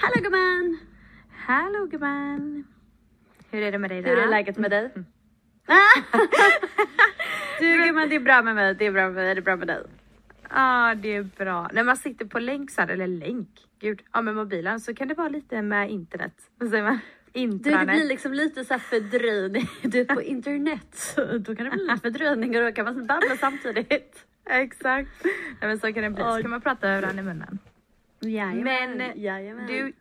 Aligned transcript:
Hallå 0.00 0.20
gumman! 0.22 0.78
Hallå 1.46 1.86
gumman! 1.86 2.64
Hur 3.50 3.62
är 3.62 3.72
det 3.72 3.78
med 3.78 3.90
dig 3.90 4.02
då? 4.02 4.08
Hur 4.08 4.18
är 4.18 4.28
läget 4.28 4.58
med 4.58 4.70
dig? 4.70 4.90
du 7.60 7.84
gumman, 7.86 8.08
det 8.08 8.16
är 8.16 8.20
bra 8.20 8.42
med 8.42 8.54
mig, 8.54 8.74
det 8.74 8.86
är 8.86 8.92
bra 8.92 9.04
med 9.04 9.14
mig, 9.14 9.34
det 9.34 9.40
är 9.40 9.42
bra 9.42 9.56
med 9.56 9.68
dig. 9.68 9.82
Ja, 10.50 10.94
det 10.94 11.16
är 11.16 11.22
bra. 11.22 11.68
När 11.72 11.84
man 11.84 11.96
sitter 11.96 12.24
på 12.24 12.38
länk 12.38 12.70
så 12.70 12.80
här, 12.80 12.88
eller 12.88 13.06
länk, 13.06 13.48
gud, 13.80 14.02
ja 14.12 14.22
med 14.22 14.34
mobilen 14.34 14.80
så 14.80 14.94
kan 14.94 15.08
det 15.08 15.14
vara 15.14 15.28
lite 15.28 15.62
med 15.62 15.90
internet. 15.90 16.34
Vad 16.58 16.70
säger 16.70 16.84
man? 16.84 16.98
Du 17.32 17.40
Intranet. 17.40 17.86
det 17.88 17.92
blir 17.92 18.08
liksom 18.08 18.32
lite 18.32 18.64
så 18.64 18.74
här 18.74 18.80
fördröjning. 18.80 19.68
Du 19.82 20.00
är 20.00 20.04
på 20.04 20.22
internet. 20.22 21.16
Då 21.16 21.56
kan 21.56 21.64
det 21.64 21.70
bli 21.70 21.82
lite 21.82 22.00
fördröjning 22.02 22.56
och 22.56 22.62
då 22.64 22.72
kan 22.72 22.84
man 22.84 23.06
babbla 23.06 23.36
samtidigt. 23.40 24.26
Exakt. 24.50 25.24
Nej, 25.24 25.32
men 25.60 25.78
så 25.78 25.92
kan 25.92 26.02
det 26.02 26.10
bli. 26.10 26.24
Så 26.24 26.42
kan 26.42 26.50
man 26.50 26.60
prata 26.60 26.88
över 26.88 27.02
varandra 27.02 27.22
i 27.22 27.24
munnen. 27.24 27.58
Jajamän, 28.20 28.96
Men 28.96 29.20
jajamän. 29.20 29.66
du, 29.66 29.92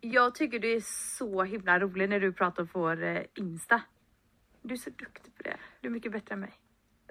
jag 0.00 0.34
tycker 0.34 0.58
du 0.58 0.72
är 0.72 0.80
så 1.18 1.42
himla 1.42 1.78
rolig 1.78 2.08
när 2.08 2.20
du 2.20 2.32
pratar 2.32 2.62
och 2.62 2.70
får 2.70 3.02
eh, 3.02 3.20
Insta. 3.34 3.80
Du 4.62 4.74
är 4.74 4.78
så 4.78 4.90
duktig 4.90 5.34
på 5.36 5.42
det. 5.42 5.56
Du 5.80 5.88
är 5.88 5.92
mycket 5.92 6.12
bättre 6.12 6.32
än 6.34 6.40
mig. 6.40 6.52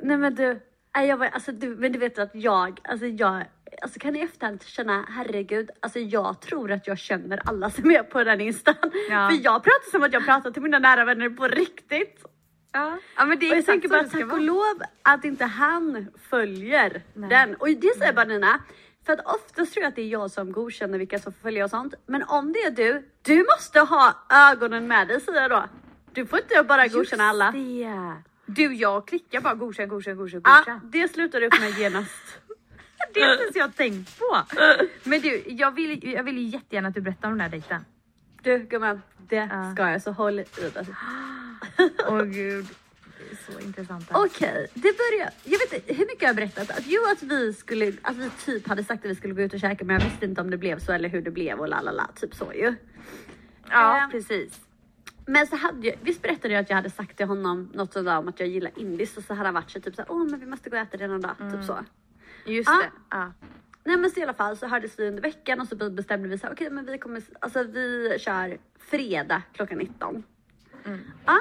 Nej 0.02 0.18
men 0.18 0.36
du, 0.36 0.60
jag 0.94 1.18
var, 1.18 1.26
alltså, 1.28 1.52
du, 1.52 1.76
men 1.76 1.92
du 1.92 2.00
vet 2.00 2.20
att 2.20 2.36
jag, 2.36 2.80
alltså 2.84 3.06
jag, 3.06 3.44
alltså 3.82 4.00
kan 4.00 4.16
i 4.16 4.20
efterhand 4.20 4.64
känna 4.64 5.06
herregud, 5.10 5.70
alltså 5.80 6.00
jag 6.00 6.42
tror 6.42 6.72
att 6.72 6.88
jag 6.88 6.98
känner 6.98 7.42
alla 7.50 7.70
som 7.70 7.92
är 7.92 8.04
på 8.04 8.24
den 8.24 8.42
instan. 8.42 8.76
Ja. 9.10 9.30
För 9.30 9.44
jag 9.44 9.64
pratar 9.64 9.92
som 9.92 10.04
att 10.04 10.14
jag 10.14 10.26
pratar 10.26 10.52
till 10.52 10.62
mina 10.62 10.80
nära 10.80 11.06
vänner 11.06 11.30
på 11.30 11.48
riktigt. 11.48 12.26
Ja, 12.72 13.00
ja 13.18 13.26
men 13.26 13.40
det 13.40 13.46
är 13.46 13.52
Och 13.52 13.58
jag 13.58 13.66
tänker 13.66 13.90
bara 13.90 14.04
tack 14.04 14.32
och 14.34 14.42
lov 14.42 14.82
att 15.02 15.26
inte 15.26 15.46
han 15.46 16.08
följer 16.30 17.02
Nej. 17.14 17.30
den. 17.30 17.56
Och 17.56 17.68
det 17.70 17.98
säger 17.98 18.14
bara 18.14 18.26
Nina, 18.26 18.60
för 19.08 19.14
att 19.14 19.26
oftast 19.26 19.74
tror 19.74 19.84
jag 19.84 19.90
att 19.90 19.96
det 19.96 20.02
är 20.02 20.08
jag 20.08 20.32
som 20.32 20.52
godkänner 20.52 20.98
vilka 20.98 21.20
som 21.20 21.34
får 21.34 21.42
följa 21.42 21.64
och 21.64 21.70
sånt. 21.70 21.94
Men 22.06 22.24
om 22.24 22.54
det 22.54 22.60
är 22.60 22.72
du, 22.72 23.10
du 23.22 23.46
måste 23.56 23.80
ha 23.80 24.16
ögonen 24.30 24.88
med 24.88 25.08
dig 25.08 25.22
säger 25.22 25.42
jag 25.42 25.52
då. 25.52 25.64
Du 26.14 26.26
får 26.26 26.40
inte 26.40 26.64
bara 26.64 26.88
godkänna 26.88 27.24
alla. 27.24 27.46
Just 27.56 27.84
det. 27.86 28.14
Du, 28.46 28.74
jag 28.76 29.08
klickar 29.08 29.42
bara 29.42 29.54
godkänn, 29.56 29.90
godkänn, 29.90 30.18
godkänn, 30.18 30.42
Ja, 30.44 30.58
godkänn. 30.58 30.80
det 30.84 31.08
slutar 31.08 31.40
du 31.42 31.50
med 31.60 31.80
genast. 31.80 32.12
Det 33.14 33.22
har 33.22 33.32
inte 33.32 33.44
ens 33.44 33.56
jag 33.56 33.76
tänkt 33.76 34.20
på. 34.20 34.38
Men 35.04 35.22
du, 35.22 35.44
jag 35.48 35.72
vill, 35.72 36.14
jag 36.14 36.24
vill 36.24 36.38
ju 36.38 36.44
jättegärna 36.44 36.88
att 36.88 36.94
du 36.96 37.02
berättar 37.02 37.28
om 37.28 37.34
den 37.34 37.42
här 37.42 37.50
dejten. 37.50 37.86
Du 38.42 38.60
gumman, 38.60 39.02
det 39.18 39.36
Ja. 39.36 39.72
ska 39.74 39.90
jag 39.92 40.02
så 40.02 40.12
håll 40.12 40.40
i 40.40 40.46
dig. 40.74 40.86
Åh 42.08 42.22
gud, 42.24 42.66
det 42.66 42.70
är 42.70 42.87
så 43.52 43.60
intressant. 43.60 44.08
Okej, 44.14 44.68
det 44.74 44.82
börjar. 44.98 45.30
Jag 45.44 45.60
vet 45.60 45.74
inte 45.74 45.94
hur 45.94 46.06
mycket 46.06 46.22
jag 46.22 46.30
har 46.30 46.34
berättat. 46.34 46.70
Att, 46.72 46.84
jo, 46.86 47.02
att 47.12 47.24
vi 47.24 47.54
skulle, 47.54 47.94
att 48.02 48.16
vi 48.18 48.30
typ 48.30 48.68
hade 48.68 48.84
sagt 48.84 49.06
att 49.06 49.12
vi 49.12 49.16
skulle 49.16 49.34
gå 49.34 49.42
ut 49.42 49.54
och 49.54 49.60
käka, 49.60 49.86
men 49.86 49.94
jag 50.00 50.04
visste 50.10 50.26
inte 50.26 50.42
om 50.42 50.50
det 50.50 50.58
blev 50.58 50.80
så 50.80 50.92
eller 50.92 51.10
hur 51.10 51.22
det 51.22 51.32
blev 51.32 51.60
och 51.60 51.68
la 51.68 51.82
la 51.82 51.92
la, 51.92 52.08
typ 52.16 52.36
så 52.36 52.54
ju. 52.54 52.76
ja, 53.70 53.98
eh, 54.04 54.10
precis. 54.10 54.60
Men 55.30 55.48
så 55.48 55.56
hade 55.56 55.88
jag, 55.88 55.96
visst 56.02 56.22
berättade 56.22 56.54
jag 56.54 56.62
att 56.62 56.70
jag 56.70 56.76
hade 56.78 56.90
sagt 56.90 57.18
till 57.18 57.26
honom 57.26 57.72
något 57.74 57.94
sådär 57.94 58.18
om 58.18 58.28
att 58.28 58.40
jag 58.40 58.50
gillar 58.50 58.72
indiskt 58.76 59.18
och 59.18 59.24
så 59.24 59.34
hade 59.34 59.48
han 59.48 59.54
varit 59.54 59.70
så 59.72 59.80
typ 59.82 59.96
såhär, 59.96 60.12
åh 60.12 60.26
men 60.30 60.40
vi 60.40 60.46
måste 60.46 60.70
gå 60.70 60.76
och 60.76 60.82
äta 60.82 60.98
det 60.98 61.08
någon 61.08 61.22
dag, 61.22 61.36
typ 61.52 61.64
så. 61.64 61.86
Just 62.46 62.70
Ja. 62.70 62.78
det. 62.84 62.92
Ja. 63.18 63.34
Nej 63.84 63.98
men 63.98 64.12
så 64.12 64.20
i 64.20 64.24
alla 64.24 64.34
fall 64.34 64.58
så 64.58 64.68
hördes 64.68 65.00
vi 65.00 65.08
under 65.08 65.22
veckan 65.22 65.60
och 65.62 65.68
så 65.68 65.90
bestämde 65.90 66.30
vi 66.30 66.38
så 66.38 66.48
okej 66.52 66.70
men 66.70 66.86
vi 66.86 66.98
kommer, 66.98 67.22
alltså 67.40 67.64
vi 67.64 68.16
kör 68.20 68.58
fredag 68.80 69.42
klockan 69.54 69.78
19. 69.78 70.24
Ja, 71.26 71.40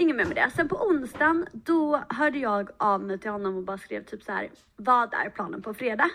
inget 0.00 0.16
mer 0.16 0.24
med 0.24 0.36
det. 0.36 0.50
Sen 0.56 0.68
på 0.68 0.76
onsdagen 0.86 1.46
då 1.52 2.02
hörde 2.08 2.38
jag 2.38 2.70
av 2.76 3.02
mig 3.02 3.18
till 3.18 3.30
honom 3.30 3.56
och 3.56 3.62
bara 3.62 3.78
skrev 3.78 4.04
typ 4.04 4.22
så 4.22 4.32
här, 4.32 4.50
vad 4.76 5.14
är 5.14 5.30
planen 5.30 5.62
på 5.62 5.74
fredag? 5.74 6.10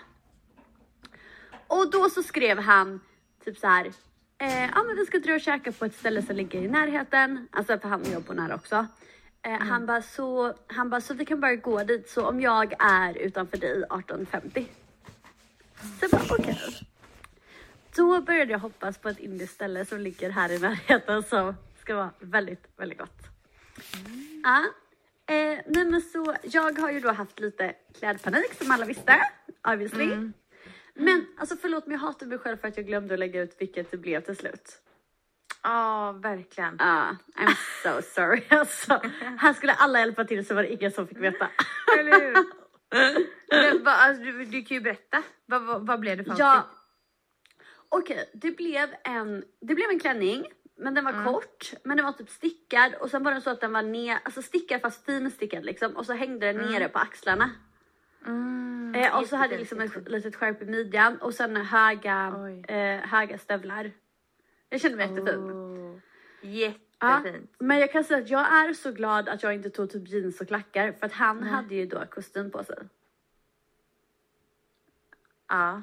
Och 1.66 1.90
då 1.90 2.10
så 2.10 2.22
skrev 2.22 2.58
han 2.58 3.00
typ 3.44 3.58
så 3.58 3.66
här, 3.66 3.84
eh, 4.38 4.64
ja 4.64 4.82
men 4.86 4.96
vi 4.96 5.06
ska 5.06 5.18
dra 5.18 5.34
och 5.34 5.40
käka 5.40 5.72
på 5.72 5.84
ett 5.84 5.94
ställe 5.94 6.22
som 6.22 6.36
ligger 6.36 6.62
i 6.62 6.68
närheten, 6.68 7.48
alltså 7.50 7.78
för 7.78 7.88
han 7.88 8.12
jobbar 8.12 8.34
nära 8.34 8.54
också. 8.54 8.86
Eh, 9.42 9.60
Han 9.60 9.86
bara 9.86 10.02
så, 10.02 10.54
han 10.66 10.90
bara 10.90 11.00
så 11.00 11.14
vi 11.14 11.24
kan 11.24 11.40
bara 11.40 11.54
gå 11.56 11.84
dit 11.84 12.08
så 12.08 12.26
om 12.28 12.40
jag 12.40 12.74
är 12.78 13.18
utanför 13.18 13.56
dig 13.56 13.84
18.50. 13.90 14.66
Så 16.00 16.08
bara 16.16 16.22
okej. 16.38 16.58
Då 17.96 18.20
började 18.20 18.52
jag 18.52 18.58
hoppas 18.58 18.98
på 18.98 19.08
ett 19.08 19.18
indiskt 19.18 19.54
ställe 19.54 19.84
som 19.84 20.00
ligger 20.00 20.30
här 20.30 20.52
i 20.52 20.58
närheten 20.58 21.22
som 21.22 21.54
ska 21.80 21.94
vara 21.96 22.10
väldigt, 22.20 22.64
väldigt 22.76 22.98
gott. 22.98 23.35
Ja. 24.42 24.64
Eh, 25.34 25.58
nej 25.66 25.84
men 25.84 26.00
så 26.00 26.34
jag 26.42 26.78
har 26.78 26.90
ju 26.90 27.00
då 27.00 27.12
haft 27.12 27.40
lite 27.40 27.74
klädpanik 27.98 28.54
som 28.54 28.70
alla 28.70 28.84
visste, 28.86 29.20
obviously. 29.68 30.06
Men 30.94 31.26
alltså 31.38 31.56
förlåt 31.56 31.86
men 31.86 31.92
jag 31.92 32.00
hatar 32.00 32.26
mig 32.26 32.38
själv 32.38 32.56
för 32.56 32.68
att 32.68 32.76
jag 32.76 32.86
glömde 32.86 33.14
att 33.14 33.20
lägga 33.20 33.42
ut 33.42 33.56
vilket 33.58 33.90
det 33.90 33.96
blev 33.96 34.20
till 34.20 34.36
slut. 34.36 34.82
Ja, 35.62 36.12
verkligen. 36.12 36.76
Ja, 36.78 37.16
I'm 37.36 37.56
so 37.82 38.02
sorry 38.14 38.42
alltså. 38.50 39.00
Här 39.38 39.52
skulle 39.52 39.72
alla 39.72 39.98
hjälpa 39.98 40.24
till 40.24 40.46
så 40.46 40.54
var 40.54 40.62
det 40.62 40.72
ingen 40.72 40.92
som 40.92 41.06
fick 41.08 41.18
veta. 41.18 41.48
Eller 41.98 42.20
hur? 42.20 42.34
Men, 43.50 43.84
vad- 43.84 43.94
alltså, 43.94 44.22
du, 44.22 44.44
du 44.44 44.62
kan 44.62 44.74
ju 44.76 44.80
berätta. 44.80 45.22
Vad, 45.46 45.62
vad, 45.62 45.86
vad 45.86 46.00
blev 46.00 46.16
det 46.16 46.24
för 46.24 46.34
Ja. 46.38 46.66
Okej, 47.88 48.30
det 48.34 48.50
blev 48.50 48.88
en, 49.04 49.44
det 49.60 49.74
blev 49.74 49.90
en 49.90 50.00
klänning, 50.00 50.46
men 50.76 50.94
den 50.94 51.04
var 51.04 51.24
kort, 51.24 51.72
men 51.82 51.96
den 51.96 52.06
var 52.06 52.12
typ 52.12 52.30
stickad 52.30 52.94
och 52.94 53.10
sen 53.10 53.22
var 53.22 53.32
den 53.32 53.42
så 53.42 53.50
att 53.50 53.60
den 53.60 53.72
var 53.72 53.82
ner, 53.82 54.18
alltså 54.22 54.42
stickad 54.42 54.80
fast 54.80 55.04
finstickad 55.06 55.64
liksom 55.64 55.96
och 55.96 56.06
så 56.06 56.12
hängde 56.12 56.52
den 56.52 56.56
nere 56.72 56.88
på 56.88 56.98
axlarna. 56.98 57.50
Mm, 58.26 58.66
Eh, 58.96 59.18
och 59.18 59.26
så 59.26 59.36
hade 59.36 59.52
jag 59.54 59.58
liksom 59.60 59.78
ett 59.80 59.84
jättefint. 59.84 60.08
litet 60.08 60.36
skärp 60.36 60.62
i 60.62 60.64
midjan 60.64 61.16
och 61.16 61.34
sen 61.34 61.56
höga, 61.56 62.34
eh, 62.68 63.00
höga 63.08 63.38
stövlar. 63.38 63.90
Jag 64.68 64.80
kände 64.80 64.96
mig 64.96 65.08
jättefin. 65.10 65.50
Åh, 65.50 65.98
Ja, 66.40 67.18
Jättefint. 67.18 67.50
men 67.58 67.78
jag 67.78 67.92
kan 67.92 68.04
säga 68.04 68.20
att 68.22 68.28
jag 68.30 68.40
är 68.54 68.72
så 68.72 68.92
glad 68.92 69.28
att 69.28 69.42
jag 69.42 69.54
inte 69.54 69.70
tog 69.70 69.90
typ 69.90 70.08
jeans 70.08 70.40
och 70.40 70.46
klackar 70.46 70.92
för 70.92 71.06
att 71.06 71.12
han 71.12 71.42
hade 71.42 71.74
ju 71.74 71.86
då 71.86 72.06
kostym 72.10 72.50
på 72.50 72.64
sig. 72.64 72.76
Ja. 75.48 75.82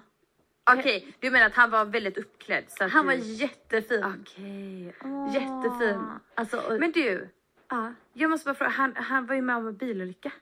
Okej, 0.72 1.16
du 1.19 1.31
menar 1.31 1.46
att 1.46 1.56
han 1.56 1.69
var 1.69 1.85
väldigt 1.85 2.18
uppklädd? 2.18 2.63
Så 2.68 2.88
Han 2.88 3.06
var 3.07 3.13
du... 3.13 3.19
jättefin. 3.19 4.03
Okej. 4.03 4.96
Åh. 5.03 5.34
Jättefin. 5.34 6.09
Alltså, 6.35 6.57
och, 6.57 6.79
Men 6.79 6.91
du, 6.91 7.29
ja. 7.69 7.94
jag 8.13 8.29
måste 8.29 8.46
bara 8.46 8.56
fråga, 8.56 8.72
han, 8.72 8.96
han 8.96 9.25
var 9.25 9.35
ju 9.35 9.41
med 9.41 9.56
om 9.56 9.68
en 9.68 9.78
bilolycka. 9.78 10.31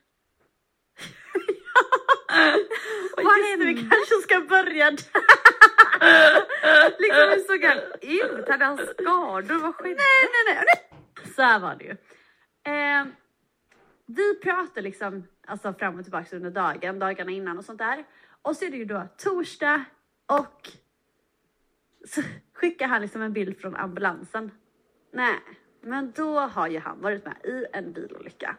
Vad 3.16 3.24
det, 3.36 3.56
vi 3.58 3.64
hände? 3.64 3.80
kanske 3.90 4.14
ska 4.22 4.40
börja 4.40 4.90
där. 4.90 4.98
liksom 6.98 7.28
hur 7.30 7.46
såg 7.46 7.64
han 7.64 7.78
ut? 8.02 8.48
Hade 8.48 8.64
han 8.64 8.76
skador? 8.78 9.58
Vad 9.58 9.74
skedde? 9.74 9.94
nej, 9.94 10.28
nej, 10.46 10.54
nej, 10.54 10.64
nej. 10.66 11.32
Så 11.36 11.42
här 11.42 11.58
var 11.58 11.74
det 11.74 11.84
ju. 11.84 11.90
Eh, 12.72 13.04
vi 14.06 14.34
pratar 14.42 14.82
liksom 14.82 15.24
alltså 15.46 15.72
fram 15.74 15.98
och 15.98 16.04
tillbaka 16.04 16.36
under 16.36 16.50
dagen, 16.50 16.98
dagarna 16.98 17.30
innan 17.30 17.58
och 17.58 17.64
sånt 17.64 17.78
där. 17.78 18.04
Och 18.42 18.56
så 18.56 18.64
är 18.64 18.70
det 18.70 18.76
ju 18.76 18.84
då 18.84 19.08
torsdag 19.18 19.84
och 20.38 20.70
så 22.08 22.22
skickar 22.52 22.88
han 22.88 23.02
liksom 23.02 23.22
en 23.22 23.32
bild 23.32 23.58
från 23.58 23.76
ambulansen. 23.76 24.50
Nej, 25.12 25.40
men 25.80 26.12
då 26.16 26.38
har 26.38 26.68
ju 26.68 26.78
han 26.78 27.00
varit 27.00 27.24
med 27.24 27.36
i 27.44 27.66
en 27.72 27.92
bilolycka. 27.92 28.56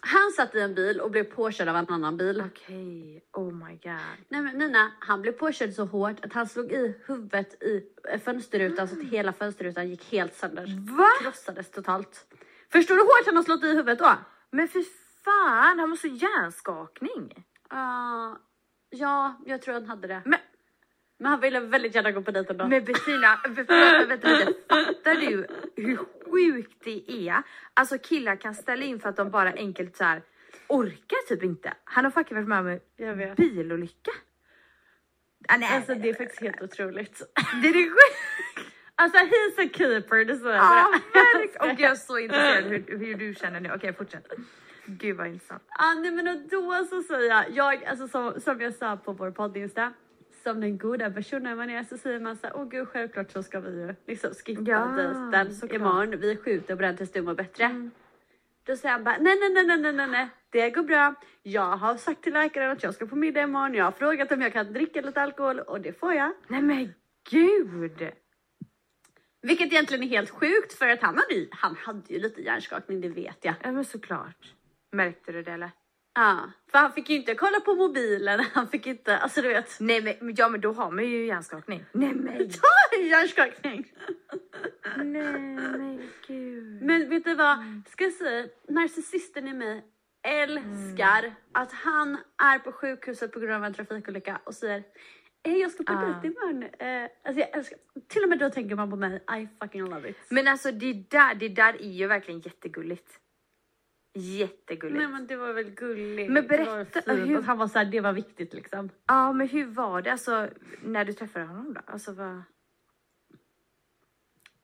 Han 0.00 0.32
satt 0.36 0.54
i 0.54 0.60
en 0.60 0.74
bil 0.74 1.00
och 1.00 1.10
blev 1.10 1.24
påkörd 1.24 1.68
av 1.68 1.76
en 1.76 1.88
annan 1.88 2.16
bil. 2.16 2.42
Okej, 2.46 3.24
oh 3.32 3.52
my 3.52 3.72
god. 3.72 4.24
Nej 4.28 4.42
men 4.42 4.58
Nina, 4.58 4.92
han 5.00 5.22
blev 5.22 5.32
påkörd 5.32 5.72
så 5.72 5.84
hårt 5.84 6.24
att 6.24 6.32
han 6.32 6.46
slog 6.46 6.72
i 6.72 6.94
huvudet 7.06 7.62
i 7.62 7.82
fönsterrutan 8.24 8.88
så 8.88 9.00
att 9.00 9.06
hela 9.06 9.32
fönsterrutan 9.32 9.88
gick 9.88 10.12
helt 10.12 10.34
sönder. 10.34 10.96
Va? 10.96 11.08
Krossades 11.20 11.70
totalt. 11.70 12.26
Förstår 12.72 12.94
du 12.94 13.00
hur 13.00 13.06
hårt 13.06 13.26
han 13.26 13.36
har 13.36 13.42
slått 13.42 13.64
i 13.64 13.68
huvudet 13.68 13.98
då? 13.98 14.14
Men 14.50 14.68
för 14.68 14.82
fan, 15.24 15.78
han 15.78 15.90
måste 15.90 16.08
ha 16.08 16.14
hjärnskakning. 16.16 17.46
Uh, 17.72 18.36
ja, 18.90 19.40
jag 19.46 19.62
tror 19.62 19.74
han 19.74 19.86
hade 19.86 20.08
det. 20.08 20.22
Men 20.24 20.38
Men 21.18 21.30
han 21.30 21.40
ville 21.40 21.60
väldigt 21.60 21.94
gärna 21.94 22.10
gå 22.12 22.22
på 22.22 22.30
dejt 22.30 22.50
ändå. 22.50 22.66
Men 22.68 22.84
Bettina, 22.84 23.40
vänta, 23.48 24.06
vänta. 24.06 24.28
Fattar 24.68 25.14
du 25.14 25.46
hur 25.76 25.96
sjukt 26.30 26.84
det 26.84 27.28
är? 27.28 27.42
Alltså 27.74 27.98
killar 27.98 28.36
kan 28.36 28.54
ställa 28.54 28.84
in 28.84 29.00
för 29.00 29.08
att 29.08 29.16
de 29.16 29.30
bara 29.30 29.52
enkelt 29.52 29.96
så 29.96 30.04
här 30.04 30.22
orkar 30.68 31.28
typ 31.28 31.42
inte. 31.42 31.74
Han 31.84 32.04
har 32.04 32.10
fucking 32.10 32.36
varit 32.36 32.48
med 32.48 32.58
om 33.12 33.20
en 33.20 33.34
bilolycka. 33.34 34.10
Ah, 35.48 35.56
nej, 35.56 35.76
Alltså 35.76 35.94
det 35.94 36.08
är 36.08 36.14
faktiskt 36.14 36.40
helt 36.42 36.62
otroligt. 36.62 37.22
det 37.62 37.68
är 37.68 37.72
det 37.72 37.90
sjukt. 37.90 38.72
Alltså 38.94 39.18
he's 39.18 39.66
a 39.66 39.70
keeper, 39.74 40.24
det 40.24 40.32
jag. 40.32 40.42
verkligen. 40.42 41.74
Och 41.74 41.80
jag 41.80 41.90
är 41.90 41.94
så 41.94 42.18
intresserad 42.18 42.64
hur, 42.64 42.98
hur 42.98 43.14
du 43.14 43.34
känner 43.34 43.60
nu. 43.60 43.72
Okej, 43.74 43.92
fortsätt. 43.92 44.26
Gud 44.86 45.16
vad 45.16 45.26
intressant. 45.26 45.62
Ah, 45.68 45.94
nej 45.94 46.10
men 46.10 46.28
och 46.28 46.36
då 46.50 46.84
så 46.90 47.02
säger 47.02 47.28
jag, 47.28 47.50
jag 47.50 47.84
alltså 47.84 48.08
som, 48.08 48.40
som 48.40 48.60
jag 48.60 48.74
sa 48.74 48.96
på 48.96 49.12
vår 49.12 49.30
podd-insta, 49.30 49.92
som 50.42 50.60
den 50.60 50.78
goda 50.78 51.10
personen 51.10 51.56
man 51.56 51.70
är 51.70 51.84
så 51.84 51.98
säger 51.98 52.20
man 52.20 52.36
så 52.36 52.46
här, 52.46 52.56
åh 52.56 52.68
gud 52.68 52.88
självklart 52.88 53.30
så 53.30 53.42
ska 53.42 53.60
vi 53.60 53.70
ju 53.70 53.94
liksom 54.06 54.30
skippa 54.34 54.62
Ja, 54.70 54.86
dejten 55.32 55.74
imorgon, 55.74 56.20
vi 56.20 56.36
skjuter 56.36 56.76
på 56.76 56.82
den 56.82 56.96
tills 56.96 57.12
du 57.12 57.22
mår 57.22 57.34
bättre. 57.34 57.90
Då 58.66 58.76
säger 58.76 58.92
han 58.92 59.04
bara, 59.04 59.16
nej 59.18 59.36
nej 59.40 59.64
nej 59.64 59.78
nej 59.78 59.92
nej 59.92 60.06
nej 60.06 60.28
det 60.50 60.70
går 60.70 60.82
bra. 60.82 61.14
Jag 61.42 61.76
har 61.76 61.96
sagt 61.96 62.22
till 62.22 62.32
läkaren 62.32 62.70
att 62.70 62.82
jag 62.82 62.94
ska 62.94 63.06
på 63.06 63.16
middag 63.16 63.42
imorgon, 63.42 63.74
jag 63.74 63.84
har 63.84 63.92
frågat 63.92 64.32
om 64.32 64.40
jag 64.40 64.52
kan 64.52 64.72
dricka 64.72 65.00
lite 65.00 65.22
alkohol 65.22 65.60
och 65.60 65.80
det 65.80 65.92
får 65.92 66.14
jag. 66.14 66.32
Nej 66.48 66.62
men 66.62 66.94
gud. 67.30 68.12
Vilket 69.42 69.66
egentligen 69.66 70.04
är 70.04 70.08
helt 70.08 70.30
sjukt 70.30 70.72
för 70.72 70.88
att 70.88 71.02
han 71.02 71.14
hade 71.14 71.46
han 71.50 71.76
hade 71.76 72.12
ju 72.12 72.18
lite 72.18 72.40
hjärnskakning, 72.42 73.00
det 73.00 73.08
vet 73.08 73.44
jag. 73.44 73.54
Ja 73.62 73.72
men 73.72 73.84
såklart. 73.84 74.55
Märkte 74.96 75.32
du 75.32 75.42
det 75.42 75.52
eller? 75.52 75.70
Ja, 76.14 76.50
för 76.70 76.78
han 76.78 76.92
fick 76.92 77.10
ju 77.10 77.16
inte 77.16 77.34
kolla 77.34 77.60
på 77.60 77.74
mobilen, 77.74 78.40
han 78.52 78.68
fick 78.68 78.86
inte, 78.86 79.18
alltså 79.18 79.42
du 79.42 79.48
vet. 79.48 79.80
Nej 79.80 80.16
men, 80.20 80.34
ja 80.36 80.48
men 80.48 80.60
då 80.60 80.72
har 80.72 80.90
man 80.90 81.04
ju 81.04 81.26
hjärnskakning. 81.26 81.84
Nej 81.92 82.14
men. 82.14 82.38
Ta 82.50 82.96
hjärnskakning! 83.02 83.92
Nej 84.96 85.32
men 85.32 86.02
gud. 86.26 86.82
Men 86.82 87.08
vet 87.08 87.24
du 87.24 87.34
vad, 87.34 87.58
ska 87.88 88.04
jag 88.04 88.12
säga, 88.12 88.46
narcissisten 88.68 89.48
i 89.48 89.52
mig 89.52 89.84
älskar 90.28 91.34
att 91.52 91.72
han 91.72 92.18
är 92.42 92.58
på 92.58 92.72
sjukhuset 92.72 93.32
på 93.32 93.40
grund 93.40 93.54
av 93.54 93.64
en 93.64 93.74
trafikolycka 93.74 94.40
och 94.44 94.54
säger 94.54 94.82
"Eh, 95.48 95.54
jag 95.56 95.70
ska 95.70 95.84
på 95.84 95.92
Ah. 95.92 96.00
dejt 96.06 96.26
imorgon. 96.26 96.62
Eh, 96.62 97.10
alltså 97.24 97.40
jag 97.40 97.56
älskar, 97.58 97.78
till 98.08 98.22
och 98.22 98.28
med 98.28 98.38
då 98.38 98.50
tänker 98.50 98.76
man 98.76 98.90
på 98.90 98.96
mig, 98.96 99.24
I 99.40 99.48
fucking 99.60 99.84
love 99.84 100.10
it. 100.10 100.16
Men 100.28 100.48
alltså 100.48 100.70
det 100.72 100.92
där, 101.10 101.34
det 101.34 101.48
där 101.48 101.82
är 101.82 101.90
ju 101.92 102.06
verkligen 102.06 102.40
jättegulligt. 102.40 103.20
Jättegulligt. 104.18 104.98
Nej 104.98 105.08
men 105.08 105.26
det 105.26 105.36
var 105.36 105.52
väl 105.52 105.70
gulligt. 105.70 106.30
Men 106.30 106.46
Det 106.46 106.56
var 106.64 106.84
berätta, 106.84 107.12
hur- 107.12 107.42
han 107.42 107.58
var 107.58 107.68
såhär, 107.68 107.84
det 107.86 108.00
var 108.00 108.12
viktigt 108.12 108.54
liksom. 108.54 108.90
Ja 109.06 109.32
men 109.32 109.48
hur 109.48 109.64
var 109.66 110.02
det 110.02 110.12
alltså 110.12 110.48
när 110.82 111.04
du 111.04 111.12
träffade 111.12 111.44
honom 111.44 111.74
då? 111.74 111.80
Alltså 111.86 112.12
vad? 112.12 112.42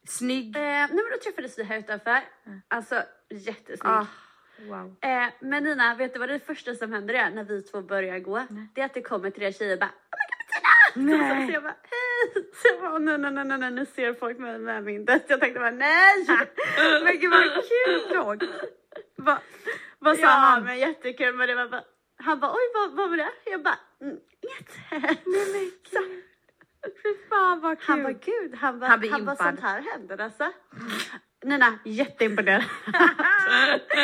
Snygg? 0.09 0.57
Eh, 0.57 0.63
nej 0.63 0.89
men 0.89 0.97
då 1.13 1.19
träffades 1.25 1.59
vi 1.59 1.63
här 1.63 1.79
utanför. 1.79 2.19
Alltså 2.69 3.03
jättesnygg. 3.31 3.93
Ah, 3.93 4.07
wow. 4.69 4.97
Eh, 5.01 5.29
men 5.41 5.65
Nina, 5.65 5.95
vet 5.95 6.13
du 6.13 6.19
vad 6.21 6.29
det 6.29 6.41
första 6.47 6.75
som 6.75 6.93
händer 6.93 7.15
är 7.15 7.31
när 7.31 7.45
vi 7.45 7.63
två 7.63 7.83
börjar 7.83 8.19
gå? 8.19 8.47
Det 8.75 8.81
är 8.81 8.85
att 8.85 8.95
det 8.95 9.03
kommer 9.03 9.31
tre 9.31 9.53
tjejer 9.53 9.73
och 9.73 9.79
bara 9.81 9.91
Oh 9.91 10.19
my 10.97 11.07
god 11.13 11.13
Bettina! 11.13 11.27
Nej. 11.29 11.47
Så 11.47 11.53
jag 11.53 11.63
bara 11.63 11.77
hej! 11.83 12.45
Så 12.55 12.69
jag 12.69 12.81
bara 12.81 12.99
nej 12.99 13.19
nej 13.19 13.31
nej 13.33 13.45
nej, 13.45 13.59
nej 13.59 13.71
nu 13.71 13.87
ser 13.87 14.15
folk 14.15 14.39
mig 14.39 14.59
med 14.59 14.85
min 14.85 15.05
död. 15.05 15.21
Jag 15.29 15.41
tänkte 15.41 15.61
bara 15.61 15.71
nej! 15.71 16.27
Men 17.05 17.19
gud 17.19 17.31
vad 17.31 17.43
kul 17.55 18.17
dock. 18.17 18.43
Va, 19.17 19.39
vad 19.99 20.17
sa 20.17 20.23
ja 20.23 20.29
han? 20.29 20.65
men 20.65 20.79
jättekul 20.79 21.35
men 21.35 21.49
det 21.49 21.55
var 21.55 21.69
bara 21.69 21.85
han 22.17 22.41
bara 22.41 22.53
oj 22.53 22.71
vad, 22.75 22.91
vad 22.97 23.11
var 23.11 23.17
det? 23.17 23.31
Jag 23.45 23.63
bara 23.63 23.79
mm, 24.01 24.17
inget. 24.41 24.77
Nej 24.91 25.23
men 25.27 25.63
gud. 25.91 26.23
Fy 27.03 27.29
fan 27.31 27.61
vad 27.61 27.79
kul. 27.81 27.87
Han 27.89 28.03
bara 28.03 28.13
gud, 28.13 28.55
han 28.55 28.79
bara, 28.81 28.91
Han 28.91 29.09
han 29.11 29.25
bara 29.25 29.37
sånt 29.37 29.61
här 29.61 29.83
händer 29.83 30.19
alltså. 30.21 30.53
Nina, 31.45 31.79
jätteimponerad. 31.85 32.63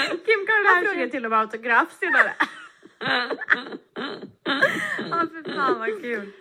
Kim 0.08 0.46
Kardashian. 0.46 0.84
frågade 0.84 1.10
till 1.10 1.24
och 1.24 1.30
med 1.30 1.38
autograf 1.40 1.92
senare. 1.92 2.32
Ja 5.10 5.26
fy 5.32 5.52
fan 5.52 5.78
vad 5.78 6.00
kul. 6.02 6.32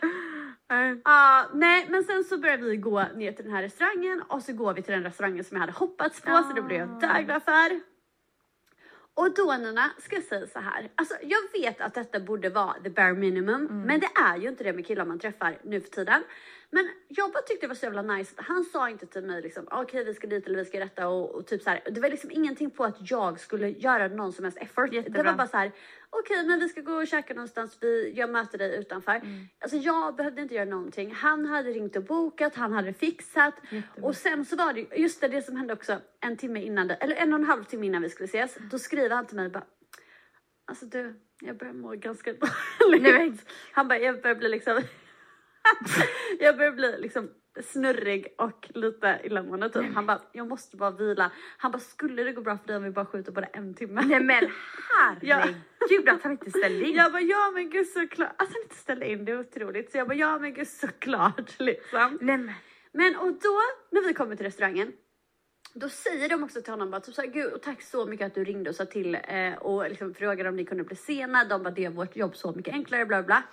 Eh, 0.71 0.97
Ja, 1.03 1.45
nej 1.53 1.85
men 1.89 2.03
sen 2.03 2.23
så 2.23 2.37
började 2.37 2.63
vi 2.63 2.77
gå 2.77 3.03
ner 3.15 3.31
till 3.31 3.45
den 3.45 3.53
här 3.53 3.61
restaurangen 3.61 4.21
och 4.21 4.41
så 4.43 4.53
går 4.53 4.73
vi 4.73 4.81
till 4.81 4.93
den 4.93 5.03
restaurangen 5.03 5.43
som 5.43 5.55
jag 5.55 5.59
hade 5.61 5.73
hoppats 5.73 6.21
på 6.21 6.43
så 6.43 6.53
det 6.53 6.61
blev 6.61 6.79
jag 6.79 6.99
döglad 6.99 7.43
för. 7.43 7.79
Och 9.17 9.33
då 9.33 9.57
Nina, 9.57 9.91
ska 9.99 10.15
jag 10.15 10.23
säga 10.23 10.47
så 10.47 10.59
här. 10.59 10.89
Alltså 10.95 11.15
jag 11.21 11.61
vet 11.61 11.81
att 11.81 11.93
detta 11.93 12.19
borde 12.19 12.49
vara 12.49 12.73
the 12.83 12.89
bare 12.89 13.13
minimum, 13.13 13.83
men 13.85 13.99
det 13.99 14.09
är 14.15 14.37
ju 14.37 14.49
inte 14.49 14.63
det 14.63 14.73
med 14.73 14.87
killar 14.87 15.05
man 15.05 15.19
träffar 15.19 15.57
nu 15.63 15.81
för 15.81 15.89
tiden. 15.89 16.23
Men 16.71 16.89
jag 17.07 17.31
bara 17.31 17.41
tyckte 17.41 17.63
det 17.65 17.67
var 17.67 17.75
så 17.75 17.85
jävla 17.85 18.01
nice 18.01 18.33
att 18.37 18.45
han 18.45 18.63
sa 18.63 18.89
inte 18.89 19.05
till 19.05 19.23
mig 19.23 19.41
liksom 19.41 19.67
okej 19.71 20.03
vi 20.03 20.13
ska 20.13 20.27
dit 20.27 20.45
eller 20.47 20.57
vi 20.57 20.65
ska 20.65 20.79
detta 20.79 21.07
och, 21.07 21.35
och 21.35 21.47
typ 21.47 21.61
så 21.61 21.69
här. 21.69 21.81
Det 21.91 22.01
var 22.01 22.09
liksom 22.09 22.31
ingenting 22.31 22.71
på 22.71 22.83
att 22.83 23.11
jag 23.11 23.39
skulle 23.39 23.69
göra 23.69 24.07
någon 24.07 24.33
som 24.33 24.43
helst 24.45 24.57
effort. 24.57 24.89
Det 24.89 24.95
Jättebra. 24.95 25.23
var 25.23 25.33
bara 25.33 25.47
så 25.47 25.57
här 25.57 25.71
okej 26.09 26.47
men 26.47 26.59
vi 26.59 26.69
ska 26.69 26.81
gå 26.81 26.93
och 26.93 27.07
käka 27.07 27.33
någonstans, 27.33 27.77
vi, 27.81 28.13
jag 28.15 28.29
möter 28.29 28.57
dig 28.57 28.75
utanför. 28.79 29.21
Alltså 29.59 29.77
jag 29.77 30.15
behövde 30.15 30.41
inte 30.41 30.55
göra 30.55 30.65
någonting. 30.69 31.11
Han 31.13 31.45
hade 31.45 31.69
ringt 31.69 31.95
och 31.95 32.03
bokat, 32.03 32.55
han 32.55 32.73
hade 32.73 32.93
fixat. 32.93 33.53
Och 34.01 34.15
sen 34.15 34.45
så 34.45 34.55
var 34.55 34.73
det 34.73 34.79
ju- 34.79 34.87
just 34.95 35.21
det, 35.21 35.27
det 35.27 35.41
som 35.41 35.55
hände 35.57 35.73
också 35.73 36.01
en 36.19 36.37
timme 36.37 36.61
innan, 36.61 36.87
det, 36.87 36.93
eller 36.95 37.15
en 37.15 37.33
och 37.33 37.39
en 37.39 37.45
halv 37.45 37.63
timme 37.63 37.85
innan 37.85 38.01
vi 38.01 38.09
skulle 38.09 38.25
ses. 38.27 38.57
Då 38.71 38.79
skriver 38.79 39.15
han 39.15 39.25
till 39.25 39.35
mig 39.35 39.49
bara 39.49 39.63
Alltså 40.65 40.85
du, 40.85 41.13
jag 41.41 41.57
börjar 41.57 41.73
må 41.73 41.89
ganska 41.95 42.33
dåligt. 42.79 43.45
Han 43.71 43.87
bara, 43.87 43.99
jag 43.99 44.21
börjar 44.21 44.35
bli 44.35 44.49
liksom 44.49 44.81
jag 46.39 46.57
börjar 46.57 46.71
bli 46.71 46.95
liksom 46.99 47.29
snurrig 47.63 48.35
och 48.37 48.69
lite 48.73 49.19
illamående 49.23 49.69
typ. 49.69 49.93
Han 49.93 50.05
bara, 50.05 50.21
jag 50.31 50.47
måste 50.47 50.77
bara 50.77 50.91
vila. 50.91 51.31
Han 51.57 51.71
bara, 51.71 51.79
skulle 51.79 52.23
det 52.23 52.31
gå 52.31 52.41
bra 52.41 52.57
för 52.57 52.67
dig 52.67 52.77
om 52.77 52.83
vi 52.83 52.91
bara 52.91 53.05
skjuter 53.05 53.31
på 53.31 53.41
det 53.41 53.47
en 53.53 53.73
timme? 53.73 54.01
Nej 54.05 54.23
men 54.23 54.43
herregud 54.97 56.09
att 56.09 56.23
han 56.23 56.31
inte 56.31 56.49
ställde 56.49 56.85
in. 56.85 56.95
Jag 56.95 57.11
bara, 57.11 57.21
ja 57.21 57.51
men 57.53 57.69
gud 57.69 57.87
såklart. 57.87 58.31
Alltså 58.37 58.55
han 58.55 58.63
inte 58.63 58.75
ställde 58.75 59.09
in, 59.09 59.25
det 59.25 59.31
är 59.31 59.39
otroligt. 59.39 59.91
Så 59.91 59.97
jag 59.97 60.07
bara, 60.07 60.17
ja 60.17 60.39
men 60.39 60.53
gud 60.53 60.67
såklart 60.67 61.59
liksom. 61.59 62.17
Nej 62.21 62.37
men. 62.37 62.53
Men 62.91 63.15
och 63.15 63.31
då 63.31 63.59
när 63.91 64.07
vi 64.07 64.13
kommer 64.13 64.35
till 64.35 64.45
restaurangen 64.45 64.91
då 65.73 65.89
säger 65.89 66.29
de 66.29 66.43
också 66.43 66.61
till 66.61 66.73
honom 66.73 66.91
bara 66.91 67.01
typ 67.01 67.15
såhär, 67.15 67.29
gud 67.29 67.53
och 67.53 67.61
tack 67.61 67.81
så 67.81 68.05
mycket 68.05 68.27
att 68.27 68.35
du 68.35 68.43
ringde 68.43 68.69
och 68.69 68.75
sa 68.75 68.85
till 68.85 69.15
eh, 69.15 69.53
och 69.53 69.89
liksom 69.89 70.13
frågade 70.13 70.49
om 70.49 70.55
ni 70.55 70.65
kunde 70.65 70.83
bli 70.83 70.95
sena. 70.95 71.43
De 71.43 71.63
bara, 71.63 71.71
det 71.71 71.85
är 71.85 71.89
vårt 71.89 72.15
jobb 72.15 72.35
så 72.35 72.51
mycket 72.51 72.73
enklare 72.73 73.05
bla 73.05 73.23
bla. 73.23 73.43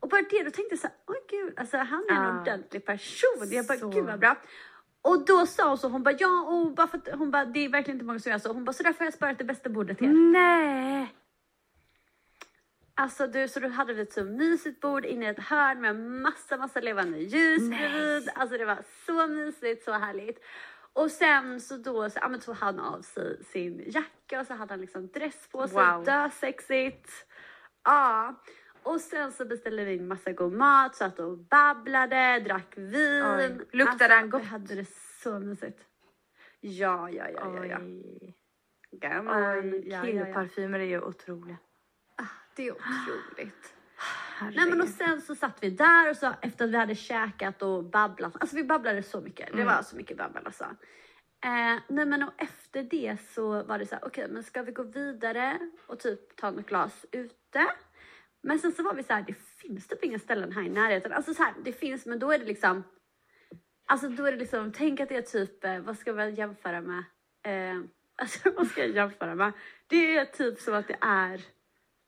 Och 0.00 0.08
bara 0.08 0.22
det, 0.22 0.42
då 0.42 0.50
tänkte 0.50 0.66
jag 0.70 0.78
såhär, 0.78 0.96
oj 1.06 1.16
gud, 1.30 1.54
alltså 1.58 1.76
han 1.76 2.04
är 2.10 2.14
en 2.14 2.36
Ah. 2.36 2.40
ordentlig 2.40 2.84
person. 2.86 3.48
Jag 3.50 3.66
bara, 3.66 3.78
Så. 3.78 3.88
gud 3.88 4.04
vad 4.04 4.18
bra. 4.18 4.36
Och 5.02 5.24
då 5.26 5.46
sa 5.46 5.68
hon 5.68 5.78
så, 5.78 5.88
hon 5.88 6.02
bara, 6.02 6.14
ja 6.18 6.42
och 6.42 6.74
bara 6.74 6.86
för 6.86 6.98
att, 6.98 7.08
hon 7.18 7.30
bara, 7.30 7.44
det 7.44 7.64
är 7.64 7.68
verkligen 7.68 7.96
inte 7.96 8.04
många 8.06 8.18
som 8.18 8.32
gör 8.32 8.38
så. 8.38 8.52
Hon 8.52 8.64
bara, 8.64 8.72
så 8.72 8.82
därför 8.82 8.98
har 8.98 9.06
jag 9.06 9.14
sparat 9.14 9.38
det 9.38 9.44
bästa 9.44 9.68
bordet 9.68 9.98
till 9.98 10.06
er. 10.06 10.12
Nej. 10.12 11.14
Alltså 12.94 13.26
du, 13.26 13.48
så 13.48 13.60
då 13.60 13.68
hade 13.68 13.94
vi 13.94 14.02
ett 14.02 14.12
så 14.12 14.24
mysigt 14.24 14.80
bord 14.80 15.04
inne 15.04 15.26
i 15.26 15.28
ett 15.28 15.38
hörn 15.42 15.80
med 15.80 15.96
massa, 15.96 16.56
massa 16.56 16.80
levande 16.80 17.18
ljus 17.18 17.68
bredvid. 17.70 18.28
Alltså 18.34 18.58
det 18.58 18.64
var 18.64 18.78
så 19.06 19.26
mysigt, 19.26 19.84
så 19.84 19.92
härligt. 19.92 20.38
Och 20.92 21.10
sen 21.10 21.60
så 21.60 21.76
då 21.76 22.10
så, 22.10 22.18
ja, 22.22 22.28
men 22.28 22.40
tog 22.40 22.54
han 22.56 22.80
av 22.80 23.00
sig 23.02 23.44
sin 23.44 23.82
jacka 23.86 24.40
och 24.40 24.46
så 24.46 24.54
hade 24.54 24.72
han 24.72 24.80
liksom 24.80 25.08
dress 25.08 25.48
på 25.52 25.68
sig, 25.68 25.76
Wow. 25.86 26.04
dösexigt. 26.04 27.10
Ja. 27.84 28.34
Och 28.86 29.00
sen 29.00 29.32
så 29.32 29.44
beställde 29.44 29.84
vi 29.84 29.94
in 29.94 30.08
massa 30.08 30.32
god 30.32 30.52
mat, 30.52 30.94
satt 30.94 31.18
och 31.18 31.38
babblade, 31.38 32.40
drack 32.40 32.72
vin. 32.76 33.22
Oj. 33.22 33.58
Luktade 33.72 34.14
han 34.14 34.30
gott? 34.30 34.42
Vi 34.42 34.46
hade 34.46 34.74
det 34.74 34.88
så 35.22 35.38
mysigt. 35.38 35.80
Ja, 36.60 37.10
ja, 37.10 37.28
ja, 37.30 37.66
ja. 37.66 37.66
ja. 37.66 37.80
Ja. 39.84 40.02
Killparfymer 40.02 40.78
är 40.78 40.84
ju 40.84 41.00
otroliga. 41.00 41.56
Det 42.56 42.66
är 42.66 42.72
otroligt. 42.72 43.74
Herregud. 44.38 44.56
Nej 44.56 44.70
men 44.70 44.80
och 44.80 44.88
sen 44.88 45.20
så 45.20 45.34
satt 45.34 45.62
vi 45.62 45.70
där 45.70 46.10
och 46.10 46.16
så 46.16 46.34
efter 46.42 46.64
att 46.64 46.70
vi 46.70 46.76
hade 46.76 46.94
käkat 46.94 47.62
och 47.62 47.84
babblat. 47.84 48.36
Alltså 48.40 48.56
vi 48.56 48.64
babblade 48.64 49.02
så 49.02 49.20
mycket. 49.20 49.56
Det 49.56 49.64
var 49.64 49.82
så 49.82 49.96
mycket 49.96 50.16
babbel 50.16 50.42
alltså. 50.46 50.64
Eh, 51.44 51.80
nej 51.88 52.06
men 52.06 52.22
och 52.22 52.32
efter 52.36 52.82
det 52.82 53.16
så 53.28 53.62
var 53.62 53.78
det 53.78 53.86
så 53.86 53.94
här, 53.94 54.04
okej 54.04 54.26
men 54.30 54.42
ska 54.42 54.62
vi 54.62 54.72
gå 54.72 54.82
vidare 54.82 55.58
och 55.86 56.00
typ 56.00 56.36
ta 56.36 56.50
något 56.50 56.66
glas 56.66 57.06
ute? 57.12 57.66
Men 58.46 58.58
sen 58.58 58.72
så 58.72 58.82
var 58.82 58.94
vi 58.94 59.02
så 59.02 59.12
här, 59.12 59.24
det 59.26 59.34
finns 59.34 59.86
typ 59.88 60.04
inga 60.04 60.18
ställen 60.18 60.52
här 60.52 60.62
i 60.62 60.68
närheten. 60.68 61.12
Alltså 61.12 61.34
så 61.34 61.42
här, 61.42 61.54
det 61.64 61.72
finns 61.72 62.06
men 62.06 62.18
då 62.18 62.32
är 62.32 62.38
det 62.38 62.44
liksom, 62.44 62.82
alltså 63.86 64.08
då 64.08 64.24
är 64.24 64.32
det 64.32 64.38
liksom, 64.38 64.72
tänk 64.72 65.00
att 65.00 65.08
det 65.08 65.16
är 65.16 65.22
typ, 65.22 65.64
eh, 65.64 65.78
vad 65.80 65.98
ska 65.98 66.12
vi 66.12 66.30
jämföra 66.30 66.80
med? 66.80 67.04
Eh, 67.46 67.76
alltså 68.22 68.50
vad 68.56 68.66
ska 68.66 68.80
jag 68.80 68.90
jämföra 68.90 69.34
med? 69.34 69.52
Det 69.86 70.16
är 70.16 70.24
typ 70.24 70.58
som 70.60 70.74
att 70.74 70.88
det 70.88 70.96
är, 71.00 71.40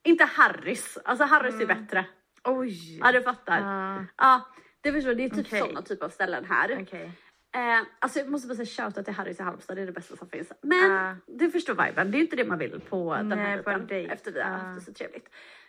inte 0.05 0.25
Harrys, 0.25 0.99
alltså 1.05 1.25
Harrys 1.25 1.61
är 1.61 1.67
bättre. 1.67 2.05
Oj. 2.45 2.99
Ja 2.99 3.13
du 3.13 3.23
fattar. 3.23 3.61
Ah, 3.63 4.05
Ja, 4.17 4.49
det 4.81 4.93
förstår 4.93 5.15
Det 5.15 5.25
är 5.25 5.29
typ 5.31 5.47
Okej. 5.47 5.61
sådana 5.61 5.83
typ 5.83 6.03
av 6.03 6.09
ställen 6.09 6.45
här. 6.45 6.79
Okej. 6.83 7.11
Eh, 7.55 7.87
alltså 7.99 8.19
jag 8.19 8.29
måste 8.29 8.49
bara 8.49 8.55
säga 8.55 8.67
shoutout 8.67 9.05
till 9.05 9.15
Harrys 9.15 9.41
i 9.41 9.43
Halmstad, 9.43 9.77
det 9.77 9.83
är 9.83 9.87
det 9.87 9.93
bästa 9.93 10.17
som 10.17 10.29
finns. 10.29 10.53
Men 10.63 10.91
Ah. 10.93 11.17
du 11.27 11.51
förstår 11.51 11.87
viben, 11.87 12.11
det 12.11 12.19
är 12.19 12.21
inte 12.21 12.37
det 12.37 12.45
man 12.45 12.59
vill 12.59 12.81
på 12.81 13.15
den 13.15 13.29
Nej, 13.29 13.39
här 13.39 13.57
dejten. 13.57 13.87
dejt. 13.87 14.13
Efter 14.13 14.33
vi 14.33 14.41
har 14.41 14.51
Ah. 14.51 14.57
haft 14.57 14.79
det 14.81 14.85
så 14.85 14.93
trevligt. 14.99 15.29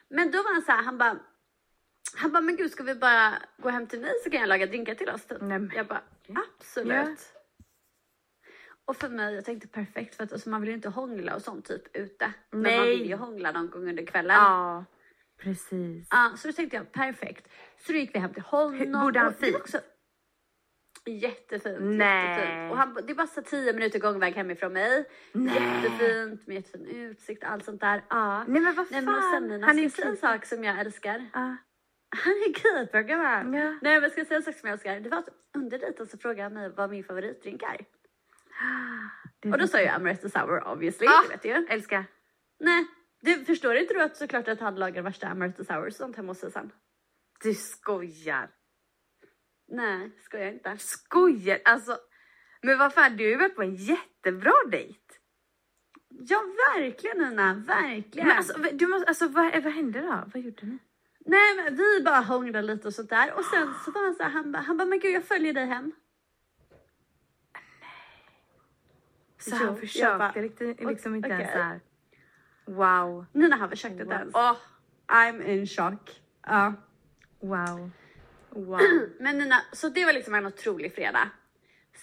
Men 0.09 0.31
då 0.31 0.37
var 0.37 0.53
han 0.53 0.61
så 0.61 0.71
här, 0.71 0.83
han 0.83 0.97
bara 0.97 1.19
Han 2.15 2.31
bara, 2.31 2.41
men 2.41 2.55
gud 2.55 2.71
ska 2.71 2.83
vi 2.83 2.95
bara 2.95 3.33
gå 3.57 3.69
hem 3.69 3.87
till 3.87 3.99
mig 4.01 4.11
så 4.23 4.29
kan 4.29 4.39
jag 4.39 4.49
laga 4.49 4.65
drinkar 4.65 4.95
till 4.95 5.09
oss 5.09 5.25
typ. 5.25 5.37
Nej, 5.41 5.69
Jag 5.75 5.87
bara, 5.87 6.01
absolut. 6.57 6.93
Ja. 6.93 7.15
Och 8.85 8.95
för 8.97 9.09
mig, 9.09 9.35
jag 9.35 9.45
tänkte 9.45 9.67
perfekt 9.67 10.15
för 10.15 10.23
att 10.23 10.33
alltså, 10.33 10.49
man 10.49 10.61
vill 10.61 10.69
ju 10.69 10.75
inte 10.75 10.89
hångla 10.89 11.35
och 11.35 11.41
sånt 11.41 11.65
typ 11.65 11.95
ute. 11.95 12.33
Men 12.51 12.61
Nej. 12.61 12.77
man 12.77 12.87
vill 12.87 13.05
ju 13.09 13.15
hångla 13.15 13.51
någon 13.51 13.69
gång 13.69 13.89
under 13.89 14.05
kvällen. 14.05 14.35
Ja, 14.35 14.85
precis. 15.41 16.07
Ja, 16.11 16.33
så 16.37 16.47
då 16.47 16.53
tänkte 16.53 16.77
jag 16.77 16.91
perfekt. 16.91 17.47
Så 17.77 17.91
då 17.91 17.97
gick 17.97 18.15
vi 18.15 18.19
hem 18.19 18.33
till 18.33 18.43
honom. 18.43 18.73
Hur- 18.73 18.93
bodde 19.01 19.19
han 19.19 19.33
fint? 19.33 19.55
Också... 19.55 19.79
Jättefint. 21.05 21.77
Nej. 21.81 22.29
Jättefint. 22.39 22.71
Och 22.71 22.77
han, 22.77 22.93
det 22.93 23.11
är 23.11 23.15
bara 23.15 23.27
så 23.27 23.41
tio 23.41 23.73
minuter 23.73 23.99
gångväg 23.99 24.33
hemifrån 24.35 24.73
mig. 24.73 25.05
Nej. 25.31 25.53
Jättefint 25.83 26.47
med 26.47 26.55
jättefin 26.55 26.85
utsikt 26.87 27.43
allt 27.43 27.65
sånt 27.65 27.81
där. 27.81 28.03
Ja. 28.09 28.43
Nej 28.47 28.61
men 28.61 28.75
vad 28.75 28.75
fan. 28.75 28.87
Nej 28.91 29.01
men 29.01 29.15
och 29.15 29.23
sen 29.23 29.63
han 29.63 29.79
är 29.79 29.83
jag 29.83 29.91
säga 29.91 30.05
en 30.07 30.11
ju 30.13 30.17
sak 30.19 30.45
som 30.45 30.63
jag 30.63 30.79
älskar? 30.79 31.29
Ja. 31.33 31.57
Han 32.23 32.33
är 32.33 32.53
keeper 32.53 33.01
gumman. 33.01 33.53
Ja. 33.53 33.77
Nej 33.81 34.01
men 34.01 34.09
ska 34.09 34.19
jag 34.19 34.27
säga 34.27 34.37
en 34.37 34.43
sak 34.43 34.55
som 34.55 34.67
jag 34.69 34.73
älskar? 34.73 34.99
Det 34.99 35.09
var 35.09 35.17
att 35.17 35.29
under 35.55 35.79
dejten 35.79 36.07
så 36.07 36.17
frågade 36.17 36.43
han 36.43 36.53
mig 36.53 36.69
vad 36.69 36.89
min 36.89 37.03
favoritdrink 37.03 37.63
är. 37.63 37.77
Det- 39.41 39.51
Och 39.51 39.57
då 39.57 39.67
sa 39.67 39.79
jag 39.79 39.95
Amaretto 39.95 40.29
Sour 40.29 40.67
obviously, 40.67 41.07
Ah. 41.07 41.21
det 41.23 41.29
vet 41.29 41.45
ju. 41.45 41.67
Älskar. 41.69 42.05
Nej, 42.59 42.85
du 43.21 43.45
förstår 43.45 43.75
inte 43.75 43.93
du 43.93 44.01
att 44.01 44.17
såklart 44.17 44.47
att 44.47 44.59
han 44.59 44.75
lagar 44.75 45.01
värsta 45.01 45.27
Amaretto 45.27 45.63
Sour 45.63 45.87
och 45.87 45.93
sånt 45.93 46.15
hemma 46.15 46.27
hos 46.31 46.39
sig 46.39 46.51
sen? 46.51 46.71
Du 47.43 47.53
skojar. 47.53 48.49
Nej, 49.69 50.11
ska 50.21 50.39
jag 50.39 50.53
inte. 50.53 50.77
Skojar. 50.77 51.59
Alltså. 51.65 51.97
Men 52.61 52.77
vad 52.77 52.93
fan, 52.93 53.17
du 53.17 53.23
har 53.23 53.29
ju 53.29 53.37
varit 53.37 53.55
på 53.55 53.61
en 53.61 53.75
jättebra 53.75 54.53
dejt. 54.71 54.99
Ja 56.09 56.43
verkligen 56.75 57.17
Nina, 57.17 57.53
verkligen. 57.53 58.27
Men 58.27 58.37
alltså, 58.37 58.57
du 58.73 58.87
måste, 58.87 59.07
alltså 59.07 59.27
vad, 59.27 59.63
vad 59.63 59.73
hände 59.73 60.01
då? 60.01 60.23
Vad 60.33 60.43
gjorde 60.43 60.65
ni? 60.65 60.77
Nej 61.25 61.55
men 61.55 61.75
vi 61.75 62.03
bara 62.03 62.19
hånglade 62.19 62.67
lite 62.67 62.87
och 62.87 62.93
sånt 62.93 63.09
där 63.09 63.33
och 63.33 63.45
sen 63.45 63.73
så 63.85 63.91
var 63.91 64.03
han 64.03 64.15
så 64.15 64.23
här, 64.23 64.29
han 64.29 64.51
bara, 64.51 64.61
han 64.61 64.77
bara 64.77 64.85
men 64.85 64.99
gud 64.99 65.11
jag 65.11 65.23
följer 65.23 65.53
dig 65.53 65.65
hem. 65.65 65.91
Så 69.37 69.55
han 69.55 69.67
jag 69.67 69.79
försökte 69.79 70.41
liksom, 70.41 70.75
liksom 70.89 71.15
inte 71.15 71.29
ens 71.29 71.49
okej. 71.49 71.53
så 71.53 71.61
här. 71.61 71.79
Wow. 72.65 73.25
Nina 73.31 73.55
han 73.55 73.69
försökte 73.69 74.01
inte 74.01 74.15
ens. 74.15 74.35
Åh, 74.35 74.55
I'm 75.07 75.41
in 75.43 75.67
shock. 75.67 76.21
Ja. 76.47 76.73
wow. 77.39 77.91
Wow. 78.51 78.79
Men 79.19 79.37
Nina, 79.37 79.61
så 79.71 79.89
det 79.89 80.05
var 80.05 80.13
liksom 80.13 80.35
en 80.35 80.45
otrolig 80.45 80.95
fredag. 80.95 81.29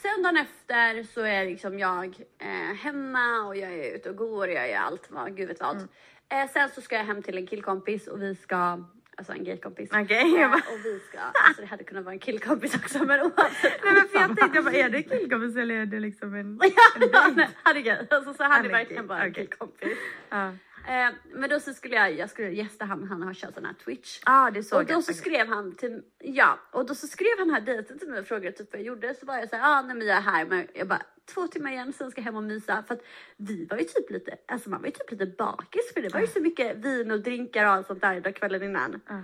Sen 0.02 0.22
dagen 0.22 0.36
efter 0.36 1.02
så 1.02 1.20
är 1.20 1.44
liksom 1.44 1.78
jag 1.78 2.06
eh, 2.38 2.76
hemma 2.76 3.42
och 3.46 3.56
jag 3.56 3.72
är 3.72 3.94
ute 3.96 4.10
och 4.10 4.16
går 4.16 4.48
och 4.48 4.54
jag 4.54 4.70
gör 4.70 4.78
allt 4.78 5.10
vad 5.10 5.36
gud 5.36 5.48
vet 5.48 5.60
vad. 5.60 5.76
Mm. 5.76 5.88
Eh, 6.28 6.50
sen 6.50 6.68
så 6.68 6.80
ska 6.80 6.96
jag 6.96 7.04
hem 7.04 7.22
till 7.22 7.36
en 7.36 7.46
killkompis 7.46 8.06
och 8.06 8.22
vi 8.22 8.34
ska, 8.34 8.84
alltså 9.16 9.32
en 9.32 9.44
gaykompis. 9.44 9.90
Okej, 9.92 10.32
jag 10.32 10.42
eh, 10.42 10.52
och 10.52 10.84
vi 10.84 11.00
ska, 11.08 11.18
alltså 11.18 11.62
det 11.62 11.66
hade 11.66 11.84
kunnat 11.84 12.04
vara 12.04 12.12
en 12.12 12.18
killkompis 12.18 12.74
också 12.74 13.04
men 13.04 13.20
oavsett. 13.26 13.84
Nej 13.84 13.92
men 13.94 14.08
för 14.08 14.18
jag 14.18 14.36
tänkte 14.36 14.58
jag 14.58 14.64
bara, 14.64 14.74
är 14.74 14.88
det 14.88 15.02
killkompis 15.02 15.56
eller 15.56 15.74
är 15.74 15.86
det 15.86 16.00
liksom 16.00 16.34
en... 16.34 16.60
ja, 16.62 17.06
ja, 17.12 17.32
nej, 17.36 17.48
han 17.62 17.76
är 17.76 17.80
gay. 17.80 18.06
Alltså, 18.10 18.34
så 18.34 18.42
är 18.42 18.64
är 18.64 18.68
verkligen 18.68 19.06
bara 19.06 19.22
en 19.22 19.30
okej. 19.30 19.46
killkompis. 19.46 19.98
Ja, 20.28 20.52
Eh, 20.88 21.14
men 21.34 21.50
då 21.50 21.60
så 21.60 21.74
skulle 21.74 21.94
jag, 21.96 22.12
jag 22.14 22.30
skulle 22.30 22.48
gästa 22.50 22.84
han, 22.84 23.08
han 23.08 23.22
har 23.22 23.34
kört 23.34 23.54
sån 23.54 23.64
här 23.64 23.74
Twitch. 23.84 24.20
ah, 24.26 24.50
det 24.50 24.62
såg 24.62 24.78
Och 24.80 24.86
då 24.86 24.92
jag. 24.92 25.04
så 25.04 25.12
skrev 25.12 25.46
han 25.48 25.74
till, 25.74 26.02
ja, 26.18 26.58
och 26.72 26.86
då 26.86 26.94
så 26.94 27.06
skrev 27.06 27.38
han 27.38 27.50
här 27.50 27.60
dejten 27.60 27.98
till 27.98 28.08
mig 28.08 28.20
och 28.20 28.26
frågade 28.26 28.56
typ 28.56 28.72
vad 28.72 28.80
jag 28.80 28.86
gjorde. 28.86 29.14
Så 29.14 29.26
var 29.26 29.36
jag 29.38 29.48
så 29.48 29.56
här, 29.56 29.78
ah, 29.78 29.82
nej 29.82 29.96
men 29.96 30.06
jag 30.06 30.16
är 30.16 30.20
här, 30.20 30.46
men 30.46 30.66
jag 30.74 30.88
bara 30.88 31.02
två 31.34 31.46
timmar 31.46 31.70
igen, 31.70 31.92
sen 31.92 32.10
ska 32.10 32.20
jag 32.20 32.24
hem 32.24 32.36
och 32.36 32.42
mysa. 32.42 32.82
För 32.86 32.94
att 32.94 33.02
vi 33.36 33.66
var 33.66 33.76
ju 33.78 33.84
typ 33.84 34.10
lite, 34.10 34.36
alltså 34.48 34.70
man 34.70 34.80
var 34.80 34.86
ju 34.86 34.92
typ 34.92 35.10
lite 35.10 35.26
bakis 35.26 35.92
för 35.94 36.02
det 36.02 36.08
var 36.14 36.20
ju 36.20 36.26
så 36.26 36.40
mycket 36.40 36.76
vin 36.76 37.10
och 37.10 37.20
drinkar 37.20 37.64
och 37.66 37.70
allt 37.72 37.86
sånt 37.86 38.00
där 38.00 38.32
kvällen 38.32 38.62
innan. 38.62 39.00
Ja, 39.08 39.22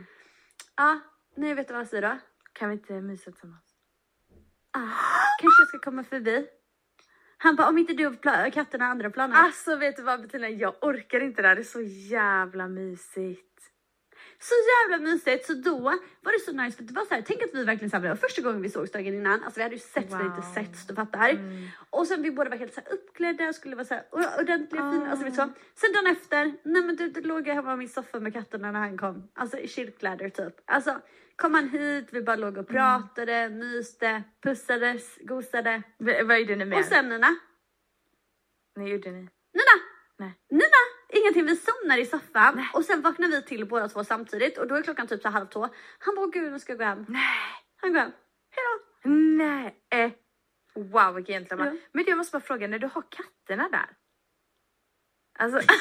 Ja. 0.76 1.00
nej 1.36 1.54
vet 1.54 1.68
du 1.68 1.72
vad 1.74 1.80
jag 1.80 1.88
säger 1.88 2.02
då? 2.10 2.18
Kan 2.52 2.68
vi 2.68 2.74
inte 2.74 2.92
mysa 2.92 3.30
tillsammans? 3.30 3.64
Ah, 4.70 4.80
kanske 5.40 5.60
jag 5.62 5.68
ska 5.68 5.78
komma 5.78 6.04
förbi. 6.04 6.46
Han 7.42 7.56
bara, 7.56 7.68
om 7.68 7.78
inte 7.78 7.92
du 7.92 8.06
och 8.06 8.22
katterna 8.52 8.84
andra 8.84 9.10
planer. 9.10 9.36
Alltså 9.36 9.76
vet 9.76 9.96
du 9.96 10.02
vad 10.02 10.22
Bettina, 10.22 10.48
jag 10.48 10.74
orkar 10.80 11.20
inte 11.20 11.42
det 11.42 11.48
här. 11.48 11.54
Det 11.54 11.62
är 11.62 11.64
så 11.64 11.80
jävla 11.82 12.68
mysigt. 12.68 13.51
Så 14.42 14.54
jävla 14.90 15.04
mysigt. 15.10 15.46
Så 15.46 15.52
då 15.54 15.78
var 16.20 16.32
det 16.32 16.38
så 16.44 16.52
nice 16.52 16.76
för 16.76 16.84
det 16.84 16.92
var 16.94 17.04
så 17.04 17.14
här, 17.14 17.22
tänk 17.26 17.42
att 17.42 17.54
vi 17.54 17.64
verkligen 17.64 17.90
samlade. 17.90 18.16
Första 18.16 18.42
gången 18.42 18.62
vi 18.62 18.70
sågs 18.70 18.92
dagen 18.92 19.14
innan. 19.14 19.42
Alltså 19.44 19.58
vi 19.58 19.62
hade 19.62 19.74
ju 19.74 19.80
sett 19.80 20.10
men 20.10 20.20
inte 20.26 20.40
Wow. 20.40 20.54
sett, 20.54 20.88
du 20.88 20.94
fattar. 20.94 21.38
Och 21.90 22.06
sen 22.06 22.22
vi 22.22 22.30
båda 22.30 22.50
var 22.50 22.56
helt 22.56 22.74
så 22.74 22.80
här 22.80 22.92
uppklädda 22.92 23.48
och 23.48 23.54
skulle 23.54 23.76
vara 23.76 23.84
så 23.84 23.94
här 23.94 24.04
ordentliga 24.40 24.92
fina. 24.92 25.10
Alltså 25.10 25.24
vet 25.24 25.34
så. 25.34 25.48
Sen 25.74 25.92
dagen 25.92 26.06
efter, 26.16 26.44
nej 26.62 26.82
men 26.82 26.96
du, 26.96 27.08
du 27.08 27.20
låg 27.20 27.48
jag 27.48 27.54
hemma 27.54 27.74
i 27.74 27.76
min 27.76 27.88
soffa 27.88 28.20
med 28.20 28.32
katterna 28.32 28.72
när 28.72 28.80
han 28.80 28.98
kom. 28.98 29.28
Alltså 29.34 29.58
i 29.58 29.68
kyrkkläder 29.68 30.28
typ. 30.30 30.54
Alltså 30.64 31.00
kom 31.36 31.54
han 31.54 31.68
hit, 31.68 32.08
vi 32.12 32.22
bara 32.22 32.36
låg 32.36 32.56
och 32.56 32.68
pratade, 32.68 33.48
myste, 33.48 34.22
pussades, 34.42 35.18
gosade. 35.20 35.82
V- 35.98 36.22
vad 36.22 36.40
gjorde 36.40 36.56
ni 36.56 36.64
mer? 36.64 36.78
Och 36.78 36.84
sen 36.84 37.08
Nina, 37.08 37.36
Vad 38.74 38.88
gjorde 38.88 39.10
ni? 39.10 39.18
Nina, 39.18 39.74
Nej. 40.18 40.32
Nina, 40.50 40.82
ingenting. 41.12 41.44
Vi 41.46 41.56
somnar 41.56 41.98
i 41.98 42.06
soffan 42.06 42.66
och 42.74 42.84
sen 42.84 43.02
vaknar 43.02 43.28
vi 43.28 43.42
till 43.42 43.66
båda 43.68 43.88
två 43.88 44.04
samtidigt 44.04 44.58
och 44.58 44.68
då 44.68 44.74
är 44.74 44.82
klockan 44.82 45.06
typ 45.06 45.22
så 45.22 45.28
halv 45.28 45.46
två. 45.46 45.68
Han 45.98 46.14
bara, 46.14 46.24
"Åh, 46.26 46.30
gud 46.32 46.52
nu 46.52 46.58
ska 46.58 46.72
jag 46.72 46.78
gå 46.78 46.84
hem. 46.84 47.06
Nej. 47.08 47.22
Han 47.76 47.92
går 47.92 48.00
hem. 48.00 48.12
Hejdå. 48.50 49.16
Nej. 49.36 49.76
Eh. 49.90 50.12
Wow 50.74 51.14
vilken 51.14 51.34
gentleman. 51.34 51.66
Ja. 51.66 51.88
Men 51.92 52.04
jag 52.06 52.18
måste 52.18 52.32
bara 52.32 52.42
fråga, 52.42 52.68
när 52.68 52.78
du 52.78 52.86
har 52.86 53.02
katterna 53.10 53.68
där. 53.68 53.90
Alltså. 55.38 55.58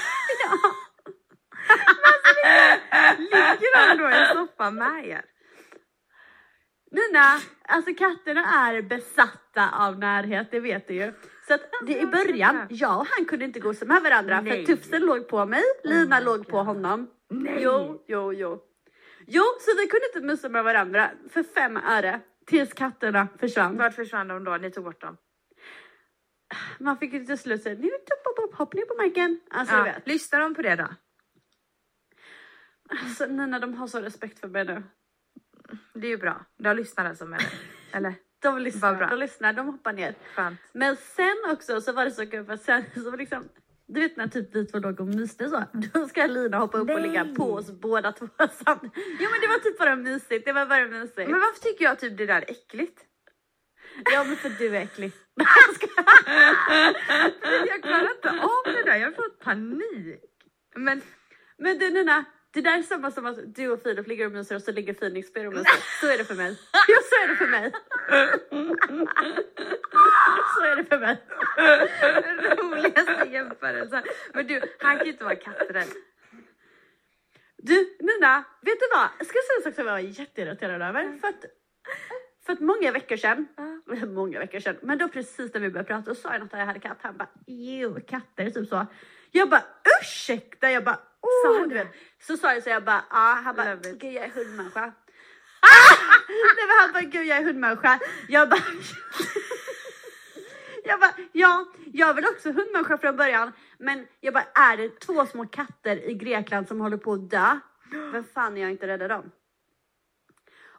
Ligger 3.17 3.97
de 3.97 4.03
då 4.03 4.09
i 4.09 4.25
soffan 4.33 4.75
med 4.75 5.07
er? 5.07 5.25
Nina, 6.91 7.39
alltså 7.67 7.93
katterna 7.93 8.67
är 8.67 8.81
besatta 8.81 9.69
av 9.71 9.99
närhet, 9.99 10.51
det 10.51 10.59
vet 10.59 10.87
du 10.87 10.93
ju. 10.93 11.13
Så 11.51 11.55
att 11.55 11.71
det 11.85 12.01
i 12.01 12.05
början, 12.05 12.67
jag 12.69 12.99
och 12.99 13.07
han 13.07 13.25
kunde 13.25 13.45
inte 13.45 13.59
gosa 13.59 13.85
med 13.85 14.03
varandra 14.03 14.41
Nej. 14.41 14.65
för 14.65 14.75
Tufsen 14.75 15.01
låg 15.01 15.27
på 15.27 15.45
mig, 15.45 15.63
Lina 15.83 16.19
my 16.19 16.25
låg 16.25 16.47
på 16.47 16.63
honom. 16.63 17.09
Nej. 17.29 17.57
Jo, 17.63 18.03
jo, 18.07 18.33
jo. 18.33 18.63
Jo, 19.27 19.43
så 19.59 19.71
vi 19.77 19.87
kunde 19.87 20.05
inte 20.07 20.21
mysa 20.21 20.49
med 20.49 20.63
varandra 20.63 21.11
för 21.29 21.43
fem 21.43 21.77
öre 21.77 22.21
tills 22.45 22.73
katterna 22.73 23.27
försvann. 23.39 23.77
Vart 23.77 23.95
försvann 23.95 24.27
de 24.27 24.43
då? 24.43 24.57
Ni 24.57 24.71
tog 24.71 24.83
bort 24.83 25.01
dem? 25.01 25.17
Man 26.79 26.97
fick 26.97 27.13
ju 27.13 27.25
till 27.25 27.37
slut 27.37 27.63
säga, 27.63 27.79
nu 27.79 27.89
hopp 28.53 28.73
ner 28.73 28.85
på 28.85 28.95
marken. 28.95 29.39
Alltså 29.49 29.75
Ja. 29.75 29.83
vet. 29.83 30.07
Lyssnar 30.07 30.39
de 30.39 30.55
på 30.55 30.61
det 30.61 30.75
då? 30.75 30.87
Alltså 32.89 33.25
Nina, 33.25 33.59
de 33.59 33.73
har 33.73 33.87
så 33.87 34.01
respekt 34.01 34.39
för 34.39 34.47
mig 34.47 34.65
nu. 34.65 34.83
Det 35.93 36.07
är 36.07 36.11
ju 36.11 36.17
bra. 36.17 36.45
De 36.57 36.75
lyssnar 36.75 37.05
alltså 37.05 37.25
med 37.25 37.39
dig? 37.39 37.49
Eller? 37.91 38.15
De 38.41 38.59
lyssnar, 38.59 39.09
de 39.09 39.19
lyssnar, 39.19 39.53
de 39.53 39.65
hoppar 39.65 39.93
ner. 39.93 40.15
Skönt. 40.35 40.59
Men 40.73 40.95
sen 40.95 41.37
också 41.51 41.81
så 41.81 41.93
var 41.93 42.05
det 42.05 42.11
så 42.11 42.25
kul 42.25 42.45
för 42.45 42.57
sen 42.57 42.83
så 42.93 43.11
var 43.11 43.17
liksom 43.17 43.49
du 43.93 44.01
vet 44.01 44.17
när 44.17 44.27
typ 44.27 44.55
vi 44.55 44.65
två 44.65 44.79
låg 44.79 44.99
och 44.99 45.07
myste 45.07 45.49
så, 45.49 45.63
då 45.73 46.07
ska 46.07 46.25
Lina 46.25 46.57
hoppa 46.57 46.77
upp 46.77 46.89
och 46.89 47.01
Nej. 47.01 47.09
ligga 47.09 47.25
på 47.35 47.53
oss 47.53 47.71
båda 47.71 48.11
två 48.11 48.27
samt. 48.37 48.93
Jo 48.95 49.29
men 49.31 49.41
det 49.41 49.47
var 49.47 49.59
typ 49.63 49.79
bara 49.79 49.95
mysigt, 49.95 50.45
det 50.45 50.53
var 50.53 50.65
bara 50.65 50.85
mysigt. 50.87 51.29
Men 51.29 51.39
varför 51.39 51.59
tycker 51.61 51.85
jag 51.85 51.99
typ 51.99 52.17
det 52.17 52.25
där 52.25 52.41
är 52.41 52.51
äckligt? 52.51 53.01
Ja 54.13 54.23
men 54.23 54.35
för 54.35 54.49
du 54.49 54.77
är 54.77 54.81
äcklig. 54.81 55.11
Jag 57.67 57.83
klarar 57.83 58.11
inte 58.15 58.29
av 58.29 58.63
det 58.73 58.83
där, 58.83 58.95
jag 58.95 59.15
får 59.15 59.29
panik. 59.29 60.21
Men 60.75 61.01
Men 61.57 61.77
du 61.79 61.89
Nina, 61.89 62.25
det 62.53 62.61
där 62.61 62.77
är 62.77 62.83
samma 62.83 63.11
som 63.11 63.25
att 63.25 63.55
du 63.55 63.69
och 63.69 63.81
Filip 63.83 64.07
ligger 64.07 64.25
och 64.25 64.31
myser 64.31 64.55
och 64.55 64.61
så 64.61 64.71
ligger 64.71 64.93
Phoenix 64.93 65.27
Spear 65.27 65.45
och 65.45 65.53
myser. 65.53 65.99
Så 66.01 66.07
är 66.07 66.17
det 66.17 66.25
för 66.25 66.35
mig. 66.35 66.57
Jo 66.87 66.97
så 67.09 67.15
är 67.23 67.27
det 67.27 67.35
för 67.35 67.47
mig. 67.47 67.71
Så 70.55 70.63
är 70.65 70.75
det 70.75 70.83
för 70.83 70.99
mig. 70.99 71.17
roligaste 72.57 73.27
jämförelsen. 73.31 74.03
Men 74.33 74.47
du, 74.47 74.61
han 74.79 74.97
kan 74.97 75.05
ju 75.05 75.11
inte 75.11 75.23
vara 75.23 75.35
katträdd. 75.35 75.87
Du 77.57 77.97
Nina, 77.99 78.43
vet 78.61 78.79
du 78.79 78.87
vad? 78.95 79.07
Jag 79.17 79.27
ska 79.27 79.33
säga 79.33 79.57
en 79.57 79.63
sak 79.63 79.75
som 79.75 79.85
jag 79.85 79.91
var 79.91 79.99
jätteirriterad 79.99 80.81
över. 80.81 81.17
För 81.17 81.27
att, 81.27 81.45
för 82.45 82.53
att 82.53 82.59
många 82.59 82.91
veckor 82.91 83.17
sedan, 83.17 83.47
många 84.07 84.39
veckor 84.39 84.59
sedan, 84.59 84.77
men 84.81 84.97
då 84.97 85.07
precis 85.07 85.53
när 85.53 85.61
vi 85.61 85.69
började 85.69 85.87
prata 85.87 86.11
och 86.11 86.17
sa 86.17 86.31
jag 86.31 86.41
något 86.41 86.53
att 86.53 86.59
jag 86.59 86.65
hade 86.65 86.79
katt. 86.79 86.97
Han 87.01 87.17
bara, 87.17 87.29
jo 87.47 87.99
katter, 88.07 88.49
typ 88.49 88.69
så. 88.69 88.85
Jag 89.31 89.49
bara, 89.49 89.63
ursäkta? 90.01 90.71
Jag 90.71 90.83
bara, 90.83 90.99
Vet. 91.69 91.87
Så 92.19 92.37
sa 92.37 92.53
jag 92.53 92.63
så 92.63 92.69
jag 92.69 92.83
bara, 92.83 93.03
ja. 93.09 93.41
Han 93.43 93.55
bara, 93.55 93.73
Love 93.73 93.89
it. 93.89 93.99
gud 93.99 94.13
jag 94.13 94.23
är 94.23 94.29
hundmänniska. 94.29 94.79
Ah! 94.79 94.93
Nej 96.27 96.67
men 96.67 96.77
han 96.81 96.91
bara, 96.93 97.03
gud 97.03 97.27
jag 97.27 97.37
är 97.37 97.43
hundmänniska. 97.43 97.99
Jag 98.27 98.49
bara, 98.49 98.61
jag 100.83 100.99
bara, 100.99 101.13
ja, 101.31 101.65
jag 101.93 102.13
vill 102.13 102.25
också 102.25 102.51
hundmänniska 102.51 102.97
från 102.97 103.17
början. 103.17 103.51
Men 103.77 104.07
jag 104.19 104.33
bara, 104.33 104.45
är 104.53 104.77
det 104.77 104.99
två 104.99 105.25
små 105.25 105.45
katter 105.45 106.09
i 106.09 106.13
Grekland 106.13 106.67
som 106.67 106.81
håller 106.81 106.97
på 106.97 107.13
att 107.13 107.29
dö? 107.29 107.59
Vem 108.11 108.23
fan 108.23 108.57
är 108.57 108.61
jag 108.61 108.71
inte 108.71 108.87
rädda 108.87 109.07
dem? 109.07 109.31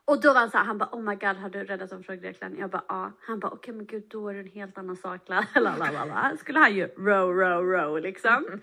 Och 0.04 0.20
då 0.20 0.32
var 0.32 0.40
han 0.40 0.50
så 0.50 0.58
här, 0.58 0.64
han 0.64 0.78
bara, 0.78 0.88
oh 0.92 1.02
my 1.02 1.14
god, 1.14 1.36
har 1.36 1.50
du 1.50 1.64
räddat 1.64 1.90
dem 1.90 2.02
från 2.02 2.20
Grekland? 2.20 2.58
Jag 2.58 2.70
bara, 2.70 2.84
ja. 2.88 3.12
Han 3.20 3.40
bara, 3.40 3.52
okej 3.52 3.74
men 3.74 3.86
gud, 3.86 4.04
då 4.10 4.28
är 4.28 4.34
det 4.34 4.40
en 4.40 4.46
helt 4.46 4.78
annan 4.78 4.96
sak. 4.96 5.28
La, 5.28 5.44
la, 5.54 5.76
la, 5.76 5.90
la, 5.90 6.04
la. 6.04 6.36
Skulle 6.36 6.58
han 6.58 6.74
ju 6.74 6.86
row, 6.86 7.34
row, 7.34 7.64
row 7.64 8.00
liksom. 8.00 8.44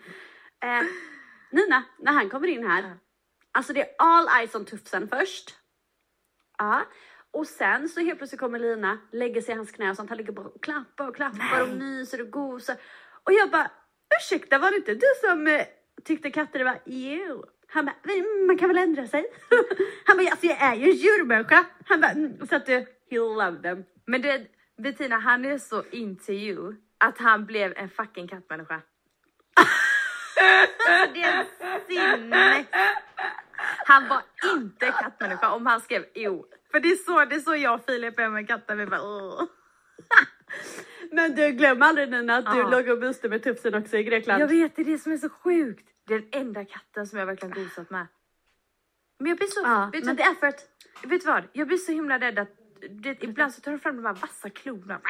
eh, 0.64 0.84
Nina, 1.52 1.84
när 2.00 2.12
han 2.12 2.30
kommer 2.30 2.48
in 2.48 2.68
här, 2.68 2.98
Alltså 3.52 3.74
det 3.74 3.82
är 3.82 3.96
all 3.98 4.28
eyes 4.40 4.56
on 4.56 4.66
tufsen 4.66 5.08
först. 5.08 5.56
Ja. 6.58 6.86
Och 7.32 7.48
sen 7.48 7.90
så 7.90 8.00
helt 8.00 8.18
plötsligt 8.18 8.40
kommer 8.40 8.60
Lina, 8.60 8.98
lägger 9.12 9.42
sig 9.42 9.54
i 9.54 9.58
hans 9.58 9.72
knä 9.72 9.90
och 9.90 9.96
sånt. 9.96 10.10
Han 10.10 10.18
ligger 10.18 10.34
bara 10.34 10.48
och 10.48 10.64
klappar 10.64 11.08
och 11.08 11.16
klappar 11.16 11.62
och 11.62 11.70
myser 11.70 12.22
och 12.22 12.32
gosar. 12.32 12.76
Och 13.24 13.34
jag 13.34 13.52
bara, 13.52 13.72
ursäkta 14.20 14.58
var 14.58 14.72
det 14.72 14.78
inte 14.78 14.94
du 14.94 15.08
som 15.28 15.48
eh, 15.48 15.66
tyckte 16.04 16.32
katter 16.32 16.64
var 16.64 16.80
jo? 16.86 17.46
Han 17.68 17.86
bara, 17.86 17.96
"Men 18.04 18.48
man 18.48 18.58
kan 18.58 18.68
väl 18.68 18.78
ändra 18.78 19.08
sig? 19.08 19.26
Han 20.06 20.18
bara, 20.18 20.30
alltså 20.30 20.46
jag 20.46 20.62
är 20.62 20.76
ju 20.76 20.84
en 20.84 20.96
djurmänniska. 20.96 21.66
Han 21.86 22.02
bara, 22.02 22.12
mm. 22.12 22.48
så 22.48 22.56
att 22.56 22.66
du, 22.66 22.74
he 23.10 23.18
loved 23.18 23.64
them. 23.64 23.84
Men 24.06 24.22
det, 24.22 24.48
Bettina 24.78 25.20
han 25.20 25.46
är 25.46 25.58
så 25.58 25.84
into 25.92 26.32
you 26.32 26.76
att 26.98 27.18
han 27.18 27.46
blev 27.46 27.74
en 27.76 27.90
fucking 27.90 28.28
kattmänniska. 28.28 28.82
Alltså, 30.40 31.14
det 31.14 31.22
är 31.22 31.46
sinnes. 31.88 32.68
Han 33.86 34.08
var 34.08 34.22
inte 34.54 34.86
kattmänniska 34.86 35.50
om 35.50 35.66
han 35.66 35.82
skrev 35.82 36.06
jo. 36.16 36.46
För 36.72 36.80
det 36.80 36.92
är 36.92 36.96
så, 36.96 37.26
det 37.26 37.36
är 37.36 37.40
så 37.40 37.56
jag 37.56 37.74
och 37.74 37.86
Filip 37.86 38.20
är 38.20 38.30
med 38.30 38.48
katter. 38.48 38.76
Vi 38.76 38.86
bara, 38.86 39.02
åh. 39.02 39.44
Men 41.12 41.36
du 41.36 41.52
glöm 41.52 41.82
aldrig 41.82 42.12
Nina 42.12 42.36
att 42.38 42.54
du 42.54 42.60
Ja. 42.60 42.70
låg 42.70 42.90
och 42.90 42.98
myste 42.98 43.30
med 43.30 43.44
tufsen 43.44 43.74
också 43.74 43.98
i 43.98 44.04
Grekland. 44.04 44.42
Jag 44.42 44.48
vet, 44.48 44.76
det 44.76 44.82
är 44.82 44.86
det 44.86 44.98
som 44.98 45.12
är 45.12 45.18
så 45.18 45.30
sjukt. 45.30 45.88
Det 46.08 46.14
är 46.14 46.20
den 46.20 46.42
enda 46.42 46.66
katten 46.66 47.08
som 47.08 47.20
jag 47.20 47.26
verkligen 47.26 47.64
gosat 47.64 47.90
med. 47.90 48.08
Men 49.20 49.28
jag 49.30 49.38
blir 49.38 49.48
så... 49.48 49.62
Ja, 49.64 49.90
vet, 49.94 50.06
men 50.06 50.16
du, 50.16 50.24
att 50.24 50.44
vet 51.04 51.22
du 51.22 51.28
vad? 51.28 51.44
Jag 51.54 51.68
blir 51.68 51.78
så 51.78 51.92
himla 51.92 52.20
rädd 52.20 52.40
att 52.40 52.50
det, 52.90 53.24
ibland 53.24 53.54
så 53.54 53.62
tar 53.62 53.72
de 53.72 53.80
fram 53.80 53.96
de 53.96 54.06
här 54.06 54.14
vassa 54.14 54.50
klorna. 54.50 55.02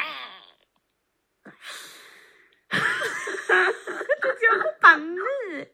jag 4.42 4.62
får 4.62 4.79
panik. 4.94 5.68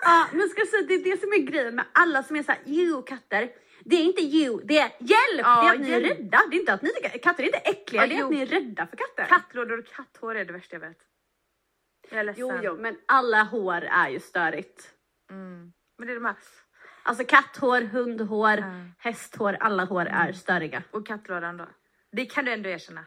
Ja, 0.00 0.26
men 0.32 0.48
ska 0.48 0.66
säga, 0.66 0.82
det 0.88 0.94
är 0.94 1.04
det 1.04 1.20
som 1.20 1.32
är 1.32 1.38
grejen 1.38 1.74
med 1.74 1.84
alla 1.92 2.22
som 2.22 2.36
är 2.36 2.42
såhär, 2.42 2.60
jo 2.64 3.02
katter. 3.02 3.50
Det 3.84 3.96
är 3.96 4.00
inte 4.02 4.22
jo, 4.22 4.60
det 4.64 4.78
är 4.78 4.90
hjälp! 4.98 5.40
Ja, 5.46 5.62
det 5.62 5.68
är 5.68 5.74
att 5.74 5.80
ni 5.80 5.90
är 5.90 6.00
rädda. 6.00 6.42
Det 6.50 6.56
är 6.56 6.60
inte 6.60 6.72
att 6.72 6.82
ni 6.82 6.88
tycker, 6.88 7.18
katter 7.18 7.42
är 7.42 7.46
inte 7.46 7.58
äckliga, 7.58 8.02
Ja, 8.02 8.08
det 8.08 8.14
är 8.14 8.18
jo. 8.18 8.24
att 8.26 8.30
ni 8.32 8.40
är 8.42 8.46
rädda 8.46 8.86
för 8.86 8.96
katter. 8.96 9.24
Kattlådor 9.24 9.78
och 9.78 9.86
katthår 9.86 10.34
är 10.34 10.44
det 10.44 10.52
värsta 10.52 10.74
jag 10.76 10.80
vet. 10.80 10.98
Jag 12.10 12.20
är 12.20 12.24
ledsen. 12.24 12.40
Jo, 12.48 12.52
jo, 12.62 12.76
men 12.80 12.98
alla 13.06 13.42
hår 13.42 13.82
är 13.84 14.08
ju 14.08 14.20
störigt. 14.20 14.90
Mm. 15.30 15.72
Men 15.98 16.06
det 16.06 16.12
är 16.12 16.14
de 16.14 16.24
här... 16.24 16.36
Alltså 17.02 17.24
katthår, 17.24 17.80
hundhår, 17.80 18.58
Ja. 18.58 18.64
hästhår, 18.98 19.56
alla 19.60 19.84
hår 19.84 20.06
är 20.06 20.32
störiga. 20.32 20.82
Och 20.90 21.06
kattlådan 21.06 21.56
då? 21.56 21.68
Det 22.12 22.26
kan 22.26 22.44
du 22.44 22.52
ändå 22.52 22.68
erkänna. 22.68 23.04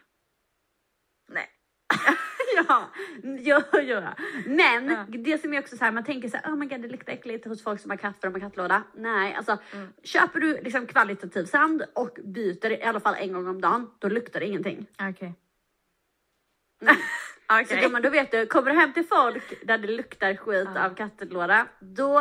Nej. 1.29 1.49
ja, 2.67 2.89
jo, 3.23 3.61
jo. 3.81 4.01
Men 4.45 4.89
Ja. 4.89 5.05
det 5.07 5.41
som 5.41 5.53
är 5.53 5.59
också 5.59 5.77
så 5.77 5.83
här, 5.85 5.91
man 5.91 6.03
tänker 6.03 6.29
så 6.29 6.37
här, 6.37 6.51
oh 6.51 6.55
my 6.55 6.65
god 6.65 6.81
det 6.81 6.87
luktar 6.87 7.13
äckligt 7.13 7.45
hos 7.45 7.63
folk 7.63 7.79
som 7.81 7.91
har 7.91 7.97
katt 7.97 8.15
för 8.21 8.27
de 8.27 8.33
har 8.33 8.49
kattlåda. 8.49 8.83
Nej, 8.95 9.33
alltså 9.33 9.57
Mm. 9.73 9.87
köper 10.03 10.39
du 10.39 10.61
liksom 10.61 10.87
kvalitativ 10.87 11.45
sand 11.45 11.83
och 11.95 12.17
byter 12.23 12.71
i 12.71 12.83
alla 12.83 12.99
fall 12.99 13.15
en 13.19 13.33
gång 13.33 13.47
om 13.47 13.61
dagen, 13.61 13.89
då 13.99 14.09
luktar 14.09 14.39
det 14.39 14.45
ingenting. 14.45 14.85
Okej. 15.09 15.33
Mm. 16.81 16.95
Okej. 17.61 17.89
Så 17.89 17.99
då 17.99 18.09
vet 18.09 18.31
du, 18.31 18.45
kommer 18.45 18.71
du 18.71 18.79
hem 18.79 18.93
till 18.93 19.05
folk 19.07 19.67
där 19.67 19.77
det 19.77 19.87
luktar 19.87 20.35
skit 20.35 20.67
Ja. 20.75 20.85
av 20.85 20.95
kattlåda, 20.95 21.67
då 21.79 22.19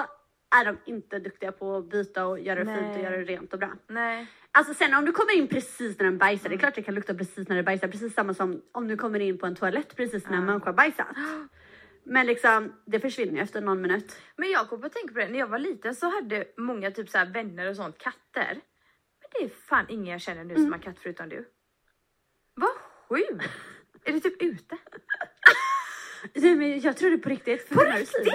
är 0.60 0.64
de 0.64 0.78
inte 0.84 1.18
duktiga 1.18 1.52
på 1.52 1.76
att 1.76 1.90
byta 1.90 2.26
och 2.26 2.40
göra 2.40 2.64
det 2.64 2.74
fint 2.74 2.86
Nej. 2.86 2.96
och 2.96 3.02
göra 3.04 3.16
det 3.16 3.24
rent 3.24 3.52
och 3.52 3.58
bra. 3.58 3.70
Nej. 3.86 4.26
Alltså 4.56 4.74
sen 4.74 4.94
om 4.94 5.04
du 5.04 5.12
kommer 5.12 5.32
in 5.36 5.48
precis 5.48 5.98
när 5.98 6.04
den 6.04 6.18
bajsar, 6.18 6.46
Mm. 6.46 6.50
det 6.50 6.56
är 6.56 6.58
klart 6.58 6.74
det 6.74 6.82
kan 6.82 6.94
lukta 6.94 7.14
precis 7.14 7.48
när 7.48 7.56
den 7.56 7.64
bajsar, 7.64 7.88
precis 7.88 8.14
samma 8.14 8.34
som 8.34 8.62
om 8.72 8.88
du 8.88 8.96
kommer 8.96 9.20
in 9.20 9.38
på 9.38 9.46
en 9.46 9.56
toalett 9.56 9.96
precis 9.96 10.24
när 10.24 10.32
en 10.32 10.38
Ja. 10.38 10.46
människa 10.46 10.72
bajsat. 10.72 11.06
Men 12.04 12.26
liksom, 12.26 12.72
det 12.86 13.00
försvinner 13.00 13.34
ju 13.34 13.40
efter 13.40 13.60
någon 13.60 13.80
minut. 13.80 14.16
Men 14.36 14.50
jag 14.50 14.68
kom 14.68 14.80
på 14.80 14.86
att 14.86 14.92
tänka 14.92 15.12
på 15.14 15.18
det, 15.20 15.28
när 15.28 15.38
jag 15.38 15.46
var 15.46 15.58
liten 15.58 15.94
så 15.94 16.06
hade 16.08 16.44
många 16.56 16.90
typ 16.90 17.08
så 17.10 17.18
här 17.18 17.26
vänner 17.26 17.70
och 17.70 17.76
sånt 17.76 17.98
katter. 17.98 18.60
Men 19.20 19.28
det 19.32 19.44
är 19.44 19.48
fan 19.48 19.86
ingen 19.88 20.06
jag 20.12 20.20
känner 20.20 20.44
nu 20.44 20.54
som 20.54 20.72
har 20.72 20.78
katt 20.78 20.96
förutom 21.02 21.28
du. 21.28 21.48
Vad 22.54 22.70
sjukt! 23.08 23.44
är 24.04 24.12
det 24.12 24.20
typ 24.20 24.42
ute? 24.42 24.78
Nej, 26.34 26.56
men 26.56 26.80
jag 26.80 26.96
tror 26.96 27.10
det 27.10 27.18
på 27.18 27.28
riktigt. 27.28 27.68
På 27.70 27.80
riktigt? 27.80 28.34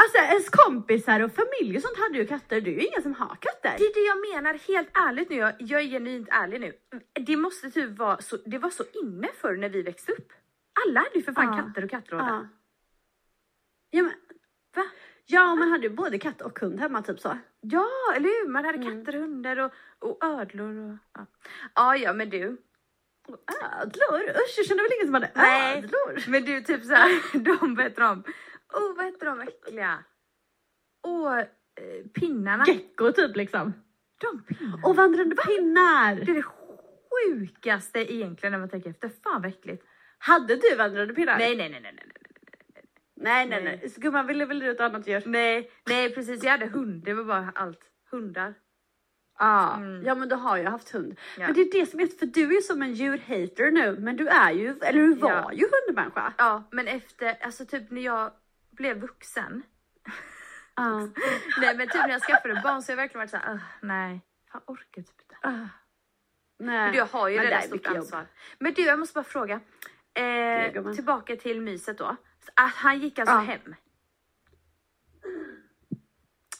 Alltså 0.00 0.18
ens 0.18 0.48
kompisar 0.50 1.20
och 1.20 1.30
familj 1.32 1.76
och 1.76 1.82
sånt 1.82 1.98
hade 1.98 2.18
ju 2.18 2.26
katter, 2.26 2.60
det 2.60 2.70
är 2.70 2.74
ju 2.74 2.86
ingen 2.86 3.02
som 3.02 3.14
har 3.14 3.36
katter. 3.40 3.74
Det 3.78 3.84
är 3.84 3.94
det 3.94 4.00
jag 4.00 4.34
menar, 4.34 4.54
helt 4.68 4.88
ärligt 5.08 5.30
nu, 5.30 5.36
jag, 5.36 5.52
jag 5.58 5.80
är 5.80 5.84
genuint 5.86 6.28
ärlig 6.30 6.60
nu. 6.60 6.72
Det 7.26 7.36
måste 7.36 7.70
typ 7.70 7.98
vara 7.98 8.18
så, 8.22 8.36
det 8.46 8.58
var 8.58 8.70
så 8.70 8.84
inne 9.04 9.28
förr 9.40 9.56
när 9.56 9.68
vi 9.68 9.82
växte 9.82 10.12
upp. 10.12 10.32
Alla 10.86 11.00
hade 11.00 11.14
ju 11.14 11.22
för 11.22 11.32
fan 11.32 11.56
Ja. 11.56 11.62
katter 11.62 11.84
och 11.84 11.90
kattlåda. 11.90 12.24
Ja. 12.28 12.46
Ja, 13.90 14.02
men, 14.02 14.12
Va? 14.76 14.84
ja, 15.26 15.54
man 15.54 15.70
hade 15.70 15.86
ju 15.86 15.90
både 15.94 16.18
katt 16.18 16.40
och 16.42 16.58
hund 16.58 16.80
hemma 16.80 17.02
typ 17.02 17.20
så. 17.20 17.38
Ja, 17.60 17.88
eller 18.16 18.28
hur? 18.28 18.48
Man 18.48 18.64
hade 18.64 18.78
Mm. 18.78 19.04
katter 19.04 19.18
och 19.18 19.22
hundar 19.22 19.56
och, 19.58 19.72
och 19.98 20.24
ödlor 20.24 20.90
och... 20.90 20.96
Ja. 21.14 21.26
ja, 21.74 21.96
ja, 21.96 22.12
men 22.12 22.30
du. 22.30 22.56
Ödlor? 23.82 24.20
Usch, 24.30 24.54
jag 24.56 24.66
kände 24.66 24.82
väl 24.82 24.92
ingen 24.96 25.06
som 25.06 25.14
hade 25.14 25.30
Nej. 25.34 25.78
ödlor? 25.78 26.24
Men 26.30 26.44
du, 26.44 26.60
typ 26.60 26.84
så 26.84 26.94
här, 26.94 27.38
de, 27.58 27.78
heter 27.78 28.02
de? 28.02 28.24
Oh, 28.74 28.96
vad 28.96 29.04
heter 29.04 29.26
de 29.26 29.40
äckliga? 29.40 30.04
Åh, 31.02 31.38
eh, 31.38 31.44
pinnarna. 32.14 32.64
Gecko 32.66 33.12
typ 33.12 33.36
liksom. 33.36 33.72
De 34.20 34.42
pinnarna. 34.54 34.86
Och 34.88 34.96
vandrande 34.96 35.36
pinnar. 35.36 36.14
Det 36.14 36.30
är 36.30 36.34
det 36.34 36.42
sjukaste 37.32 38.12
egentligen 38.14 38.52
när 38.52 38.58
man 38.58 38.68
tänker 38.68 38.90
efter. 38.90 39.08
Fan 39.24 39.42
vad 39.42 39.50
äckligt. 39.50 39.84
Hade 40.18 40.56
du 40.56 40.76
vandrande 40.76 41.14
pinnar? 41.14 41.38
Nej, 41.38 41.56
nej, 41.56 41.68
nej, 41.70 41.80
nej, 41.82 41.92
nej. 41.96 42.06
nej, 43.16 43.46
nej. 43.46 43.62
Nej. 43.64 43.78
nej. 43.80 43.90
Så 43.90 44.00
Gumman 44.00 44.26
ville 44.26 44.44
väl 44.46 44.58
du 44.58 44.70
ett 44.70 44.80
annat 44.80 45.06
djur? 45.08 45.22
Nej, 45.26 45.70
nej 45.86 46.14
precis. 46.14 46.42
Jag 46.44 46.50
hade 46.50 46.66
hund. 46.66 47.04
Det 47.04 47.14
var 47.14 47.24
bara 47.24 47.52
allt. 47.54 47.80
Hundar. 48.10 48.54
Ja, 49.38 49.76
Mm. 49.76 50.04
ja 50.06 50.14
men 50.14 50.28
du 50.28 50.34
har 50.34 50.56
ju 50.56 50.64
haft 50.64 50.90
hund. 50.90 51.18
Ja. 51.38 51.46
Men 51.46 51.54
det 51.54 51.60
är 51.60 51.72
det 51.80 51.86
som 51.86 52.00
är, 52.00 52.06
för 52.06 52.26
du 52.26 52.56
är 52.56 52.60
som 52.60 52.82
en 52.82 52.92
djurhater 52.94 53.70
nu, 53.70 53.96
men 54.00 54.16
du 54.16 54.28
är 54.28 54.50
ju, 54.52 54.68
eller 54.82 54.92
du 55.02 55.14
var 55.14 55.30
Ja. 55.30 55.52
ju 55.52 55.66
hundmänniska. 55.86 56.32
Ja, 56.38 56.68
men 56.72 56.88
efter, 56.88 57.36
alltså 57.40 57.64
typ 57.66 57.90
när 57.90 58.00
jag 58.02 58.30
blev 58.76 59.00
vuxen. 59.00 59.62
Ja. 60.74 61.00
Nej, 61.60 61.76
men 61.76 61.88
typ 61.88 61.94
när 62.02 62.08
jag 62.10 62.22
skaffade 62.22 62.60
barn 62.64 62.82
så 62.82 62.92
har 62.92 62.96
jag 62.96 63.02
verkligen 63.02 63.18
varit 63.20 63.30
så 63.30 63.36
här, 63.36 63.52
"Ugh, 63.52 63.62
nej, 63.82 64.20
jag 64.52 64.62
orkar 64.66 65.02
typ 65.02 65.20
inte. 65.20 65.36
Ah. 65.42 65.50
Nej. 65.50 65.68
Men 66.58 66.92
du, 66.92 66.98
jag 66.98 67.06
har 67.06 67.28
ju 67.28 67.36
Men 67.36 67.44
redan 67.46 67.62
stort 67.62 67.86
jobb. 67.86 67.96
ansvar. 67.96 68.26
Men 68.58 68.72
du, 68.74 68.82
jag 68.82 68.98
måste 68.98 69.14
bara 69.14 69.24
fråga. 69.24 69.60
Eh, 70.14 70.92
tillbaka 70.94 71.36
till 71.36 71.60
myset 71.60 71.98
då. 71.98 72.16
Att 72.54 72.74
han 72.74 72.98
gick 73.00 73.18
alltså 73.18 73.34
Ja. 73.34 73.40
hem. 73.40 73.74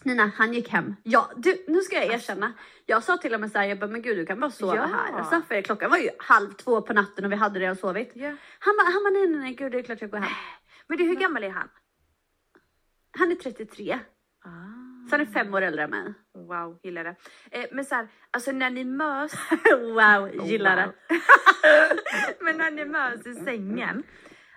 Nina, 0.04 0.30
han 0.36 0.52
gick 0.54 0.68
hem. 0.68 0.96
Ja, 1.02 1.30
du, 1.36 1.64
nu 1.68 1.80
ska 1.80 1.96
jag 1.96 2.14
erkänna. 2.14 2.52
Jag 2.86 3.02
sa 3.02 3.16
till 3.16 3.34
och 3.34 3.40
med 3.40 3.50
såhär, 3.52 3.66
jag 3.66 3.78
bara, 3.78 3.90
men 3.90 4.02
gud 4.02 4.16
du 4.18 4.26
kan 4.26 4.40
bara 4.40 4.50
sova 4.50 4.76
Ja. 4.76 4.82
här. 4.86 5.12
Alltså, 5.12 5.42
för 5.48 5.62
klockan 5.62 5.90
var 5.90 5.98
ju 5.98 6.10
halv 6.18 6.52
två 6.52 6.82
på 6.82 6.92
natten 6.92 7.24
och 7.24 7.32
vi 7.32 7.36
hade 7.36 7.60
redan 7.60 7.76
sovit. 7.76 8.10
Ja. 8.14 8.36
Han 8.58 8.76
bara, 8.76 8.84
han 8.92 9.02
bara, 9.04 9.10
nej 9.10 9.26
nej 9.28 9.40
nej 9.40 9.54
gud 9.54 9.72
det 9.72 9.78
är 9.78 9.82
klart 9.82 10.00
jag 10.00 10.10
går 10.10 10.18
hem. 10.18 10.32
Men 10.86 10.98
du, 10.98 11.04
hur 11.04 11.14
gammal 11.16 11.44
är 11.44 11.50
han? 11.50 11.68
Han 13.18 13.30
är 13.30 13.34
33, 13.34 13.98
Ah. 14.44 15.08
så 15.08 15.16
han 15.16 15.20
är 15.20 15.24
fem 15.32 15.54
år 15.54 15.62
äldre 15.62 15.82
än 15.84 15.90
mig. 15.90 16.14
Wow, 16.34 16.78
gillar 16.82 17.04
det. 17.04 17.16
Eh, 17.50 17.66
men 17.72 17.84
så 17.84 17.94
här, 17.94 18.08
alltså 18.30 18.52
när 18.52 18.70
ni 18.70 18.84
mös. 18.84 19.32
wow, 19.94 20.46
gillar 20.46 20.76
det. 20.76 20.84
Wow. 20.86 20.94
men 22.40 22.56
när 22.56 22.70
ni 22.70 22.84
mös 22.84 23.26
i 23.26 23.34
sängen. 23.34 24.02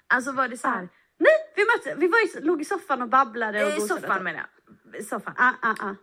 Alltså 0.08 0.32
var 0.32 0.48
det 0.48 0.58
så 0.58 0.68
här. 0.68 0.90
Nej, 1.20 1.32
vi, 1.56 1.66
mötte, 1.66 2.00
vi 2.00 2.08
var 2.08 2.38
i, 2.38 2.46
låg 2.46 2.62
i 2.62 2.66
soffan 2.66 3.02
och 3.02 3.10
babblade 3.10 3.66
och 3.66 3.72
I 3.72 3.76
gosade. 3.76 4.02
soffan 4.02 4.24
menar 4.24 4.46
jag. 4.94 5.06
Soffan. 5.06 5.34
Ah, 5.38 5.54
ah, 5.62 5.76
ah. 5.80 5.96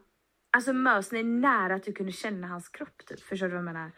Alltså 0.53 0.73
mös 0.73 1.13
ni 1.13 1.23
nära 1.23 1.75
att 1.75 1.83
du 1.85 1.93
kunde 1.93 2.13
känna 2.13 2.47
hans 2.47 2.69
kropp 2.69 3.07
typ. 3.07 3.21
Förstår 3.21 3.47
du 3.47 3.51
vad 3.53 3.59
jag 3.59 3.65
menar? 3.65 3.93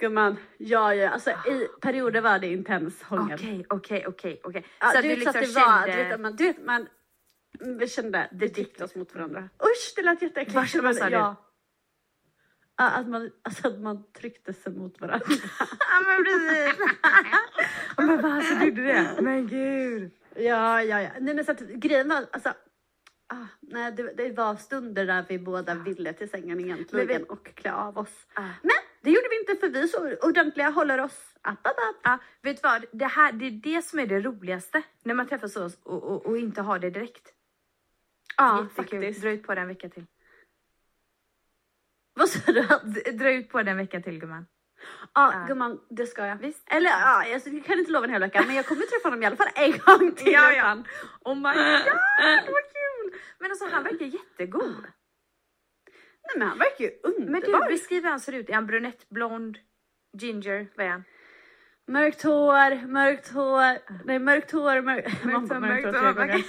Gumman, 0.00 0.36
ja, 0.58 0.94
ja, 0.94 1.10
alltså 1.10 1.30
i 1.30 1.68
perioder 1.80 2.20
var 2.20 2.38
det 2.38 2.46
intens 2.46 3.02
hångel. 3.02 3.34
Okej, 3.68 4.02
okej, 4.06 4.40
okej. 4.44 4.66
Ja, 4.80 4.86
Så 4.86 5.00
du 5.02 5.08
vet 5.08 5.18
liksom 5.18 5.40
att 5.40 5.46
det 5.46 5.60
var, 5.60 5.86
kände... 5.86 6.02
du 6.02 6.08
vet 6.08 6.20
man, 6.20 6.36
du 6.36 6.44
vet 6.44 6.64
man, 6.64 6.88
kände, 7.88 8.28
det 8.32 8.58
gick 8.58 8.80
oss 8.80 8.94
mot 8.94 9.14
varandra. 9.14 9.48
Usch, 9.62 9.92
det 9.96 10.02
lät 10.02 10.22
jätteäckligt. 10.22 10.74
Vad- 10.74 10.84
vad 10.84 10.96
sa? 10.96 11.08
Ja. 11.10 11.44
Att 12.80 13.08
man, 13.08 13.30
alltså 13.42 13.68
att 13.68 13.80
man 13.80 14.12
tryckte 14.12 14.52
sig 14.52 14.72
mot 14.72 15.00
varandra. 15.00 15.26
Ja 15.90 16.00
men 16.06 16.24
precis. 16.24 16.80
Ja, 17.96 18.02
men 18.02 18.22
varför 18.22 18.64
gjorde 18.66 18.82
det? 18.82 19.18
Men 19.22 19.46
gud. 19.48 20.10
ja, 20.36 20.82
ja, 20.82 21.02
ja. 21.02 21.10
Nej 21.20 21.34
men 21.34 21.44
så 21.44 21.52
att 21.52 21.60
grejen 21.60 22.08
var, 22.08 22.24
alltså, 22.32 22.48
ah, 23.28 23.46
nej, 23.60 23.92
det, 23.92 24.12
det 24.16 24.30
var 24.32 24.56
stunder 24.56 25.06
där 25.06 25.24
vi 25.28 25.38
båda 25.38 25.74
ville 25.74 26.12
till 26.12 26.28
sängen 26.30 26.60
egentligen 26.60 27.06
Men 27.06 27.18
vi- 27.18 27.24
och 27.28 27.54
klä 27.54 27.72
av 27.72 27.98
oss. 27.98 28.26
Ah. 28.34 28.42
Men 28.62 28.70
det 29.02 29.10
gjorde 29.10 29.28
vi 29.30 29.38
inte 29.40 29.66
för 29.66 29.68
vi 29.72 29.88
så 29.88 30.16
ordentliga, 30.28 30.70
håller 30.70 31.00
oss 31.00 31.34
upp, 31.48 31.58
upp, 31.58 31.90
upp. 31.90 32.00
Ja, 32.02 32.18
vet 32.42 32.62
du 32.62 32.68
vad? 32.68 32.84
Det, 32.92 33.04
här, 33.06 33.32
det 33.32 33.46
är 33.46 33.50
det 33.50 33.82
som 33.82 33.98
är 33.98 34.06
det 34.06 34.20
roligaste. 34.20 34.82
När 35.04 35.14
man 35.14 35.26
träffas 35.28 35.52
så 35.52 35.64
och, 35.82 36.02
och, 36.04 36.26
och 36.26 36.38
inte 36.38 36.62
har 36.62 36.78
det 36.78 36.90
direkt. 36.90 37.32
Ja, 38.38 38.62
Jättekul. 38.62 38.84
faktiskt. 39.00 39.22
Dra 39.22 39.30
ut 39.30 39.42
på 39.42 39.54
det 39.54 39.60
en 39.60 39.68
vecka 39.68 39.88
till. 39.88 40.06
Vad 42.14 42.28
sa 42.28 42.52
du? 42.52 42.62
Dra 43.12 43.30
ut 43.32 43.48
på 43.48 43.62
det 43.62 43.70
en 43.70 43.76
vecka 43.76 44.00
till 44.00 44.18
gumman. 44.20 44.46
Ja, 45.14 45.32
Ja. 45.34 45.44
gumman, 45.48 45.80
det 45.90 46.06
ska 46.06 46.26
jag. 46.26 46.36
Visst. 46.36 46.62
Eller 46.72 46.90
ja, 46.90 47.34
alltså, 47.34 47.48
jag 47.50 47.64
kan 47.64 47.78
inte 47.78 47.90
lova 47.92 48.04
en 48.06 48.12
hel 48.12 48.20
vecka, 48.20 48.42
men 48.46 48.56
jag 48.56 48.66
kommer 48.66 48.82
träffa 48.82 49.06
honom 49.08 49.22
i 49.22 49.26
alla 49.26 49.36
fall 49.36 49.48
en 49.54 49.72
gång 49.78 50.12
till. 50.16 50.32
Ja, 50.32 50.42
ja. 50.42 50.48
veckan. 50.52 50.84
Oh 51.24 51.34
my 51.34 51.42
god, 51.42 51.94
vad 52.46 52.64
kul! 52.74 53.20
Men 53.38 53.50
alltså 53.50 53.68
han 53.70 53.82
verkar 53.82 54.06
jättegod. 54.06 54.82
Nej 56.22 56.38
men 56.38 56.48
han 56.48 56.58
verkar 56.58 56.84
ju 56.84 56.90
Men 57.02 57.14
underbar. 57.14 57.62
du, 57.68 57.68
beskriv 57.74 58.02
hur 58.02 58.10
han 58.10 58.20
ser 58.20 58.32
ut. 58.32 58.48
Är 58.50 58.54
han 58.54 58.66
brunett, 58.66 59.08
blond, 59.08 59.58
ginger? 60.12 60.66
Vad 60.76 60.86
är 60.86 60.90
han? 60.90 61.04
Mörkt 61.86 62.22
hår, 62.22 62.86
mörkt 62.86 63.28
hår, 63.32 64.04
nej 64.04 64.18
mörkt 64.18 64.50
hår, 64.52 64.80
mörkt, 64.80 65.24
Mörkt 65.24 65.52
hår, 65.52 65.60
mörkt 65.60 65.84
hår, 65.84 65.92
tre 65.92 66.12
gånger. 66.12 66.44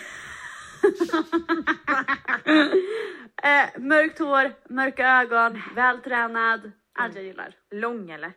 Eh, 3.43 3.81
mörkt 3.81 4.19
hår, 4.19 4.73
mörka 4.73 5.07
ögon, 5.07 5.61
vältränad. 5.75 6.71
Allt 6.99 7.15
jag 7.15 7.23
gillar. 7.23 7.55
Lång 7.71 8.09
eller? 8.09 8.33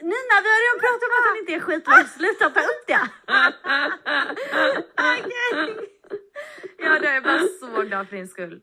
Nina 0.00 0.36
vi 0.42 0.48
har 0.54 0.60
redan 0.64 0.80
pratat 0.80 1.08
om 1.08 1.18
att 1.18 1.26
han 1.28 1.38
inte 1.38 1.52
är 1.52 1.60
skitlång, 1.60 2.04
sluta 2.04 2.50
ta 2.50 2.60
upp 2.60 2.86
det. 2.86 3.08
Okej. 5.16 5.88
Ja, 6.78 6.98
då 7.00 7.06
är 7.06 7.20
bara 7.20 7.38
så 7.60 7.82
glad 7.82 8.08
för 8.08 8.16
din 8.16 8.28
skull. 8.28 8.60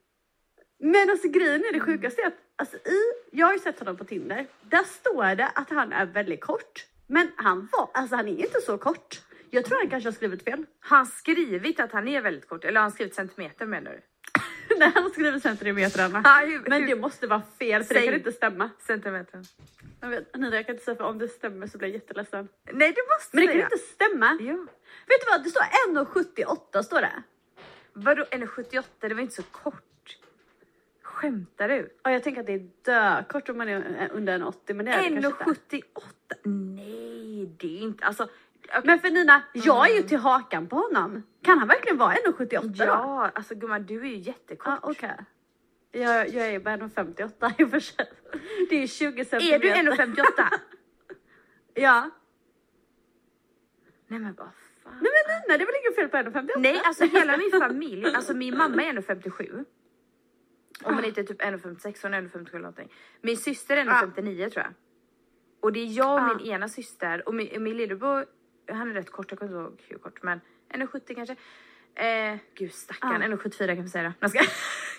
Men 0.79 1.09
alltså 1.09 1.27
grejen 1.27 1.65
är 1.65 1.73
det 1.73 1.79
sjukaste 1.79 2.27
att 2.27 2.33
alltså, 2.55 2.77
i, 2.77 2.99
jag 3.31 3.45
har 3.45 3.53
ju 3.53 3.59
sett 3.59 3.79
honom 3.79 3.97
på 3.97 4.03
Tinder. 4.03 4.47
Där 4.61 4.83
står 4.83 5.35
det 5.35 5.47
att 5.47 5.69
han 5.69 5.93
är 5.93 6.05
väldigt 6.05 6.41
kort. 6.41 6.85
Men 7.07 7.31
han 7.35 7.69
var, 7.71 7.89
alltså 7.93 8.15
han 8.15 8.27
är 8.27 8.45
inte 8.45 8.61
så 8.61 8.77
kort. 8.77 9.21
Jag 9.53 9.65
tror 9.65 9.77
han 9.77 9.89
kanske 9.89 10.07
har 10.09 10.13
skrivit 10.13 10.43
fel. 10.43 10.65
Har 10.79 10.97
han 10.97 11.05
skrivit 11.05 11.79
att 11.79 11.91
han 11.91 12.07
är 12.07 12.21
väldigt 12.21 12.47
kort? 12.49 12.63
Eller 12.63 12.79
har 12.79 12.81
han 12.81 12.91
skrivit 12.91 13.15
centimeter 13.15 13.65
menar 13.65 13.91
du? 13.91 14.01
Nej 14.79 14.91
han 14.93 15.03
har 15.03 15.09
skrivit 15.09 15.43
centimetrarna. 15.43 16.21
Ja, 16.25 16.41
hur- 16.45 16.63
Men 16.69 16.81
hur- 16.81 16.89
det 16.89 16.95
måste 17.01 17.27
vara 17.27 17.41
fel 17.59 17.83
för 17.83 17.93
det 17.93 17.99
Säg. 17.99 18.07
kan 18.07 18.15
inte 18.17 18.31
stämma. 18.31 18.69
Centimeter. 18.79 19.41
Jag 20.01 20.09
vet, 20.09 20.35
Nina 20.35 20.55
jag 20.55 20.65
kan 20.65 20.75
inte 20.75 20.85
säga 20.85 20.95
för 20.97 21.03
om 21.03 21.17
det 21.17 21.27
stämmer 21.27 21.67
så 21.67 21.77
blir 21.77 21.87
jag 21.89 21.93
jätteledsen. 21.95 22.47
Nej, 22.71 22.93
du 22.95 23.01
måste 23.15 23.37
Men 23.37 23.41
det 23.41 23.47
kan 23.47 23.53
säga. 23.53 23.63
inte 23.63 23.77
stämma. 23.77 24.37
Ja. 24.41 24.53
Vet 25.07 25.21
du 25.21 25.31
vad, 25.31 25.43
det 25.43 25.49
står 25.49 25.63
1,78 26.75 26.81
står 26.83 27.01
det. 27.01 27.23
Vadå 27.93 28.23
1,78? 28.31 28.83
Det 28.99 29.13
var 29.13 29.21
inte 29.21 29.35
så 29.35 29.43
kort. 29.43 30.17
Skämtar 31.01 31.69
du? 31.69 31.97
Och 32.03 32.11
jag 32.11 32.23
tänker 32.23 32.41
att 32.41 32.47
det 32.47 32.53
är 32.53 32.69
dökort 32.85 33.49
om 33.49 33.57
man 33.57 33.69
är 33.69 34.09
under 34.13 34.39
1,80 34.39 34.73
men 34.73 34.85
det 34.85 34.91
är 34.91 35.09
det 35.09 35.21
kanske 35.21 35.49
inte. 35.49 35.75
1,78? 35.77 35.83
Nej, 36.75 37.45
det 37.59 37.77
är 37.77 37.81
inte... 37.81 38.05
Alltså... 38.05 38.27
Men 38.83 38.99
för 38.99 39.09
Nina, 39.09 39.43
jag 39.53 39.89
är 39.89 39.95
ju 39.95 40.03
till 40.03 40.17
hakan 40.17 40.67
på 40.67 40.75
honom. 40.75 41.23
Kan 41.41 41.59
han 41.59 41.67
verkligen 41.67 41.97
vara 41.97 42.13
1,78 42.13 42.61
då? 42.61 42.83
Ja, 42.83 43.31
alltså 43.35 43.55
gumman 43.55 43.85
du 43.85 44.01
är 44.01 44.05
ju 44.05 44.17
jättekort. 44.17 44.67
Ja, 44.67 44.79
okej. 44.81 45.17
Jag, 45.91 46.29
jag 46.29 46.47
är 46.47 46.59
bara 46.59 46.77
1,58 46.77 47.53
i 47.57 47.63
och 47.63 47.69
för 47.69 47.79
sig. 47.79 48.11
Det 48.69 48.75
är 48.75 48.79
ju 48.81 48.87
20 48.87 49.25
centimeter. 49.25 49.67
Är 49.67 49.83
du 49.83 49.91
1,58? 49.91 50.23
Ja. 51.75 52.09
Nej 54.07 54.19
men 54.19 54.33
vad 54.33 54.47
fan. 54.83 54.99
Nej 55.01 55.11
men 55.27 55.41
Nina, 55.41 55.57
det 55.57 55.63
är 55.63 55.65
väl 55.65 55.75
inget 55.83 55.95
fel 55.95 56.09
på 56.09 56.39
1,58? 56.39 56.49
Nej, 56.57 56.81
alltså 56.85 57.05
hela 57.05 57.37
min 57.37 57.51
familj, 57.51 58.05
alltså 58.15 58.33
min 58.33 58.57
mamma 58.57 58.83
är 58.83 58.93
1,57. 58.93 59.65
Om 60.83 60.95
man 60.95 61.05
inte 61.05 61.21
är 61.21 61.23
typ 61.23 61.41
1,56, 61.41 61.99
hon 62.01 62.13
är 62.13 62.21
1,57 62.21 62.49
eller 62.49 62.59
någonting. 62.59 62.93
Min 63.21 63.37
syster 63.37 63.77
är 63.77 63.85
1,59 63.85 64.49
tror 64.49 64.65
jag. 64.65 64.73
Och 65.59 65.73
det 65.73 65.79
är 65.79 65.97
jag 65.97 66.31
och 66.31 66.37
min 66.37 66.47
ena 66.47 66.69
syster 66.69 67.27
och 67.27 67.35
min, 67.35 67.63
min 67.63 67.77
lillebror, 67.77 68.25
han 68.67 68.89
är 68.89 68.93
rätt 68.93 69.09
kort, 69.11 69.31
jag 69.31 69.39
kommer 69.39 69.51
inte 69.51 69.61
ihåg 69.63 69.81
hur 69.87 69.97
kort 69.97 70.23
men 70.23 70.41
1,70 70.73 71.15
kanske. 71.15 71.35
Eh, 71.95 72.37
gud 72.55 72.73
stackarn, 72.73 73.21
Ja. 73.21 73.27
1,74 73.27 73.67
kan 73.67 73.77
man 73.77 73.89
säga 73.89 74.13
då. 74.19 74.27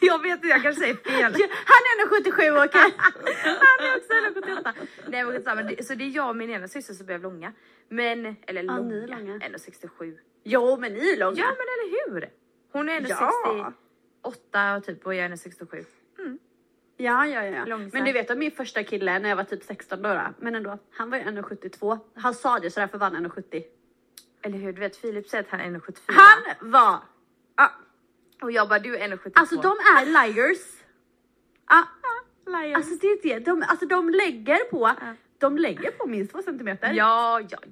Jag, 0.01 0.23
vet 0.23 0.33
inte, 0.37 0.47
jag 0.49 0.63
kanske 0.63 0.81
säger 0.81 0.95
fel. 0.95 1.23
Han 1.23 1.83
är 1.91 2.23
1,77 2.23 2.65
okej. 2.65 2.95
Han 3.45 3.87
är 3.87 3.97
också 3.97 4.13
1,78. 4.41 4.73
Nej 5.09 5.25
men 5.25 5.33
skitsamma, 5.33 5.71
så 5.83 5.95
det 5.95 6.05
är 6.05 6.09
jag 6.09 6.29
och 6.29 6.37
min 6.37 6.51
ena 6.51 6.69
syster 6.69 6.95
som 6.95 7.07
blev 7.07 7.23
långa. 7.23 7.53
Men, 7.89 8.37
eller 8.47 8.63
Ja, 8.63 8.77
långa, 8.77 8.89
ni 8.89 9.07
långa. 9.07 9.39
1,67. 9.39 10.19
Jo 10.45 10.77
men 10.81 10.93
ni 10.93 11.13
är 11.13 11.17
långa. 11.19 11.37
Ja 11.39 11.47
men 11.47 11.57
eller 11.75 12.13
hur? 12.21 12.31
Hon 12.73 12.89
är 12.89 13.01
1,68 13.01 13.73
Ja. 14.53 14.81
typ 14.81 15.07
och 15.07 15.15
jag 15.15 15.25
är 15.25 15.29
1,67. 15.31 15.85
Ja, 16.97 17.27
ja, 17.27 17.45
ja. 17.45 17.65
Långsamt. 17.65 17.93
Men 17.93 18.05
du 18.05 18.13
vet 18.13 18.31
om 18.31 18.39
min 18.39 18.51
första 18.51 18.85
kille 18.85 19.19
när 19.19 19.29
jag 19.29 19.37
var 19.37 19.45
typ 19.45 19.63
16 19.65 20.03
då, 20.03 20.09
då 20.09 20.21
men 20.39 20.55
ändå, 20.55 20.79
han 20.91 21.11
var 21.11 21.19
ju 21.19 21.25
1,72. 21.25 21.99
Han 22.15 22.35
sa 22.35 22.59
det 22.59 22.71
så 22.71 22.81
därför 22.81 22.99
var 22.99 23.11
han 23.11 23.27
1,70. 23.27 23.63
Eller 24.43 24.59
hur? 24.59 24.73
Du 24.73 24.81
vet 24.81 24.97
Filip 24.97 25.29
säger 25.29 25.45
att 25.45 25.51
han 25.51 25.61
är 25.61 25.65
1,74. 25.71 25.99
Han 26.07 26.71
var, 26.71 26.99
Ja. 27.57 27.71
Och 28.43 28.53
jag 28.53 28.69
bara 28.69 28.79
du 28.79 28.97
är 28.97 29.09
1,72. 29.09 29.31
alltså 29.35 29.57
de 29.61 29.69
är 29.69 30.07
liars. 30.07 30.59
Ja, 31.69 31.85
liars. 32.47 32.77
alltså 32.77 32.95
det 33.01 33.07
är 33.07 33.23
det, 33.23 33.39
de, 33.45 33.63
alltså 33.69 33.87
de 33.87 34.09
lägger 34.11 34.59
på, 34.71 34.91
de 35.39 35.59
lägger 35.59 35.91
på 35.91 36.07
minst 36.07 36.33
två 36.33 36.43
centimeter. 36.43 36.93
ja, 36.93 37.41
ja, 37.41 37.59
ja. 37.63 37.69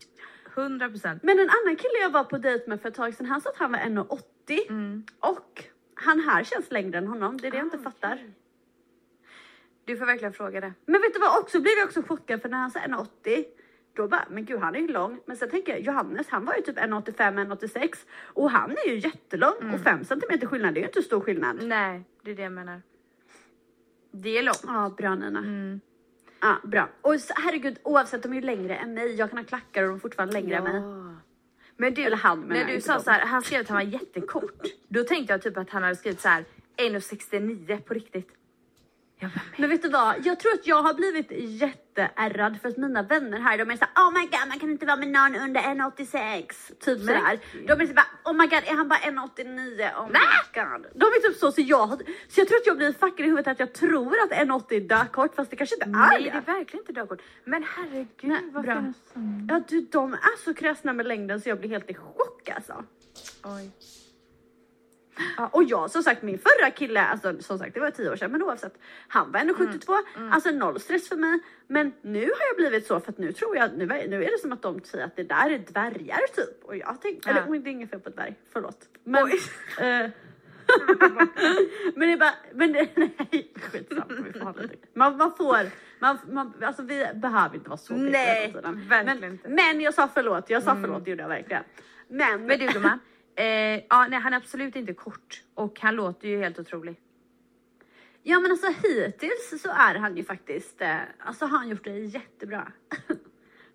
100 0.62 0.88
procent. 0.88 1.22
Men 1.22 1.38
en 1.38 1.50
annan 1.50 1.76
kille 1.76 1.98
jag 2.00 2.10
var 2.10 2.24
på 2.24 2.38
dejt 2.38 2.64
med 2.70 2.80
för 2.82 2.88
ett 2.88 2.94
tag 2.94 3.14
sedan, 3.14 3.26
han 3.26 3.40
sa 3.40 3.50
att 3.50 3.56
han 3.56 3.72
var 3.72 3.78
1,80 3.78 4.68
Mm. 4.68 5.04
och 5.20 5.64
han 5.94 6.20
här 6.20 6.44
känns 6.44 6.70
längre 6.70 6.98
än 6.98 7.06
honom. 7.06 7.36
Det 7.36 7.46
är 7.46 7.50
det 7.50 7.56
jag 7.56 7.66
inte 7.66 7.76
Ah, 7.78 7.82
fattar. 7.90 8.18
Du 9.84 9.96
får 9.96 10.06
verkligen 10.06 10.32
fråga 10.32 10.60
det. 10.60 10.72
Men 10.86 11.00
vet 11.00 11.14
du 11.14 11.20
vad 11.20 11.38
också 11.38 11.60
blev 11.60 11.72
jag 11.78 11.86
också 11.86 12.02
chockad 12.02 12.42
för 12.42 12.48
när 12.48 12.58
han 12.58 12.70
sa 12.70 12.78
1,80 12.80 13.44
då 13.94 14.08
bara, 14.08 14.24
men 14.30 14.44
gud 14.44 14.60
han 14.60 14.74
är 14.74 14.78
ju 14.80 14.88
lång. 14.88 15.20
Men 15.26 15.36
sen 15.36 15.50
tänker 15.50 15.72
jag 15.72 15.80
Johannes, 15.80 16.28
han 16.28 16.44
var 16.44 16.54
ju 16.54 16.62
typ 16.62 16.78
1,85, 16.78 17.46
1,86 17.56 17.96
och 18.24 18.50
han 18.50 18.70
är 18.70 18.88
ju 18.90 18.98
jättelång 18.98 19.54
Mm. 19.60 19.74
och 19.74 19.80
5 19.80 20.04
centimeter 20.04 20.46
skillnad, 20.46 20.74
det 20.74 20.78
är 20.80 20.82
ju 20.82 20.86
inte 20.88 21.02
stor 21.02 21.20
skillnad. 21.20 21.62
Nej, 21.62 22.04
det 22.22 22.30
är 22.30 22.34
det 22.34 22.42
jag 22.42 22.52
menar. 22.52 22.82
Det 24.10 24.38
är 24.38 24.42
långt. 24.42 24.62
Ja, 24.66 24.94
bra 24.96 25.14
Nina. 25.14 25.38
Mm. 25.38 25.80
Ja, 26.40 26.56
bra. 26.64 26.88
Och 27.00 27.20
så, 27.20 27.34
herregud, 27.36 27.78
oavsett, 27.82 28.22
de 28.22 28.32
är 28.32 28.36
ju 28.36 28.42
längre 28.42 28.76
än 28.76 28.94
mig. 28.94 29.14
Jag 29.14 29.30
kan 29.30 29.38
ha 29.38 29.44
klackar 29.44 29.82
och 29.82 29.88
de 29.88 29.94
är 29.94 30.00
fortfarande 30.00 30.32
längre 30.34 30.56
än 30.56 30.64
mig. 30.64 30.82
Men 31.76 31.94
du, 31.94 32.02
Eller 32.02 32.16
han, 32.16 32.40
menar 32.40 32.64
när 32.64 32.74
du 32.74 32.80
sa 32.80 33.00
så 33.00 33.10
här, 33.10 33.26
han 33.26 33.42
skrev 33.42 33.60
att 33.60 33.68
han 33.68 33.76
var 33.76 33.82
jättekort. 33.92 34.62
Då 34.88 35.04
tänkte 35.04 35.32
jag 35.32 35.42
typ 35.42 35.56
att 35.56 35.70
han 35.70 35.82
hade 35.82 35.96
skrivit 35.96 36.20
så 36.20 36.28
här 36.28 36.44
1,69 36.76 37.80
på 37.80 37.94
riktigt. 37.94 38.28
Men 39.56 39.70
vet 39.70 39.82
du 39.82 39.88
vad? 39.88 40.26
Jag 40.26 40.40
tror 40.40 40.52
att 40.52 40.66
jag 40.66 40.82
har 40.82 40.94
blivit 40.94 41.30
jätteärrad 41.62 42.60
för 42.62 42.68
att 42.68 42.76
mina 42.76 43.02
vänner 43.02 43.38
här, 43.38 43.58
de 43.58 43.70
är 43.70 43.76
såhär 43.76 43.92
Oh 43.96 44.12
my 44.12 44.26
god, 44.26 44.48
man 44.48 44.58
kan 44.58 44.70
inte 44.70 44.86
vara 44.86 44.96
med 44.96 45.08
någon 45.08 45.36
under 45.36 45.60
1,86. 45.60 46.42
Typ 46.80 47.00
sådär. 47.00 47.38
De 47.66 47.80
är 47.80 47.86
så 47.86 47.94
bara 47.94 48.06
Oh 48.24 48.32
my 48.32 48.46
god, 48.46 48.62
är 48.66 48.76
han 48.76 48.88
bara 48.88 48.98
1,89? 48.98 50.00
Oh 50.00 50.06
my 50.06 50.18
god. 50.54 50.86
De 50.94 51.04
är 51.04 51.28
typ 51.28 51.38
så, 51.38 51.52
så 51.52 51.60
jag, 51.60 51.88
så 52.28 52.40
jag 52.40 52.48
tror 52.48 52.58
att 52.58 52.66
jag 52.66 52.76
blir 52.76 52.92
fuckad 52.92 53.20
i 53.20 53.28
huvudet 53.28 53.46
att 53.46 53.60
jag 53.60 53.72
tror 53.72 54.14
att 54.24 54.30
1,80 54.30 54.72
är 54.72 54.80
dökort 54.80 55.34
fast 55.34 55.50
det 55.50 55.56
kanske 55.56 55.74
inte 55.74 55.86
är 55.86 55.90
nej 55.90 56.22
det. 56.22 56.30
är 56.30 56.40
verkligen 56.40 56.82
inte 56.82 56.92
dagkort. 56.92 57.22
Men 57.44 57.64
herregud 57.76 58.14
Nej, 58.22 58.40
vad 58.52 58.64
bra. 58.64 58.92
Ja 59.48 59.62
du, 59.68 59.80
de 59.80 60.12
är 60.12 60.44
så 60.44 60.54
kräsna 60.54 60.92
med 60.92 61.06
längden 61.06 61.40
så 61.40 61.48
jag 61.48 61.58
blir 61.60 61.70
helt 61.70 61.90
i 61.90 61.94
chock 61.94 62.48
alltså. 62.48 62.84
Oj. 63.44 63.70
Ja, 65.36 65.48
och 65.52 65.64
jag 65.64 65.90
som 65.90 66.02
sagt 66.02 66.22
min 66.22 66.38
förra 66.38 66.70
kille, 66.70 67.00
alltså 67.02 67.42
som 67.42 67.58
sagt 67.58 67.74
det 67.74 67.80
var 67.80 67.90
tio 67.90 68.10
år 68.10 68.16
sedan 68.16 68.32
men 68.32 68.42
oavsett. 68.42 68.78
Han 69.08 69.32
var 69.32 69.40
1,72, 69.40 69.98
alltså 70.30 70.50
noll 70.50 70.80
stress 70.80 71.08
för 71.08 71.16
mig. 71.16 71.40
Men 71.66 71.92
nu 72.02 72.20
har 72.20 72.46
jag 72.48 72.56
blivit 72.56 72.86
så 72.86 73.00
för 73.00 73.12
att 73.12 73.18
nu 73.18 73.32
tror 73.32 73.56
jag, 73.56 73.70
nu, 73.76 73.86
nu 73.86 74.24
är 74.24 74.30
det 74.30 74.38
som 74.40 74.52
att 74.52 74.62
de 74.62 74.80
säger 74.84 75.04
att 75.04 75.16
det 75.16 75.22
där 75.22 75.50
är 75.50 75.58
dvärgar 75.58 76.20
typ. 76.36 76.64
Och 76.64 76.76
jag 76.76 77.00
tänkte, 77.02 77.30
Ja. 77.30 77.36
eller 77.36 77.58
det 77.58 77.70
är 77.70 77.72
inget 77.72 77.90
fel 77.90 78.00
på 78.00 78.10
dvärg, 78.10 78.34
förlåt. 78.52 78.88
Men, 79.04 79.22
eh, 79.22 79.30
men 81.94 82.08
det 82.08 82.12
är 82.12 82.16
bara, 82.16 82.34
men 82.54 82.72
det, 82.72 82.88
nej 82.96 83.52
skitsamma. 83.72 84.04
vi 84.24 84.32
får 84.32 84.40
hålla 84.40 84.62
det. 84.62 84.76
Man, 84.94 85.16
man 85.16 85.32
får, 85.36 85.58
man, 85.98 86.18
man, 86.30 86.52
alltså 86.62 86.82
vi 86.82 87.06
behöver 87.14 87.54
inte 87.54 87.68
vara 87.68 87.78
så 87.78 87.94
Nej, 87.94 88.54
verkligen 88.88 89.20
men, 89.20 89.32
inte. 89.32 89.48
Men 89.48 89.80
jag 89.80 89.94
sa 89.94 90.08
förlåt, 90.14 90.50
jag 90.50 90.62
sa 90.62 90.76
förlåt, 90.80 91.04
det 91.04 91.10
gjorde 91.10 91.22
jag 91.22 91.28
verkligen. 91.28 91.62
Men, 92.08 92.46
Men 92.46 92.58
du 92.58 92.66
gumman, 92.66 92.98
eh, 93.36 93.46
ja, 93.90 94.06
nej, 94.08 94.20
han 94.20 94.32
är 94.32 94.36
absolut 94.36 94.76
inte 94.76 94.94
kort 94.94 95.42
och 95.54 95.80
han 95.80 95.94
låter 95.94 96.28
ju 96.28 96.38
helt 96.38 96.58
otrolig. 96.58 97.00
Ja 98.22 98.40
men 98.40 98.50
alltså 98.50 98.66
hittills 98.82 99.62
så 99.62 99.68
är 99.70 99.94
han 99.94 100.16
ju 100.16 100.24
faktiskt, 100.24 100.80
eh, 100.80 100.96
alltså 101.18 101.44
har 101.46 101.58
han 101.58 101.68
gjort 101.68 101.84
det 101.84 101.98
jättebra. 101.98 102.72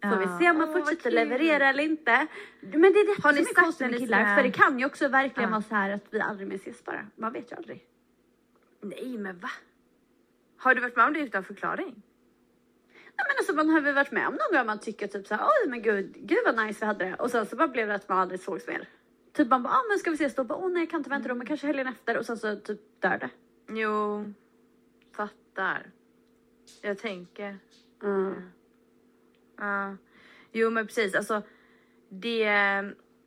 Får 0.04 0.18
vi 0.18 0.26
Ja. 0.26 0.40
se 0.40 0.50
om 0.50 0.60
han 0.60 0.74
vad 0.74 0.74
fortsätter 0.74 1.12
leverera 1.12 1.70
eller 1.70 1.84
inte. 1.84 2.28
Men 2.62 2.82
det 2.82 2.88
är 3.00 3.16
det 3.16 3.24
Har 3.24 3.34
ni 3.34 3.46
sagt 3.46 3.80
med 3.80 3.90
hennes 3.90 4.00
killar, 4.02 4.36
för 4.36 4.44
det 4.44 4.52
kan 4.52 4.80
ju 4.80 4.86
också 4.86 5.08
verkligen 5.08 5.50
Ja. 5.50 5.56
vara 5.56 5.62
så 5.62 5.76
här 5.76 5.90
att 5.90 6.06
vi 6.10 6.20
aldrig 6.20 6.48
mer 6.48 6.56
ses 6.56 6.84
bara. 6.84 7.08
Man 7.16 7.34
vet 7.34 7.52
ju 7.52 7.56
aldrig. 7.56 7.86
Nej 8.82 9.18
men 9.18 9.40
va? 9.40 9.50
Har 10.58 10.76
du 10.76 10.82
varit 10.82 10.96
med 10.96 11.06
om 11.06 11.14
det 11.14 11.20
utan 11.20 11.44
förklaring? 11.44 12.02
Nej 13.20 13.26
men 13.28 13.38
alltså 13.38 13.54
man 13.54 13.70
har 13.70 13.82
väl 13.82 13.96
varit 13.96 14.12
med 14.12 14.28
om 14.28 14.34
någon 14.34 14.58
gång 14.58 14.66
man 14.66 14.80
tycker 14.80 15.08
typ 15.08 15.28
så 15.28 15.36
här, 15.36 15.46
oj 15.46 15.70
men 15.70 15.82
gud, 15.82 16.14
gud 16.16 16.38
vad 16.46 16.66
nice 16.68 16.80
vi 16.80 16.86
hade 16.86 17.06
det. 17.06 17.16
Och 17.16 17.32
sen 17.32 17.46
så 17.46 17.56
bara 17.56 17.68
blev 17.68 17.88
det 17.88 17.96
att 17.96 18.10
man 18.10 18.18
aldrig 18.18 18.40
sågs 18.40 18.68
mer. 18.68 18.88
Typ 19.38 19.50
man 19.50 19.64
bara, 19.64 19.74
ah, 19.74 19.84
men 19.90 20.00
ska 20.00 20.10
vi 20.10 20.16
ses 20.16 20.36
då? 20.36 20.44
Bara, 20.44 20.58
Åh 20.58 20.70
nej 20.70 20.82
jag 20.82 20.90
kan 20.90 21.00
inte 21.00 21.10
vänta 21.10 21.30
då, 21.30 21.36
men 21.36 21.48
kanske 21.48 21.68
helgen 21.68 21.88
efter. 21.88 22.18
Och 22.18 22.26
sen 22.26 22.38
så 22.38 22.56
typ 22.56 23.02
dör 23.02 23.18
det. 23.18 23.30
Jo, 23.74 24.26
fattar. 25.16 25.92
Jag 26.82 26.98
tänker. 26.98 27.58
Mm. 28.04 28.52
Ja. 29.58 29.96
Jo 30.52 30.70
men 30.70 30.88
precis, 30.88 31.16
alltså 31.16 31.42
det, 32.10 32.40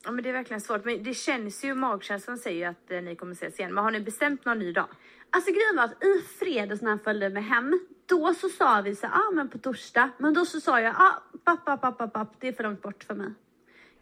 ja, 0.04 0.10
men 0.10 0.22
det 0.22 0.28
är 0.28 0.32
verkligen 0.32 0.60
svårt. 0.60 0.84
Men 0.84 1.02
det 1.02 1.14
känns 1.14 1.64
ju, 1.64 1.74
magkänslan 1.74 2.38
säger 2.38 2.58
ju 2.58 2.64
att 2.64 2.90
eh, 2.90 3.02
ni 3.02 3.16
kommer 3.16 3.32
ses 3.32 3.58
igen. 3.58 3.74
Men 3.74 3.84
har 3.84 3.90
ni 3.90 4.00
bestämt 4.00 4.44
någon 4.44 4.58
ny 4.58 4.72
dag? 4.72 4.88
Alltså 5.30 5.50
grejen 5.50 5.76
var 5.76 5.84
att 5.84 6.04
i 6.04 6.22
fredags 6.38 6.82
när 6.82 6.90
han 6.90 6.98
följde 6.98 7.30
med 7.30 7.44
hem, 7.44 7.80
då 8.06 8.34
så 8.34 8.48
sa 8.48 8.80
vi 8.80 8.94
så 8.94 9.06
ja 9.06 9.12
ah, 9.12 9.30
men 9.34 9.48
på 9.48 9.58
torsdag. 9.58 10.10
Men 10.18 10.34
då 10.34 10.44
så 10.44 10.60
sa 10.60 10.80
jag, 10.80 10.94
ah, 10.98 11.22
papp, 11.44 11.64
papp, 11.64 11.80
papp, 11.80 11.98
papp, 11.98 12.12
papp, 12.12 12.34
det 12.40 12.48
är 12.48 12.52
för 12.52 12.62
långt 12.62 12.82
bort 12.82 13.04
för 13.04 13.14
mig. 13.14 13.32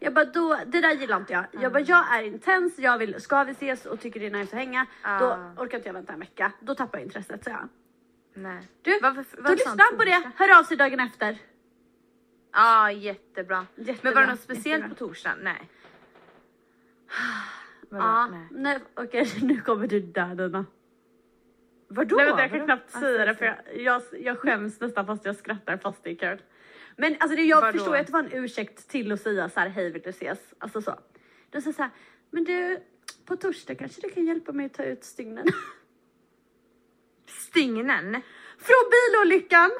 Jag 0.01 0.13
bara, 0.13 0.25
då, 0.25 0.57
det 0.65 0.81
där 0.81 0.91
gillar 0.93 1.17
inte 1.17 1.33
jag. 1.33 1.45
Jag 1.51 1.71
bara, 1.73 1.79
jag 1.83 2.17
är 2.17 2.23
intens, 2.23 2.79
jag 2.79 2.97
vill, 2.97 3.21
ska 3.21 3.43
vi 3.43 3.51
ses 3.51 3.85
och 3.85 3.99
tycker 3.99 4.19
det 4.19 4.25
är 4.25 4.31
nice 4.31 4.55
att 4.55 4.59
hänga, 4.63 4.85
Ah. 5.01 5.19
då 5.19 5.27
orkar 5.63 5.77
inte 5.77 5.89
jag 5.89 5.93
vänta 5.93 6.13
en 6.13 6.19
vecka. 6.19 6.51
Då 6.59 6.75
tappar 6.75 6.97
jag 6.97 7.05
intresset, 7.05 7.43
så 7.43 7.49
jag. 7.49 7.69
Nej. 8.33 8.67
Du, 8.81 8.99
Varför- 9.01 9.25
då 9.35 9.41
varför 9.41 9.55
lyssnar 9.55 9.71
sånt 9.71 9.81
han 9.89 9.97
på 9.97 10.03
det, 10.05 10.31
hör 10.35 10.59
av 10.59 10.63
sig 10.63 10.77
dagen 10.77 10.99
efter. 10.99 11.37
Ja, 12.53 12.91
jättebra. 12.91 13.65
Jättebra, 13.75 13.99
Men 14.03 14.13
var 14.13 14.21
det 14.21 14.27
något 14.27 14.39
speciellt 14.39 14.83
jättebra. 14.83 14.89
på 14.89 14.95
torsdagen? 15.07 15.37
Nej. 15.41 15.69
Vadå? 17.89 18.03
Ja, 18.05 18.27
Nej. 18.27 18.47
nej, 18.51 18.79
okej 18.93 19.27
nu 19.41 19.61
kommer 19.61 19.87
du 19.87 19.99
dö 19.99 20.35
Dina. 20.35 20.65
Vadå? 21.87 22.15
Nej, 22.15 22.25
vänta, 22.25 22.41
jag 22.41 22.49
kan 22.49 22.59
Vadå? 22.59 22.65
knappt 22.65 22.83
Alltså, 22.95 22.99
säga 22.99 23.25
det 23.25 23.35
för 23.35 23.45
jag, 23.45 23.57
jag, 23.81 24.01
jag 24.21 24.37
skäms 24.39 24.79
nästan 24.79 25.05
fast 25.05 25.25
jag 25.25 25.35
skrattar 25.35 25.77
fast 25.77 26.03
det 26.03 26.09
är 26.09 26.15
kul. 26.15 26.41
Men 26.99 27.15
alltså 27.19 27.35
det, 27.35 27.41
jag 27.41 27.61
Vadå? 27.61 27.73
förstår 27.77 27.95
ju 27.95 28.01
att 28.01 28.07
det 28.07 28.13
var 28.13 28.19
en 28.19 28.33
ursäkt 28.33 28.87
till 28.87 29.11
att 29.11 29.21
säga 29.21 29.49
så 29.49 29.59
här, 29.59 29.69
hej 29.69 29.91
vill 29.91 30.01
du 30.01 30.09
ses? 30.09 30.39
Alltså 30.57 30.81
så. 30.81 30.99
Då 31.49 31.61
säger 31.61 31.73
så 31.73 31.81
här, 31.81 31.91
men 32.31 32.43
du 32.43 32.83
på 33.25 33.35
torsdag 33.35 33.75
kanske 33.75 34.01
du 34.01 34.09
kan 34.09 34.25
hjälpa 34.25 34.51
mig 34.51 34.65
att 34.65 34.73
ta 34.73 34.83
ut 34.83 35.03
stygnen? 35.03 35.47
Stygnen? 37.27 38.21
Från 38.57 38.83
bilolyckan! 38.91 39.71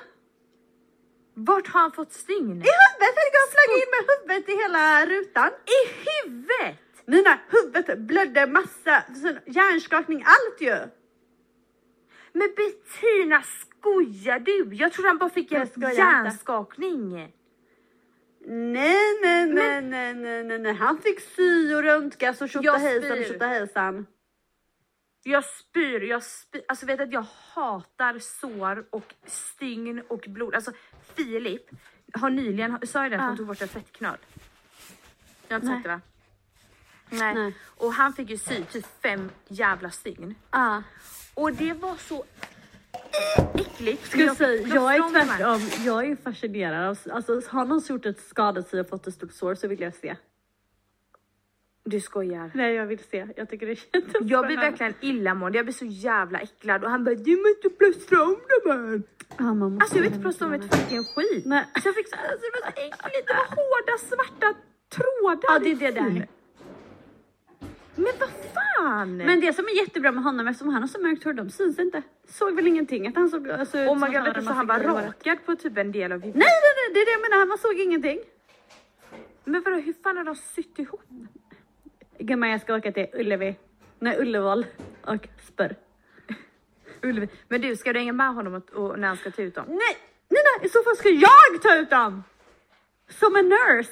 Vart 1.34 1.68
har 1.68 1.80
han 1.82 1.92
fått 1.92 2.14
stygn? 2.14 2.52
I 2.52 2.70
huvudet! 2.80 3.16
Jag 3.34 3.50
flög 3.52 3.70
in 3.82 3.90
med 3.96 4.04
huvudet 4.10 4.50
i 4.50 4.62
hela 4.62 5.06
rutan. 5.06 5.50
I 5.50 5.80
huvudet? 6.06 6.78
Mina 7.06 7.40
huvudet 7.50 8.00
blödde 8.00 8.48
massa, 8.48 9.04
hjärnskakning, 9.46 10.24
allt 10.26 10.62
ju. 10.62 10.78
Men 12.34 12.50
Bettina, 12.56 13.42
skojar 13.44 14.40
du? 14.40 14.70
Jag 14.76 14.94
trodde 14.94 15.08
han 15.10 15.18
bara 15.18 15.30
fick 15.30 15.52
en 15.52 15.68
skojar 15.68 15.90
inte. 15.90 16.02
hjärnskakning. 16.02 17.34
Nej, 18.46 19.20
nej, 19.22 19.46
nej, 19.46 19.82
nej, 19.82 20.14
nej, 20.14 20.44
nej, 20.44 20.60
nej. 20.60 20.74
Han 20.74 20.98
fick 21.02 21.20
sy 21.20 21.74
och 21.76 21.84
röntgas 21.84 22.42
och 22.42 22.48
Jag 22.48 22.52
tjotahejsan 22.64 23.12
och 23.12 23.18
spyr. 23.18 23.34
tjotahejsan. 23.34 24.06
Jag 25.24 25.46
spyr, 25.46 26.02
jag 26.02 26.24
spyr. 26.24 26.62
Alltså 26.68 26.86
vet 26.86 27.00
att 27.00 27.12
jag 27.14 27.26
hatar 27.54 28.20
sår 28.20 28.86
och 28.90 29.14
stygn 29.26 30.02
och 30.08 30.26
blod. 30.28 30.56
Alltså 30.56 30.72
Filip 31.16 31.70
har 32.14 32.30
nyligen, 32.30 32.88
sa 32.88 33.04
jag 33.04 33.12
det 33.12 33.16
att 33.16 33.22
han 33.22 33.32
Ja. 33.32 33.38
tog 33.38 33.48
bort 33.48 33.62
en 33.62 33.68
fettknöl? 33.68 34.18
Jag 35.48 35.56
har 35.56 35.62
inte 35.62 35.68
sagt 35.68 35.84
det 35.84 35.90
va? 35.90 36.02
Nej. 37.10 37.34
Nej. 37.34 37.56
Och 37.78 37.94
han 37.94 38.14
fick 38.14 38.30
ju 38.30 38.38
sy 38.38 38.64
typ 38.64 38.86
fem 39.02 39.30
jävla 39.48 39.90
stygn. 39.92 40.36
Ja. 40.52 40.84
Och 41.34 41.54
det 41.54 41.74
var 41.74 41.96
så 41.96 42.26
äckligt. 43.54 44.06
Ska 44.06 44.20
jag, 44.20 44.38
säga, 44.38 44.68
jag 44.68 44.96
är 44.96 45.10
tvärtom, 45.10 45.86
jag 45.86 46.06
är 46.06 46.16
fascinerad 46.16 46.90
av, 46.90 46.98
alltså 47.12 47.42
har 47.50 47.66
någon 47.66 47.82
gjort 47.90 48.06
ett 48.06 48.28
skadat 48.28 48.70
sig 48.70 48.80
och 48.80 48.90
fått 48.90 49.08
ett 49.08 49.14
stort 49.14 49.34
sår 49.34 49.56
så 49.56 49.68
vill 49.68 49.82
jag 49.82 49.94
se. 49.94 50.16
Du 51.84 52.00
skojar. 52.00 52.52
Nej 52.54 52.74
jag 52.74 52.86
vill 52.86 53.00
se, 53.00 53.28
jag 53.38 53.50
tycker 53.50 53.66
det 53.66 53.72
jättespännande. 53.72 54.34
Jag 54.34 54.46
blir 54.46 54.58
verkligen 54.58 54.94
illamående, 55.02 55.58
jag 55.58 55.66
blir 55.66 55.74
så 55.74 55.86
jävla 55.86 56.40
äcklad 56.40 56.84
och 56.84 56.90
han 56.90 57.04
bara 57.04 57.16
du 57.16 57.36
måste 57.36 57.70
plåstra 57.70 58.24
om 58.24 58.38
de 58.64 58.72
här. 58.72 59.02
Ja, 59.38 59.54
man 59.54 59.72
måste 59.72 59.84
Alltså 59.84 59.96
jag 59.96 60.04
vill 60.04 60.12
inte 60.12 60.22
plåstra 60.22 60.48
om 60.48 60.54
ett 60.54 60.76
fucking 60.76 61.04
skit. 61.04 61.46
Nej. 61.46 61.66
Så 61.82 61.88
jag 61.88 61.96
fick 61.96 62.08
så, 62.08 62.16
alltså, 62.16 62.38
det 62.38 62.52
var 62.54 62.72
så 62.72 62.80
äckligt, 62.88 63.28
det 63.28 63.34
var 63.34 63.48
hårda 63.60 63.98
svarta 63.98 64.54
trådar. 64.90 65.40
Ja 65.42 65.60
det 65.60 65.72
är 65.72 65.92
det 65.92 66.00
där. 66.00 66.28
Men 68.00 68.14
vad 68.20 68.30
fan! 68.30 69.18
Men 69.18 69.40
det 69.40 69.54
som 69.54 69.66
är 69.66 69.72
jättebra 69.72 70.12
med 70.12 70.24
honom 70.24 70.48
eftersom 70.48 70.70
han 70.74 70.82
har 70.82 70.88
så 70.88 71.02
mörkt 71.02 71.24
hår, 71.24 71.34
de 71.34 71.50
syns 71.50 71.80
inte. 71.80 72.02
Såg 72.28 72.56
väl 72.56 72.68
ingenting 72.68 73.08
att 73.08 73.16
han 73.16 73.30
såg 73.30 73.50
alltså, 73.50 73.78
oh 73.78 73.96
my 73.96 74.08
god, 74.16 74.24
vet 74.24 74.36
du, 74.36 74.42
så 74.42 74.52
han 74.52 74.68
var 74.68 74.80
rakad 74.80 75.46
på 75.46 75.56
typ 75.56 75.78
en 75.78 75.92
del 75.92 76.12
av 76.12 76.20
huvudet. 76.20 76.40
Nej 76.40 76.50
nej 76.64 76.74
nej, 76.76 76.94
det 76.94 77.00
är 77.00 77.06
det 77.06 77.12
jag 77.12 77.32
menar, 77.32 77.46
man 77.46 77.58
såg 77.58 77.80
ingenting. 77.80 78.20
Men 79.44 79.62
vadå, 79.62 79.78
hur 79.78 79.94
fan 80.04 80.18
har 80.18 80.24
de 80.24 80.36
sytt 80.36 80.80
ihop? 80.80 81.02
Gumman 82.20 82.50
jag 82.50 82.62
ska 82.62 82.76
åka 82.76 82.92
till 82.92 83.08
Ullevi, 83.14 83.56
nej 84.00 84.20
Ullevål 84.20 84.66
och 85.06 85.28
spör. 85.48 85.76
Ullevi. 87.02 87.30
Men 87.48 87.62
du, 87.62 87.76
ska 87.76 87.94
du 87.94 88.00
hänga 88.00 88.14
med 88.14 88.34
honom 88.34 88.54
och, 88.54 88.70
och, 88.70 89.00
när 89.00 89.08
han 89.08 89.18
ska 89.18 89.32
ta 89.32 89.42
ut 89.42 89.56
dem? 89.56 89.66
Nej, 89.68 89.98
nej, 90.30 90.42
nej, 90.44 90.68
i 90.68 90.70
så 90.70 90.84
fall 90.84 90.96
ska 90.96 91.10
jag 91.10 91.62
ta 91.62 91.76
ut 91.76 91.90
dem! 91.90 92.24
Som 93.10 93.36
en 93.36 93.50
nurse. 93.50 93.92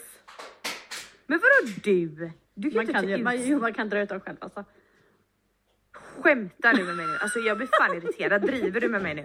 Men 1.27 1.39
vadå 1.39 1.73
du? 1.83 2.31
Du 2.59 2.69
kan 2.71 2.77
Man 2.77 2.85
kan, 2.93 3.09
ju, 3.09 3.17
man, 3.23 3.59
man 3.61 3.73
kan 3.73 3.89
dra 3.89 3.99
ut 4.01 4.09
dem 4.09 4.19
själv 4.19 4.37
alltså. 4.39 4.65
Skämtar 5.93 6.73
du 6.73 6.83
med 6.83 6.95
mig 6.95 7.05
nu? 7.07 7.17
Alltså 7.21 7.39
jag 7.39 7.57
blir 7.57 7.67
fan 7.79 7.97
irriterad. 7.97 8.41
Driver 8.41 8.81
du 8.81 8.87
med 8.89 9.01
mig 9.01 9.13
nu? 9.15 9.23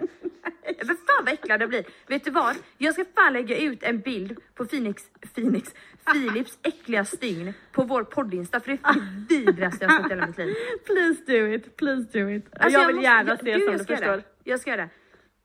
Men 0.77 0.97
fan 0.97 1.25
vad 1.25 1.33
äcklad 1.33 1.61
jag 1.61 1.69
blir. 1.69 1.85
Vet 2.07 2.23
du 2.23 2.31
vad? 2.31 2.55
Jag 2.77 2.93
ska 2.93 3.05
fan 3.15 3.33
lägga 3.33 3.57
ut 3.57 3.83
en 3.83 3.99
bild 3.99 4.37
på 4.55 4.65
Phoenix, 4.65 5.03
Phoenix, 5.35 5.73
Philips 6.13 6.57
äckliga 6.63 7.05
stygn 7.05 7.53
på 7.71 7.83
vår 7.83 8.03
poddinsta 8.03 8.59
för 8.59 8.71
det 8.71 8.79
är 8.83 8.93
det 8.93 9.35
vidrigaste 9.35 9.85
jag 9.85 9.91
har 9.91 9.97
sett 10.01 10.11
i 10.11 10.15
hela 10.15 10.27
mitt 10.27 10.37
liv. 10.37 10.55
Please 10.85 11.21
do 11.27 11.53
it, 11.53 11.77
please 11.77 12.19
do 12.19 12.29
it. 12.29 12.45
Alltså, 12.59 12.79
jag 12.79 12.87
vill 12.87 12.95
måste- 12.95 13.09
gärna 13.09 13.29
jag- 13.29 13.39
se 13.39 13.53
du, 13.53 13.59
som 13.59 13.71
jag 13.71 13.79
du 13.81 13.85
förstår. 13.85 14.17
det. 14.17 14.23
Jag 14.43 14.59
ska 14.59 14.69
göra 14.69 14.89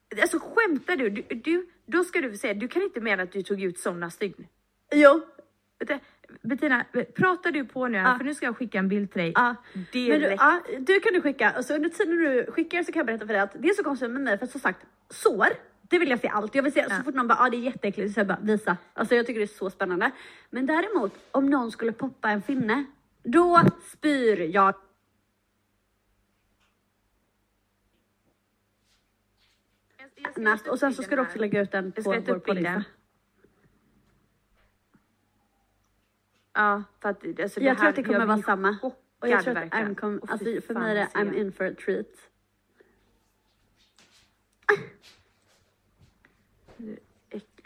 det. 0.08 0.20
Alltså 0.22 0.38
skämtar 0.38 0.96
du? 0.96 1.10
du? 1.10 1.22
Du, 1.34 1.66
då 1.86 2.04
ska 2.04 2.20
du 2.20 2.36
säga, 2.36 2.54
du 2.54 2.68
kan 2.68 2.82
inte 2.82 3.00
mena 3.00 3.22
att 3.22 3.32
du 3.32 3.42
tog 3.42 3.62
ut 3.62 3.78
sådana 3.78 4.10
stygn. 4.10 4.46
Jo, 4.94 5.20
Vet 5.78 5.88
du, 5.88 5.98
Bettina, 6.42 6.84
pratar 7.14 7.50
du 7.52 7.64
på 7.64 7.88
nu? 7.88 7.98
Ja. 7.98 8.14
För 8.18 8.24
nu 8.24 8.34
ska 8.34 8.46
jag 8.46 8.56
skicka 8.56 8.78
en 8.78 8.88
bild 8.88 9.12
till 9.12 9.22
dig. 9.22 9.32
ja. 9.34 9.54
Men 9.74 9.84
Direkt. 9.92 10.22
du, 10.22 10.34
ja, 10.44 10.60
du 10.78 11.00
kan 11.00 11.12
du 11.12 11.20
skicka, 11.22 11.54
och 11.58 11.64
så 11.64 11.74
under 11.74 11.88
tiden 11.88 12.16
du 12.16 12.46
skickar 12.52 12.82
så 12.82 12.92
kan 12.92 13.00
jag 13.00 13.06
berätta 13.06 13.26
för 13.26 13.32
dig 13.32 13.42
att 13.42 13.56
det 13.58 13.68
är 13.68 13.74
så 13.74 13.84
konstigt 13.84 14.10
med 14.10 14.20
mig 14.22 14.38
för 14.38 14.46
som 14.46 14.60
sagt, 14.60 14.86
sår, 15.10 15.46
det 15.82 15.98
vill 15.98 16.10
jag 16.10 16.20
se 16.20 16.28
allt. 16.28 16.54
Jag 16.54 16.62
vill 16.62 16.72
se 16.72 16.84
så 16.90 17.02
fort 17.02 17.14
någon 17.14 17.28
bara, 17.28 17.38
ah, 17.38 17.50
det 17.50 17.56
är 17.56 17.60
jätteäckligt, 17.60 18.14
så 18.14 18.20
jag 18.20 18.26
bara 18.26 18.38
visa. 18.42 18.76
Alltså 18.94 19.14
jag 19.14 19.26
tycker 19.26 19.40
det 19.40 19.44
är 19.44 19.58
så 19.58 19.70
spännande. 19.70 20.10
Men 20.50 20.66
däremot, 20.66 21.12
om 21.30 21.46
någon 21.50 21.70
skulle 21.72 21.92
poppa 21.92 22.30
en 22.30 22.42
finne, 22.42 22.84
då 23.22 23.60
spyr 23.92 24.40
jag. 24.54 24.74
Jag- 30.16 30.44
jag 30.44 30.68
och 30.72 30.78
sen 30.78 30.94
så 30.94 31.02
ska 31.02 31.16
du 31.16 31.22
också 31.22 31.38
lägga 31.38 31.60
ut 31.60 31.72
den 31.72 31.92
på 31.92 32.02
vår 32.02 32.16
upp 32.16 32.24
bilden. 32.24 32.44
poddinsta. 32.44 32.84
Ja, 36.58 36.82
för 37.00 37.08
att 37.08 37.40
alltså, 37.40 37.60
Jag 37.60 37.78
tror 37.78 37.88
att 37.88 37.96
det 37.96 38.02
kommer 38.02 38.26
vara 38.26 38.42
samma. 38.42 38.78
Och 39.18 39.28
jag 39.28 39.44
tror 39.44 39.56
att. 39.56 39.72
I'm 39.72 39.94
kom, 39.94 40.20
Åh, 40.22 40.32
alltså, 40.32 40.60
för 40.60 40.74
mig 40.74 40.90
är 40.90 40.94
det 40.94 41.08
I'm 41.14 41.34
in 41.34 41.52
for 41.52 41.64
a 41.66 41.74
treat. 41.84 42.06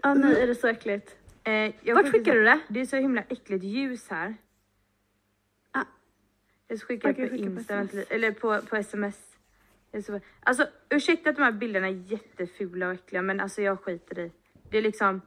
Ja 0.03 0.15
nu 0.15 0.37
är 0.37 0.47
det 0.47 0.55
så 0.55 0.69
äckligt. 0.69 1.17
Eh, 1.45 1.53
jag 1.53 1.95
Vart 1.95 2.13
skickar 2.13 2.35
du 2.35 2.45
det? 2.45 2.61
Det 2.69 2.81
är 2.81 2.87
så 2.87 2.97
himla 2.97 3.23
äckligt 3.29 3.65
ljus 3.65 4.09
här. 4.09 4.35
Ah. 5.71 5.85
Jag 6.69 6.79
ska 6.79 6.87
skicka 6.87 7.15
på 7.15 7.29
på 7.29 7.37
Insta, 7.37 7.83
lite, 7.83 8.03
eller 8.15 8.31
på, 8.33 8.61
på 8.61 8.77
sms. 8.77 9.37
Det 9.91 10.03
så- 10.03 10.21
Alltså 10.41 10.67
ursäkta 10.91 11.31
att 11.31 11.37
de 11.37 11.43
här 11.43 11.53
bilderna 11.53 11.87
är 11.89 12.13
jättefula 12.13 12.87
och 12.87 12.95
äckliga 12.95 13.23
men 13.23 13.41
alltså 13.41 13.63
jag 13.63 13.81
skiter 13.81 14.19
i. 14.19 14.33
Det 14.71 14.79
är 14.79 14.83
liksom, 14.83 15.21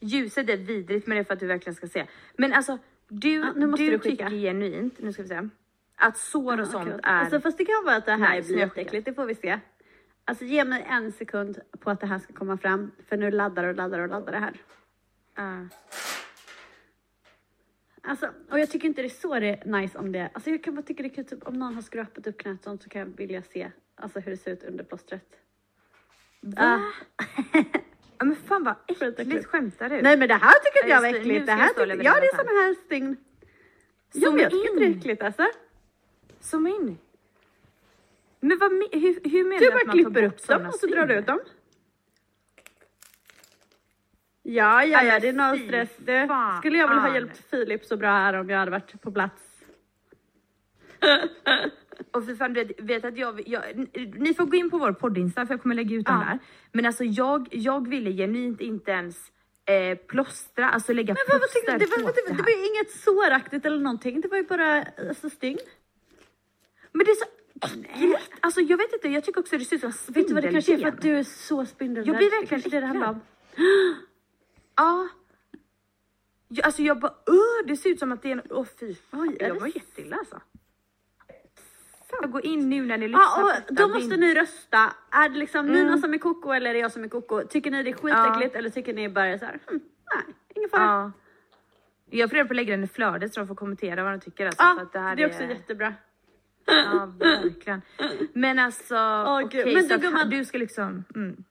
ljuset 0.00 0.50
är 0.50 0.56
vidrigt 0.56 1.06
men 1.06 1.16
det 1.16 1.20
är 1.20 1.24
för 1.24 1.34
att 1.34 1.40
du 1.40 1.46
verkligen 1.46 1.74
ska 1.74 1.88
se. 1.88 2.06
Men 2.36 2.52
alltså 2.52 2.78
du, 3.12 3.42
Ah, 3.42 3.52
nu 3.56 3.66
måste 3.66 3.84
du, 3.84 3.90
du 3.90 3.98
tycker 3.98 4.30
genuint, 4.30 5.00
nu 5.00 5.12
ska 5.12 5.22
vi 5.22 5.28
se, 5.28 5.48
att 5.96 6.16
sår 6.16 6.60
och 6.60 6.66
sånt 6.66 6.88
Okej, 6.88 7.00
är... 7.02 7.20
Alltså, 7.20 7.40
fast 7.40 7.58
det 7.58 7.64
kan 7.64 7.84
vara 7.84 7.96
att 7.96 8.06
det 8.06 8.12
här 8.12 8.36
Nice, 8.36 8.48
blir 8.48 8.58
jätteäckligt, 8.58 9.04
det 9.04 9.14
får 9.14 9.26
vi 9.26 9.34
se. 9.34 9.60
Alltså 10.24 10.44
ge 10.44 10.64
mig 10.64 10.86
en 10.88 11.12
sekund 11.12 11.58
på 11.80 11.90
att 11.90 12.00
det 12.00 12.06
här 12.06 12.18
ska 12.18 12.32
komma 12.32 12.56
fram. 12.56 12.90
För 13.08 13.16
nu 13.16 13.30
laddar 13.30 13.64
och 13.64 13.74
laddar 13.74 13.98
och 13.98 14.08
laddar 14.08 14.32
det 14.32 14.38
här. 14.38 14.54
Ah. 15.34 15.64
Alltså, 18.02 18.30
och 18.50 18.60
jag 18.60 18.70
tycker 18.70 18.88
inte 18.88 19.02
det 19.02 19.08
är 19.08 19.20
så 19.20 19.40
det 19.40 19.48
är 19.48 19.80
nice 19.80 19.98
om 19.98 20.12
det. 20.12 20.30
Alltså 20.32 20.50
jag 20.50 20.64
kan 20.64 20.74
bara 20.74 20.82
tycka 20.82 21.02
det 21.02 21.08
är 21.08 21.14
kul, 21.14 21.24
typ, 21.24 21.42
om 21.42 21.58
någon 21.58 21.74
har 21.74 21.82
skrapat 21.82 22.26
upp 22.26 22.38
knät 22.38 22.62
sånt 22.62 22.82
så 22.82 22.88
kan 22.88 22.98
jag 22.98 23.16
vilja 23.16 23.42
se 23.42 23.70
alltså, 23.94 24.20
hur 24.20 24.30
det 24.30 24.36
ser 24.36 24.52
ut 24.52 24.62
under 24.62 24.84
plåstret. 24.84 25.38
Va? 26.40 26.80
Ja, 28.18 28.24
men 28.24 28.36
fan 28.36 28.64
vad 28.64 28.74
äckligt, 28.86 29.46
skämtar 29.46 29.88
du? 29.88 30.02
Nej 30.02 30.16
men 30.16 30.28
det 30.28 30.34
här 30.34 30.52
tycker 30.52 30.78
inte 30.78 30.90
jag 30.90 31.00
var 31.00 31.08
äckligt. 31.08 31.46
Det 31.46 31.52
här 31.52 31.86
leverera 31.86 32.02
ja 32.14 32.20
det 32.20 32.26
är 32.26 32.36
såna 32.36 32.50
här 32.50 32.74
stygn. 32.74 33.16
Zooma 34.12 34.30
men 34.30 34.38
jag 34.42 34.50
tycker 34.50 34.68
inte 34.68 34.80
det 34.80 34.86
är 34.86 34.98
äckligt 34.98 35.22
alltså. 35.22 35.46
Zooma 36.40 36.68
in. 36.68 36.98
Men 38.40 38.58
vad, 38.58 38.70
hur, 38.70 39.30
hur 39.30 39.44
menar 39.44 39.60
Du 39.60 39.68
att 39.68 39.74
man 39.74 39.84
tar 39.86 39.92
klipper 39.92 40.22
upp 40.22 40.46
dem 40.46 40.66
och 40.66 40.74
så 40.74 40.86
drar 40.86 41.06
du 41.06 41.14
ut 41.14 41.26
dem. 41.26 41.40
Ja, 44.42 44.84
ja, 44.84 45.02
Ja, 45.02 45.20
det 45.20 45.28
är 45.28 45.56
fy 45.56 45.66
stress. 45.66 45.90
Det 45.98 46.28
skulle 46.58 46.78
jag 46.78 46.88
väl 46.88 46.98
ha 46.98 47.14
hjälpt 47.14 47.50
Filip 47.50 47.84
så 47.84 47.96
bra 47.96 48.10
här 48.10 48.34
om 48.34 48.50
jag 48.50 48.58
hade 48.58 48.70
varit 48.70 49.00
på 49.00 49.12
plats. 49.12 49.42
Och 52.10 52.24
för 52.24 52.34
fan, 52.34 52.52
vet, 52.54 52.80
vet 52.80 53.04
att 53.04 53.16
jag, 53.16 53.48
jag, 53.48 53.62
ni 54.18 54.34
får 54.34 54.44
gå 54.46 54.56
in 54.56 54.70
på 54.70 54.78
vår 54.78 54.92
poddinsta 54.92 55.46
för 55.46 55.54
jag 55.54 55.62
kommer 55.62 55.74
lägga 55.74 55.96
ut 55.96 56.06
den 56.06 56.14
Ja. 56.14 56.24
där. 56.26 56.38
Men 56.72 56.86
alltså 56.86 57.04
jag, 57.04 57.48
jag 57.50 57.88
ville 57.88 58.12
genuint 58.12 58.60
inte 58.60 58.90
ens 58.90 59.16
eh, 59.64 59.98
plåstra, 59.98 60.70
alltså 60.70 60.92
lägga 60.92 61.14
Men 61.14 61.38
vad 61.40 61.50
tyckte, 61.50 61.60
plåster 61.72 61.78
det, 61.78 61.86
var, 61.86 61.96
på 61.96 62.14
det, 62.14 62.22
var- 62.22 62.36
det 62.36 62.42
här. 62.42 62.56
var 62.56 62.62
ju 62.62 62.66
inget 62.68 62.90
såraktigt 62.90 63.66
eller 63.66 63.78
någonting. 63.78 64.20
Det 64.20 64.28
var 64.28 64.36
ju 64.36 64.44
bara 64.44 64.82
alltså, 65.08 65.30
stygn. 65.30 65.58
Men 66.92 67.04
det 67.06 67.10
är 67.10 67.14
så 67.14 67.24
äckligt. 67.66 68.30
Alltså 68.40 68.60
jag 68.60 68.76
vet 68.76 68.92
inte, 68.92 69.08
jag 69.08 69.24
tycker 69.24 69.40
också 69.40 69.58
det 69.58 69.64
ser 69.64 69.76
ut 69.76 69.94
som 69.94 70.14
Vet 70.14 70.28
du 70.28 70.34
vad 70.34 70.42
det 70.42 70.50
kanske 70.52 70.74
är 70.74 70.78
för 70.78 70.88
att 70.88 71.02
du 71.02 71.16
är 71.16 71.22
så 71.22 71.66
spindelrädd. 71.66 72.08
Jag 72.08 72.16
blir 72.16 72.30
Det 72.30 72.36
verkligen 72.36 72.66
är 72.66 72.70
det 72.70 72.80
det 72.80 72.86
handlar 72.86 73.08
om. 73.08 73.20
Ja. 74.76 75.08
Jag, 76.48 76.66
alltså 76.66 76.82
jag 76.82 77.00
bara, 77.00 77.12
öh, 77.26 77.66
det 77.66 77.76
ser 77.76 77.90
ut 77.90 77.98
som 77.98 78.12
att 78.12 78.22
det 78.22 78.28
är 78.28 78.32
en, 78.32 78.42
åh 78.50 78.66
fy 78.80 78.94
fan, 78.94 79.20
Oj, 79.28 79.36
jag 79.40 79.54
det 79.54 79.60
var 79.60 79.66
jätteilla 79.66 80.16
alltså. 80.16 80.40
Jag 82.20 82.30
går 82.30 82.46
in 82.46 82.68
nu 82.70 82.82
när 82.86 82.98
ni 82.98 83.08
lyssnar 83.08 83.22
Ja, 83.22 83.42
och 83.42 83.48
detta. 83.48 83.74
då 83.82 83.88
måste 83.88 84.16
ni 84.16 84.34
rösta. 84.34 84.92
Är 85.10 85.28
det 85.28 85.38
liksom 85.38 85.66
Mm. 85.66 85.74
Nina 85.84 85.98
som 85.98 86.14
är 86.14 86.18
koko 86.18 86.50
eller 86.52 86.70
är 86.70 86.74
det 86.74 86.80
jag 86.80 86.92
som 86.92 87.04
är 87.04 87.08
koko? 87.08 87.42
Tycker 87.48 87.70
ni 87.70 87.82
det 87.82 87.90
är 87.90 87.94
skitäckligt 87.94 88.54
eller 88.56 88.70
tycker 88.70 88.94
ni 88.94 89.08
bara 89.08 89.38
så 89.38 89.44
här, 89.44 89.58
hm, 89.66 89.80
nej, 90.14 90.34
ingen 90.54 90.70
fara. 90.70 90.82
Ja, 90.82 90.86
Ja. 91.04 91.12
Jag 92.18 92.30
funderar 92.30 92.44
på 92.46 92.52
att 92.52 92.56
lägga 92.56 92.70
den 92.76 92.84
i 92.84 92.88
flödet 92.88 93.34
så 93.34 93.40
de 93.40 93.46
får 93.46 93.54
kommentera 93.54 94.02
vad 94.04 94.12
de 94.12 94.20
tycker. 94.20 94.46
Alltså, 94.46 94.62
att 94.64 94.92
det, 94.92 94.98
här 94.98 95.20
är 95.20 95.26
också 95.26 95.42
jättebra. 95.42 95.94
Ja, 96.66 97.12
verkligen. 97.18 97.82
Men 98.32 98.58
alltså, 98.58 98.94
gud. 99.50 99.60
okej, 99.62 99.74
Men 99.74 99.82
så 99.82 99.88
du, 99.88 99.94
att 99.94 100.02
gumman- 100.02 100.30
du 100.30 100.44
ska 100.44 100.58
liksom... 100.58 101.04
Mm. 101.14 101.44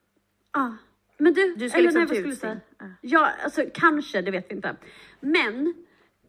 Ja. 0.53 0.75
Men 1.17 1.33
du, 1.33 1.55
Du 1.55 1.69
ska 1.69 1.77
eller 1.77 1.91
liksom 1.91 1.99
nej, 2.01 2.07
vad 2.07 2.17
skulle 2.17 2.29
du 2.33 2.35
säga? 2.35 2.59
ja. 2.79 2.85
Ja, 3.01 3.29
alltså 3.43 3.63
kanske, 3.73 4.21
det 4.21 4.31
vet 4.31 4.51
vi 4.51 4.55
inte. 4.55 4.75
Men 5.19 5.73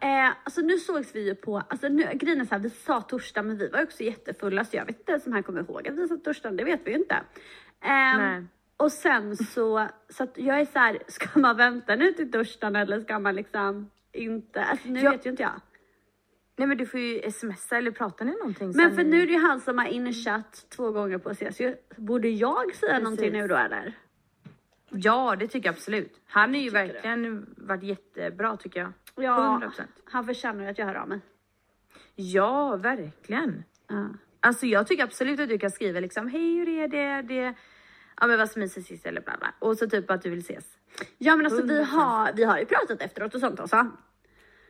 eh, 0.03 0.29
alltså 0.45 0.61
nu 0.61 0.79
sågs 0.79 1.15
vi 1.15 1.27
ju 1.29 1.35
på, 1.35 1.59
alltså 1.69 1.89
nu, 1.89 2.09
grejen 2.15 2.41
är 2.41 2.45
så 2.45 2.55
här, 2.55 2.63
vi 2.63 2.71
sa 2.71 3.01
torsdag 3.01 3.43
men 3.43 3.59
vi 3.59 3.69
var 3.69 3.83
också 3.83 4.03
jättefulla 4.03 4.65
så 4.65 4.77
jag 4.77 4.87
vet 4.87 4.99
inte 4.99 5.13
ens 5.13 5.27
om 5.27 5.33
han 5.33 5.43
kommer 5.43 5.61
ihåg 5.61 5.89
att 5.89 5.95
vi 5.95 6.09
sa 6.09 6.17
torsdag, 6.17 6.51
det 6.51 6.65
vet 6.65 6.81
vi 6.85 6.91
ju 6.91 6.97
inte. 6.97 7.21
Nej. 7.85 8.45
och 8.77 8.93
sen 8.93 9.37
så, 9.37 9.89
så 10.09 10.25
att 10.25 10.39
jag 10.39 10.61
är 10.61 10.65
så 10.65 10.79
här, 10.79 10.99
ska 11.09 11.39
man 11.41 11.57
vänta 11.57 11.97
nu 11.97 12.13
till 12.13 12.31
torsdagen 12.33 12.77
eller 12.77 13.01
ska 13.01 13.19
man 13.19 13.35
liksom 13.35 13.91
inte, 14.13 14.65
alltså 14.65 14.89
nu 14.89 15.01
Ja. 15.01 15.11
vet 15.11 15.27
ju 15.27 15.31
inte 15.31 15.43
jag. 15.43 15.61
Nej 16.57 16.69
men 16.69 16.77
du 16.79 16.87
får 16.87 17.01
ju 17.01 17.31
smsa 17.31 17.77
eller 17.77 17.91
prata 17.91 18.25
ni 18.25 18.33
någonting 18.33 18.73
Men 18.77 18.97
för 18.97 19.05
nu 19.05 19.23
är 19.23 19.27
det 19.27 19.33
ju 19.33 19.39
han 19.39 19.61
som 19.61 19.79
har 19.79 19.87
inchatt 19.87 20.67
två 20.77 20.91
gånger 20.91 21.19
på 21.19 21.29
att 21.31 21.43
ses. 21.43 21.77
Borde 21.97 22.29
jag 22.29 22.75
säga 22.75 22.99
någonting 22.99 23.31
Precis. 23.31 23.43
nu 23.43 23.49
då 23.49 23.57
eller? 23.57 23.99
Ja 24.91 25.37
det 25.39 25.49
tycker 25.49 25.69
jag 25.69 25.75
absolut. 25.75 26.21
Han 26.27 26.55
är 26.55 26.61
ju 26.61 26.71
verkligen 26.71 27.55
varit 27.57 27.83
jättebra 27.83 28.57
tycker 28.57 28.81
jag. 28.81 28.93
Ja, 29.23 29.61
100%. 29.63 29.83
han 30.05 30.27
förtjänar 30.27 30.65
ju 30.65 30.71
att 30.71 30.79
jag 30.79 30.87
hör 30.87 30.95
av 30.95 31.09
mig. 31.09 31.21
Ja 32.15 32.77
verkligen. 32.77 33.65
Ja. 33.89 34.09
Alltså 34.41 34.67
jag 34.67 34.87
tycker 34.87 35.05
absolut 35.05 35.41
att 35.41 35.49
du 35.49 35.59
kan 35.59 35.71
skriva 35.71 36.01
liksom 36.01 36.29
hej 36.29 36.57
hur 36.57 36.69
är 36.69 36.89
det? 36.89 37.23
det 37.23 37.55
ja 38.21 38.27
men 38.27 38.39
vad 38.39 38.51
som 38.51 38.61
mysigt 38.61 38.87
sist 38.87 39.07
eller 39.07 39.21
bla 39.21 39.37
bla. 39.39 39.55
Och 39.59 39.77
så 39.77 39.89
typ 39.89 40.11
att 40.11 40.23
du 40.23 40.31
vill 40.31 40.39
ses. 40.39 40.65
Ja 41.19 41.37
men 41.37 41.47
alltså 41.47 41.63
vi 41.63 41.81
100%. 41.81 41.85
har, 41.85 42.33
vi 42.33 42.45
har 42.45 42.59
ju 42.59 42.65
pratat 42.65 43.03
efteråt 43.03 43.35
och 43.35 43.41
sånt 43.41 43.61
också. 43.61 43.91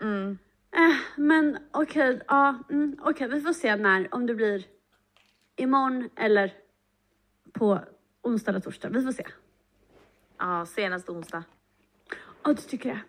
Mm. 0.01 0.39
Eh, 0.73 0.97
men 1.17 1.59
okej, 1.71 2.21
ja, 2.29 2.59
mm, 2.71 2.97
okej 3.03 3.29
vi 3.29 3.41
får 3.41 3.53
se 3.53 3.77
när, 3.77 4.15
om 4.15 4.27
det 4.27 4.35
blir 4.35 4.65
imorgon 5.57 6.11
eller 6.17 6.53
på 7.53 7.81
onsdag 8.23 8.51
eller 8.51 8.61
torsdag. 8.61 8.89
Vi 8.89 9.03
får 9.03 9.13
se. 9.13 9.27
Ja 10.39 10.67
senast 10.67 11.09
onsdag. 11.09 11.45
Ja 12.43 12.53
du 12.53 12.63
tycker 12.63 12.89
det? 12.89 13.01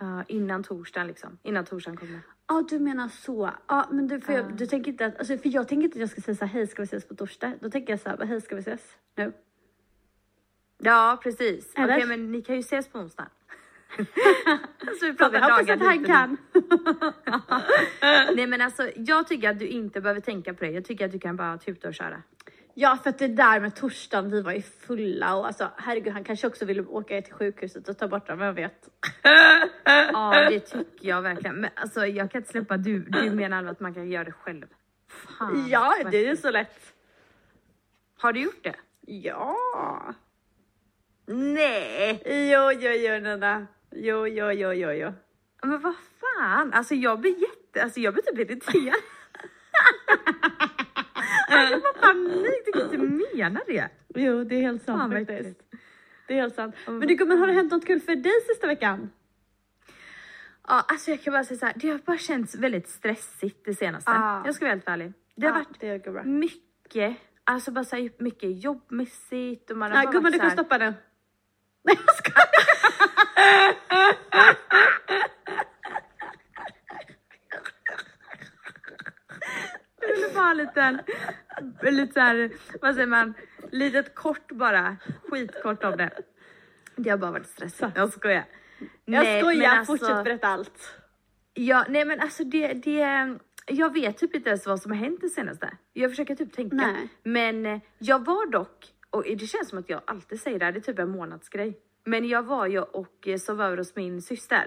Ja, 0.00 0.24
innan 0.28 0.62
torsdagen 0.62 1.06
liksom. 1.06 1.38
Innan 1.42 1.64
torsdagen 1.64 1.96
kommer. 1.96 2.20
Ja 2.48 2.64
du 2.70 2.78
menar 2.78 3.08
så. 3.08 3.50
Ja 3.66 3.88
men 3.90 4.08
du, 4.08 4.20
för 4.20 4.32
jag, 4.32 4.56
du 4.56 4.66
tänker 4.66 4.90
inte 4.90 5.06
att, 5.06 5.18
alltså, 5.18 5.38
för 5.38 5.48
jag 5.48 5.68
tänker 5.68 5.84
inte 5.84 5.96
att 5.96 6.00
jag 6.00 6.08
ska 6.10 6.20
säga 6.20 6.34
så 6.34 6.44
här, 6.44 6.52
hej 6.52 6.66
ska 6.66 6.82
vi 6.82 6.86
ses 6.86 7.08
på 7.08 7.14
torsdag? 7.14 7.54
Då 7.60 7.70
tänker 7.70 7.92
jag 7.92 8.00
så 8.00 8.08
här, 8.08 8.26
hej 8.26 8.40
ska 8.40 8.54
vi 8.54 8.60
ses 8.60 8.96
nu? 9.16 9.32
Ja 10.78 11.20
precis. 11.22 11.72
Okej 11.72 11.84
Eller? 11.84 12.06
men 12.06 12.32
ni 12.32 12.42
kan 12.42 12.54
ju 12.54 12.60
ses 12.60 12.88
på 12.88 12.98
onsdag. 12.98 13.26
alltså 14.86 15.04
vi 15.04 15.08
Ja, 15.08 15.14
pratar 15.18 15.30
vi 15.30 15.38
hoppas 15.38 15.66
dagar 15.66 15.74
att 15.74 15.82
han 15.82 16.04
kan. 16.04 16.36
Nej 18.36 18.46
men 18.46 18.60
alltså 18.60 18.90
jag 18.96 19.28
tycker 19.28 19.50
att 19.50 19.58
du 19.58 19.66
inte 19.66 20.00
behöver 20.00 20.20
tänka 20.20 20.54
på 20.54 20.64
det. 20.64 20.70
Jag 20.70 20.84
tycker 20.84 21.04
att 21.06 21.12
du 21.12 21.18
kan 21.18 21.36
bara 21.36 21.58
tuta 21.58 21.88
och 21.88 21.94
köra. 21.94 22.22
Ja 22.74 22.98
för 23.02 23.10
att 23.10 23.18
det 23.18 23.28
där 23.28 23.60
med 23.60 23.76
torsdagen, 23.76 24.30
vi 24.30 24.42
var 24.42 24.52
ju 24.52 24.62
fulla 24.62 25.34
och 25.34 25.46
alltså 25.46 25.70
herregud 25.76 26.12
han 26.12 26.24
kanske 26.24 26.46
också 26.46 26.64
ville 26.64 26.82
åka 26.82 27.22
till 27.22 27.34
sjukhuset 27.34 27.88
och 27.88 27.98
ta 27.98 28.08
bort 28.08 28.26
dem, 28.26 28.38
vem 28.38 28.54
vet? 28.54 28.88
Ja 30.12 30.48
det 30.50 30.60
tycker 30.60 31.08
jag 31.08 31.22
verkligen. 31.22 31.56
Men 31.56 31.70
alltså 31.74 32.06
jag 32.06 32.30
kan 32.30 32.40
inte 32.40 32.50
släppa 32.50 32.76
du. 32.76 32.98
Du 33.00 33.30
menar 33.30 33.64
att 33.64 33.80
man 33.80 33.94
kan 33.94 34.10
göra 34.10 34.24
det 34.24 34.32
själv? 34.32 34.66
Fan, 35.08 35.68
Ja 35.68 35.96
det 36.10 36.16
är 36.16 36.28
ju 36.28 36.36
så 36.36 36.50
lätt. 36.50 36.94
Har 38.18 38.32
du 38.32 38.40
gjort 38.40 38.64
det? 38.64 38.76
Ja. 39.00 39.56
Nej. 41.26 42.22
Jo, 42.26 42.72
jo, 42.72 42.90
jo, 42.90 43.20
Nina. 43.20 43.66
Jo, 43.90 44.26
jo, 44.26 44.52
jo, 44.52 44.72
jo, 44.72 44.90
jo. 44.90 45.12
Men 45.62 45.80
vad 45.80 45.94
fan. 46.20 46.72
Alltså 46.72 46.94
jag 46.94 47.20
blir 47.20 47.40
jätte, 47.40 47.82
alltså 47.82 48.00
jag 48.00 48.14
blir 48.14 48.22
typ 48.22 48.38
irriterad. 48.38 48.94
alltså 51.50 51.80
vad 51.84 52.00
panik, 52.00 52.62
du 52.66 52.72
kan 52.72 52.82
inte 52.82 52.98
mena 53.34 53.60
det. 53.66 53.88
Jo, 54.14 54.44
det 54.44 54.54
är 54.56 54.60
helt 54.60 54.82
sant 54.82 55.00
Fan, 55.00 55.10
faktiskt. 55.10 55.60
Det 56.28 56.34
är 56.34 56.40
helt 56.40 56.54
sant. 56.54 56.74
Men 56.86 57.00
du 57.00 57.14
gumman, 57.14 57.38
har 57.38 57.46
det 57.46 57.52
hänt 57.52 57.72
något 57.72 57.86
kul 57.86 58.00
för 58.00 58.16
dig 58.16 58.32
sista 58.48 58.66
veckan? 58.66 59.10
Ja, 60.68 60.84
alltså 60.88 61.10
jag 61.10 61.22
kan 61.22 61.32
bara 61.32 61.44
säga 61.44 61.58
så 61.58 61.66
här, 61.66 61.74
det 61.76 61.88
har 61.88 61.98
bara 61.98 62.18
känts 62.18 62.54
väldigt 62.54 62.88
stressigt 62.88 63.64
det 63.64 63.74
senaste. 63.74 64.10
Ah. 64.10 64.42
Jag 64.46 64.54
ska 64.54 64.64
vara 64.64 64.74
helt 64.74 64.88
ärlig. 64.88 65.12
Det 65.36 65.46
har 65.46 65.52
Ja, 65.58 65.64
varit 65.80 66.04
det 66.14 66.24
mycket, 66.24 67.16
alltså 67.44 67.70
bara 67.70 67.84
så 67.84 67.96
här, 67.96 68.10
mycket 68.18 68.64
jobbmässigt 68.64 69.70
och 69.70 69.76
man 69.76 69.92
har 69.92 70.04
bara 70.04 70.12
gumman 70.12 70.32
du 70.32 70.38
kan 70.38 70.50
stoppa 70.50 70.78
nu. 70.78 70.94
Nej 71.82 71.98
jag 72.06 72.16
skojar. 72.16 72.46
Jag 79.99 79.99
ville 80.14 80.34
bara 80.34 80.44
ha 80.44 80.50
en 80.50 80.56
liten, 80.56 81.00
lite 81.82 82.12
så 82.12 82.20
här, 82.20 82.50
vad 82.80 82.94
säger 82.94 83.06
man, 83.06 83.34
litet 83.70 84.14
kort 84.14 84.52
bara, 84.52 84.96
skitkort 85.28 85.84
om 85.84 85.96
det. 85.96 86.10
Det 86.96 87.10
har 87.10 87.16
bara 87.18 87.30
varit 87.30 87.46
stressigt. 87.46 87.92
Jag 87.94 88.12
skojar. 88.12 88.44
Jag 89.04 89.22
Nej, 89.24 89.40
skojar, 89.42 89.70
alltså- 89.70 89.92
fortsätt 89.96 90.24
berätta 90.24 90.48
allt. 90.48 90.96
Ja, 91.54 91.84
nej 91.88 92.04
men 92.04 92.20
alltså 92.20 92.44
det, 92.44 92.72
det, 92.72 93.36
jag 93.66 93.92
vet 93.94 94.18
typ 94.18 94.34
inte 94.34 94.48
ens 94.48 94.66
vad 94.66 94.80
som 94.82 94.92
har 94.92 94.98
hänt 94.98 95.20
det 95.20 95.28
senaste. 95.28 95.70
Jag 95.92 96.10
försöker 96.10 96.34
typ 96.34 96.52
tänka. 96.52 96.76
Nej. 96.76 97.08
Men 97.22 97.66
eh, 97.66 97.80
jag 97.98 98.24
var 98.24 98.50
dock, 98.50 98.86
och 99.10 99.22
det 99.22 99.46
känns 99.46 99.68
som 99.68 99.78
att 99.78 99.88
jag 99.90 100.00
alltid 100.04 100.40
säger 100.40 100.58
det 100.58 100.64
här, 100.64 100.72
det 100.72 100.78
är 100.78 100.80
typ 100.80 100.98
en 100.98 101.10
månadsgrej. 101.10 101.78
Men 102.04 102.28
jag 102.28 102.42
var 102.42 102.66
ju 102.66 102.80
och 102.80 103.28
eh, 103.28 103.38
sov 103.38 103.62
över 103.62 103.76
hos 103.76 103.96
min 103.96 104.22
syster. 104.22 104.66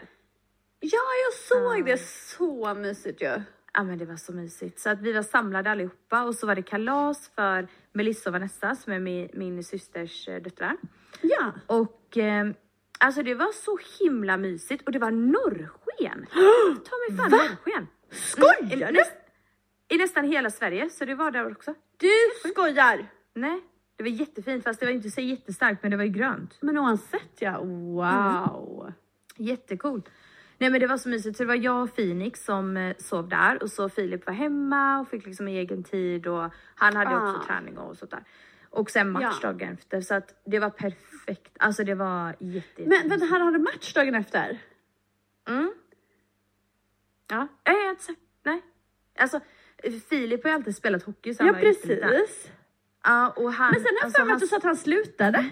Ja, 0.80 1.00
jag 1.26 1.34
såg 1.34 1.86
det. 1.86 1.98
Så 2.02 2.74
mysigt 2.74 3.22
ju. 3.22 3.26
Ja 3.26 3.42
men 3.76 3.98
det 3.98 4.06
var 4.06 4.16
så 4.16 4.34
mysigt. 4.34 4.80
Så 4.80 4.90
att 4.90 5.02
vi 5.02 5.14
var 5.14 5.22
samlade 5.22 5.72
allihopa 5.72 6.24
och 6.24 6.36
så 6.36 6.48
var 6.48 6.56
det 6.56 6.62
kalas 6.62 7.32
för 7.36 7.68
Melissa 7.94 8.30
och 8.30 8.34
Vanessa 8.34 8.76
som 8.76 8.94
är 8.94 9.00
min, 9.00 9.30
min 9.34 9.64
systers 9.64 10.28
eh, 10.28 10.42
döttrar. 10.42 10.78
Ja. 11.22 11.54
Och 11.68 12.18
eh, 12.18 12.48
alltså 13.00 13.24
det 13.24 13.34
var 13.34 13.52
så 13.52 13.80
himla 14.00 14.38
mysigt 14.38 14.86
och 14.86 14.92
det 14.92 15.00
var 15.00 15.12
norrsken. 15.12 16.26
Ta 16.86 16.96
mig 17.10 17.18
fan 17.18 17.32
Va? 17.32 17.38
norrsken. 17.38 17.88
Skojar 18.12 18.74
I, 18.74 18.76
du? 18.76 18.92
näst, 18.92 19.14
I 19.90 19.98
nästan 19.98 20.26
hela 20.26 20.50
Sverige, 20.50 20.90
så 20.90 21.06
det 21.06 21.16
var 21.16 21.32
där 21.32 21.52
också. 21.52 21.74
Du 21.98 22.50
skojar. 22.50 23.08
Nej, 23.36 23.62
det 23.96 24.04
var 24.04 24.10
jättefint 24.10 24.64
fast 24.64 24.80
det 24.80 24.86
var 24.86 24.94
inte 24.94 25.10
så 25.10 25.22
jättestarkt 25.22 25.84
men 25.84 25.92
det 25.92 25.98
var 25.98 26.04
ju 26.04 26.10
grönt. 26.12 26.58
Men 26.62 26.78
oavsett 26.78 27.42
ja, 27.42 27.60
wow. 27.64 28.94
Jättecoolt. 29.38 30.10
Nej 30.64 30.70
men 30.70 30.80
det 30.82 30.88
var 30.88 30.98
så 30.98 31.10
mysigt 31.10 31.38
så 31.38 31.44
det 31.44 31.48
var 31.48 31.56
jag 31.56 31.84
och 31.84 31.96
Phoenix 31.96 32.46
som 32.46 32.78
eh, 32.78 32.96
sov 32.98 33.30
där 33.30 33.64
och 33.64 33.70
så 33.72 33.90
Filip 33.90 34.26
var 34.26 34.34
hemma 34.34 35.00
och 35.00 35.08
fick 35.10 35.26
liksom 35.26 35.48
egen 35.48 35.84
tid 35.84 36.28
och 36.28 36.52
han 36.76 36.96
hade 36.96 37.16
Ah. 37.16 37.32
också 37.32 37.48
träning 37.48 37.78
och 37.78 37.98
sånt 37.98 38.12
där. 38.12 38.24
Och 38.70 38.90
sen 38.92 39.10
match 39.12 39.40
Ja. 39.44 39.54
efter 39.62 40.02
så 40.02 40.14
att 40.16 40.42
det 40.46 40.60
var 40.60 40.70
perfekt. 40.70 41.52
Alltså 41.60 41.84
det 41.84 41.96
var 41.96 42.36
jätte, 42.40 42.82
jätte 42.82 42.84
Men 42.86 43.10
vänta, 43.10 43.26
här 43.26 43.40
har 43.40 43.52
du 43.52 43.60
match 43.60 43.94
dagen 43.94 44.16
efter? 44.16 44.58
Mm. 45.48 45.74
Ja, 47.30 47.48
jag 47.64 47.74
har 47.74 47.90
inte 47.90 48.04
sagt 48.04 48.20
nej. 48.44 48.62
Alltså 49.20 49.40
Filip 50.10 50.44
har 50.44 50.50
ju 50.50 50.56
alltid 50.56 50.76
spelat 50.76 51.04
hockey 51.04 51.34
så 51.34 51.44
han 51.44 51.54
Ja 51.54 51.60
precis. 51.60 52.52
Ja 53.04 53.30
och 53.30 53.54
han. 53.54 53.72
Men 53.74 53.82
sen 53.84 53.86
har 53.86 54.00
jag 54.00 54.04
alltså, 54.06 54.18
för 54.20 54.26
mig 54.26 54.30
han- 54.30 54.36
att 54.36 54.42
du 54.42 54.48
sa 54.48 54.58
att 54.58 54.64
han 54.64 54.76
slutade. 54.78 55.50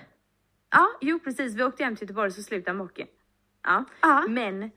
Ja, 0.71 0.88
jo 1.02 1.19
precis. 1.19 1.56
Vi 1.56 1.63
åkte 1.63 1.84
hem 1.84 1.95
till 1.95 2.04
Göteborg 2.06 2.32
så 2.32 2.43
slutade 2.43 2.69
han 2.69 2.78
med 2.78 2.86
hockey. 2.86 3.06
Ja. 3.63 3.86
Ja. 4.02 4.26
Men 4.30 4.71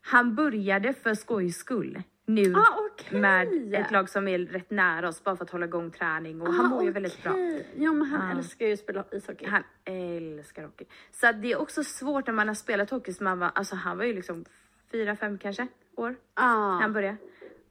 han 0.00 0.34
började 0.34 0.92
för 0.92 1.14
skojs 1.14 1.56
skull 1.56 2.02
nu 2.26 2.54
Ah, 2.54 2.78
okej. 2.92 3.20
med 3.20 3.74
ett 3.74 3.90
lag 3.90 4.08
som 4.08 4.28
är 4.28 4.38
rätt 4.38 4.70
nära 4.70 5.08
oss 5.08 5.24
bara 5.24 5.36
för 5.36 5.44
att 5.44 5.50
hålla 5.50 5.66
igång 5.66 5.90
träning 5.90 6.40
och 6.40 6.52
han 6.54 6.66
mår 6.70 6.84
ju 6.84 6.90
väldigt 6.90 7.22
bra. 7.22 7.32
Ah. 7.32 7.58
Ja 7.76 7.92
men 7.92 8.02
han 8.08 8.30
Ja. 8.30 8.38
älskar 8.38 8.66
ju 8.66 8.72
att 8.72 8.78
spela 8.78 9.04
ishockey. 9.12 9.46
Han 9.46 9.62
älskar 9.84 10.62
hockey. 10.64 10.84
Så 11.12 11.32
det 11.32 11.52
är 11.52 11.56
också 11.60 11.84
svårt 11.84 12.26
när 12.26 12.34
man 12.34 12.48
har 12.48 12.54
spelat 12.54 12.90
hockey 12.90 13.12
som 13.12 13.24
man 13.24 13.38
var, 13.38 13.50
alltså 13.54 13.74
han 13.76 13.98
var 13.98 14.04
ju 14.04 14.14
liksom 14.14 14.44
fyra, 14.92 15.16
fem 15.16 15.38
kanske 15.38 15.66
år 15.96 16.16
Ja. 16.36 16.72
när 16.74 16.80
han 16.82 16.92
började. 16.92 17.16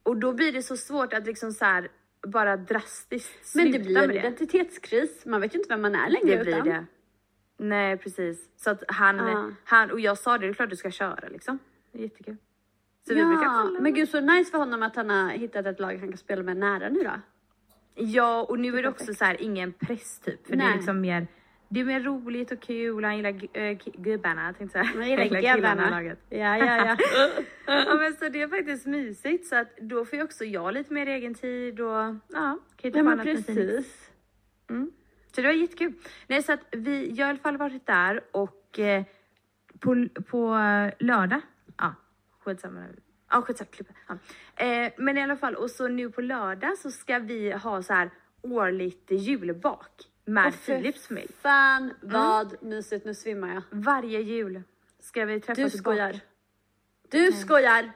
Och 0.03 0.17
då 0.17 0.33
blir 0.33 0.51
det 0.51 0.63
så 0.63 0.77
svårt 0.77 1.13
att 1.13 1.25
liksom 1.25 1.51
så 1.51 1.65
här 1.65 1.87
bara 2.27 2.57
drastiskt 2.57 3.55
Men 3.55 3.65
det 3.65 3.71
sluta 3.71 3.85
blir 3.87 3.97
en 4.03 4.09
det. 4.09 4.15
identitetskris. 4.19 5.25
Man 5.25 5.41
vet 5.41 5.55
ju 5.55 5.59
inte 5.59 5.69
vem 5.69 5.81
man 5.81 5.95
är 5.95 6.09
längre 6.09 6.37
Det 6.37 6.43
blir 6.43 6.53
utan. 6.55 6.67
det. 6.67 6.85
Nej 7.57 7.97
precis. 7.97 8.49
Så 8.55 8.69
att 8.69 8.83
han, 8.87 9.17
Ja. 9.17 9.51
han 9.63 9.91
och 9.91 9.99
jag 9.99 10.17
sa 10.17 10.37
det, 10.37 10.45
det 10.45 10.51
är 10.51 10.53
klart 10.53 10.69
du 10.69 10.75
ska 10.75 10.91
köra 10.91 11.27
liksom. 11.29 11.59
Det 11.91 11.99
är 11.99 12.03
jättekul. 12.03 12.37
Så 13.07 13.13
vi 13.13 13.25
brukar 13.25 13.43
Ja, 13.43 13.61
kolla. 13.63 13.79
men 13.79 13.93
gud 13.93 14.09
så 14.09 14.19
nice 14.19 14.51
för 14.51 14.57
honom 14.57 14.83
att 14.83 14.95
han 14.95 15.09
har 15.09 15.29
hittat 15.29 15.65
ett 15.65 15.79
lag 15.79 15.97
han 15.99 16.09
kan 16.09 16.17
spela 16.17 16.43
med 16.43 16.57
nära 16.57 16.89
nu 16.89 17.03
då. 17.03 17.11
Ja 17.95 18.43
och 18.49 18.59
nu 18.59 18.77
är 18.77 18.83
det 18.83 18.89
också 18.89 19.13
så 19.13 19.25
här 19.25 19.41
ingen 19.41 19.73
press 19.73 20.19
typ. 20.19 20.45
För 20.47 20.51
det 20.51 20.57
Nej. 20.57 20.71
är 20.71 20.75
liksom 20.75 21.01
mer 21.01 21.27
det 21.71 21.79
är 21.79 21.85
mer 21.85 21.99
roligt 21.99 22.51
och 22.51 22.59
kul. 22.59 23.03
Han 23.03 23.17
gillar 23.17 23.29
gu- 23.31 23.77
ki- 23.77 24.01
gubbarna 24.01 24.53
tänkte 24.53 24.77
jag 24.77 24.87
säga. 24.87 25.07
Jag 25.07 25.09
gillar 25.09 25.25
killarna 25.41 25.57
i 25.57 25.61
grabbarna. 25.61 25.89
laget. 25.89 26.19
Ja, 26.29 26.57
ja, 26.57 26.85
ja. 26.85 26.97
ja 27.65 27.95
men 27.95 28.13
så 28.13 28.29
det 28.29 28.41
är 28.41 28.47
faktiskt 28.47 28.85
mysigt 28.85 29.47
så 29.47 29.55
att 29.55 29.77
då 29.77 30.05
får 30.05 30.17
ju 30.17 30.23
också 30.23 30.45
jag 30.45 30.73
lite 30.73 30.93
mer 30.93 31.07
egen 31.07 31.33
tid 31.33 31.79
och 31.79 31.87
ja, 31.87 32.15
kan 32.27 32.59
ju 32.83 32.91
ta 32.91 32.97
ja 32.97 33.03
men 33.03 33.13
annat 33.13 33.25
med 33.25 33.45
precis. 33.45 34.11
Så 35.35 35.41
det 35.41 35.47
var 35.47 35.53
jättekul. 35.53 35.93
Nej 36.27 36.43
så 36.43 36.53
att 36.53 36.59
vi, 36.71 37.09
jag 37.11 37.25
har 37.25 37.29
i 37.29 37.35
alla 37.35 37.39
fall 37.39 37.57
varit 37.57 37.85
där 37.85 38.21
och 38.31 38.79
eh, 38.79 39.03
på, 39.79 40.07
på 40.29 40.55
eh, 40.55 40.93
lördag, 41.05 41.41
skitsamma. 42.49 42.85
Ja 43.31 43.41
skitsamma, 43.41 43.69
klippa. 43.71 43.93
Ja. 44.07 44.17
Eh, 44.65 44.91
men 44.97 45.17
i 45.17 45.23
alla 45.23 45.35
fall 45.37 45.55
och 45.55 45.71
så 45.71 45.87
nu 45.87 46.09
på 46.11 46.21
lördag 46.21 46.77
så 46.77 46.91
ska 46.91 47.19
vi 47.19 47.51
ha 47.51 47.83
så 47.83 47.93
här 47.93 48.09
årligt 48.41 49.11
julbak 49.11 49.91
med 50.25 50.53
fy 50.55 50.73
Philips 50.73 51.07
familj. 51.07 51.27
Fan 51.41 51.93
vad 52.01 52.63
mysigt, 52.63 53.05
nu 53.05 53.13
svimmar 53.13 53.53
jag. 53.53 53.63
Varje 53.69 54.19
jul 54.21 54.63
ska 54.99 55.25
vi 55.25 55.39
träffas 55.39 55.57
Du 55.57 55.63
och 55.65 55.71
skojar. 55.71 56.19
Du 57.09 57.31
skojar. 57.31 57.91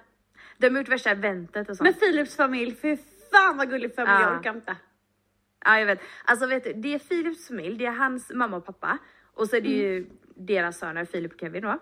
De 0.57 0.69
har 0.69 0.77
gjort 0.77 0.89
värsta 0.89 1.09
eventet 1.09 1.69
och 1.69 1.77
sånt. 1.77 1.85
Men 1.89 1.93
Philips 1.93 2.35
familj, 2.35 2.75
fy 2.75 2.97
fan 3.31 3.57
vad 3.57 3.69
gullig 3.69 3.95
familj, 3.95 4.13
Ja. 4.13 4.21
jag 4.21 4.39
orkar 4.39 4.55
inte. 4.55 4.75
Ja 5.65 5.79
jag 5.79 5.85
vet. 5.85 5.99
Alltså 6.25 6.47
vet 6.47 6.63
du, 6.63 6.73
det 6.73 6.93
är 6.93 6.99
Philips 6.99 7.47
familj, 7.47 7.77
det 7.77 7.85
är 7.85 7.91
hans 7.91 8.31
mamma 8.33 8.57
och 8.57 8.65
pappa. 8.65 8.97
Och 9.33 9.49
så 9.49 9.55
är 9.55 9.61
det 9.61 9.69
ju 9.69 9.97
Mm. 9.97 10.09
deras 10.35 10.77
söner, 10.77 11.05
Filip 11.05 11.33
och 11.33 11.39
Kevin 11.39 11.61
då. 11.61 11.79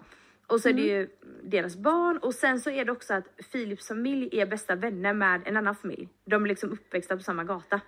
Och 0.52 0.62
så 0.62 0.70
är 0.70 0.74
det 0.74 0.82
ju 0.82 1.10
deras 1.43 1.76
barn 1.78 2.18
och 2.18 2.34
sen 2.34 2.60
så 2.60 2.70
är 2.70 2.86
det 2.86 2.91
också 2.91 3.14
att 3.14 3.26
Philips 3.52 3.88
familj 3.88 4.30
är 4.41 4.45
bästa 4.45 4.76
vänner 4.76 5.14
med 5.14 5.41
en 5.45 5.58
annan 5.58 5.76
familj. 5.76 6.10
De 6.26 6.43
är 6.43 6.47
liksom 6.47 6.72
uppväxta 6.72 7.18
på 7.18 7.24
samma 7.24 7.43
gata. 7.43 7.82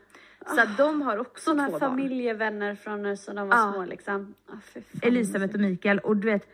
Så 0.47 0.61
att 0.61 0.77
de 0.77 1.01
har 1.01 1.17
också 1.17 1.43
Såna 1.43 1.65
två 1.65 1.71
barn. 1.71 1.79
familjevänner 1.79 2.75
från 2.75 3.01
när 3.01 3.15
så 3.15 3.33
de 3.33 3.47
var 3.47 3.55
Ja. 3.57 3.71
små 3.73 3.85
liksom. 3.85 4.33
Fan. 4.47 4.83
Elisabeth 5.01 5.53
och 5.55 5.59
Mikael 5.61 5.99
och 5.99 6.17
du 6.17 6.27
vet 6.31 6.47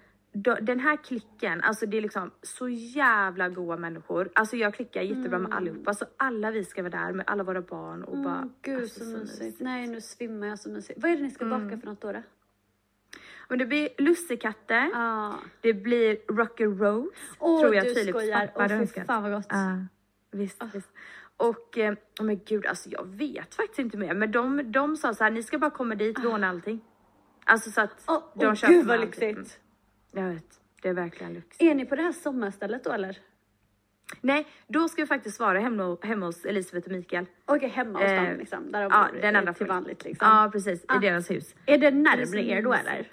den 0.61 0.79
här 0.79 0.95
klicken, 1.03 1.61
alltså 1.61 1.85
det 1.85 1.97
är 1.97 2.01
liksom 2.01 2.31
så 2.41 2.69
jävla 2.69 3.49
goa 3.49 3.77
människor. 3.77 4.29
Alltså 4.35 4.55
jag 4.55 4.73
klickar 4.73 5.01
jättebra 5.01 5.39
med 5.39 5.53
allihopa. 5.53 5.93
Så 5.93 6.05
alla 6.17 6.51
vi 6.51 6.65
ska 6.65 6.81
vara 6.83 7.05
där 7.05 7.13
med 7.13 7.25
alla 7.27 7.43
våra 7.43 7.61
barn 7.61 8.03
och 8.03 8.17
bara... 8.17 8.35
Mm, 8.37 8.53
gud 8.61 8.81
alltså, 8.81 8.99
så 9.03 9.17
mysigt. 9.17 9.59
Nej 9.59 9.87
nu 9.87 10.01
svimmar 10.01 10.47
jag 10.47 10.59
så 10.59 10.69
mysigt. 10.69 10.99
Vad 11.01 11.11
är 11.11 11.15
det 11.17 11.23
ni 11.23 11.31
ska 11.31 11.45
Mm. 11.45 11.63
baka 11.67 11.77
för 11.79 11.87
något 11.87 12.01
då? 12.01 12.11
då? 12.11 12.21
Men 13.49 13.59
det 13.59 13.65
blir 13.65 13.89
lussekatter. 13.97 14.91
Ah. 14.93 15.33
Det 15.61 15.73
blir 15.73 16.17
Rocky 16.27 16.65
Rose. 16.65 17.15
Åh 17.39 17.61
tror 17.61 17.75
jag 17.75 17.85
du 17.85 17.93
skojar. 17.95 18.51
Åh 18.55 18.61
hade 18.61 18.87
fy 18.87 19.01
fan 19.03 19.23
vad 19.23 19.31
gott. 19.31 19.47
Ja, 19.49 19.77
visst, 20.31 20.63
visst. 20.73 20.89
Och 21.37 21.77
eh, 21.77 21.93
oh 22.19 22.25
men 22.25 22.39
gud, 22.45 22.65
alltså 22.65 22.89
jag 22.89 23.05
vet 23.07 23.55
faktiskt 23.55 23.79
inte 23.79 23.97
mer. 23.97 24.13
Men 24.13 24.31
de, 24.31 24.71
de 24.71 24.97
sa 24.97 25.13
så 25.13 25.23
här, 25.23 25.31
ni 25.31 25.43
ska 25.43 25.57
bara 25.57 25.71
komma 25.71 25.95
dit, 25.95 26.23
låna 26.23 26.49
allting. 26.49 26.81
Alltså 27.45 27.71
så 27.71 27.81
att 27.81 28.03
Åh 28.07 28.23
de 28.35 28.45
åh, 28.45 28.53
köper 28.53 28.73
gud 28.73 28.85
vad 28.85 28.99
lyxigt. 28.99 29.21
Mm, 29.23 29.45
Jag 30.11 30.33
vet, 30.33 30.59
det 30.81 30.89
är 30.89 30.93
verkligen 30.93 31.33
lyx. 31.33 31.57
Är 31.59 31.75
ni 31.75 31.85
på 31.85 31.95
det 31.95 32.01
här 32.01 32.11
sommarstället 32.11 32.83
då 32.83 32.91
eller? 32.91 33.17
Nej, 34.21 34.47
då 34.67 34.87
ska 34.87 35.01
vi 35.01 35.07
faktiskt 35.07 35.39
vara 35.39 35.59
hemma, 35.59 35.97
hemma 36.01 36.25
hos 36.25 36.45
Elisabeth 36.45 36.87
och 36.87 36.91
Mikael. 36.93 37.25
Okej 37.45 37.69
hemma 37.69 37.99
hos 37.99 38.09
dem 38.11 38.25
Eh, 38.25 38.37
liksom. 38.37 38.71
Där 38.71 38.81
de 38.81 38.91
Ja, 38.91 39.07
bor 39.13 39.21
den 39.21 39.35
andra 39.35 39.53
till 39.53 39.67
vanligt 39.67 40.03
liksom. 40.03 40.27
Ja, 40.27 40.49
precis. 40.51 40.85
Ah. 40.87 40.95
I 40.97 40.99
deras 40.99 41.31
hus. 41.31 41.55
Är 41.65 41.71
det 41.71 41.77
Det 41.77 41.87
är 41.87 41.91
närmare 41.91 42.43
er 42.43 42.61
då 42.61 42.73
eller? 42.73 43.07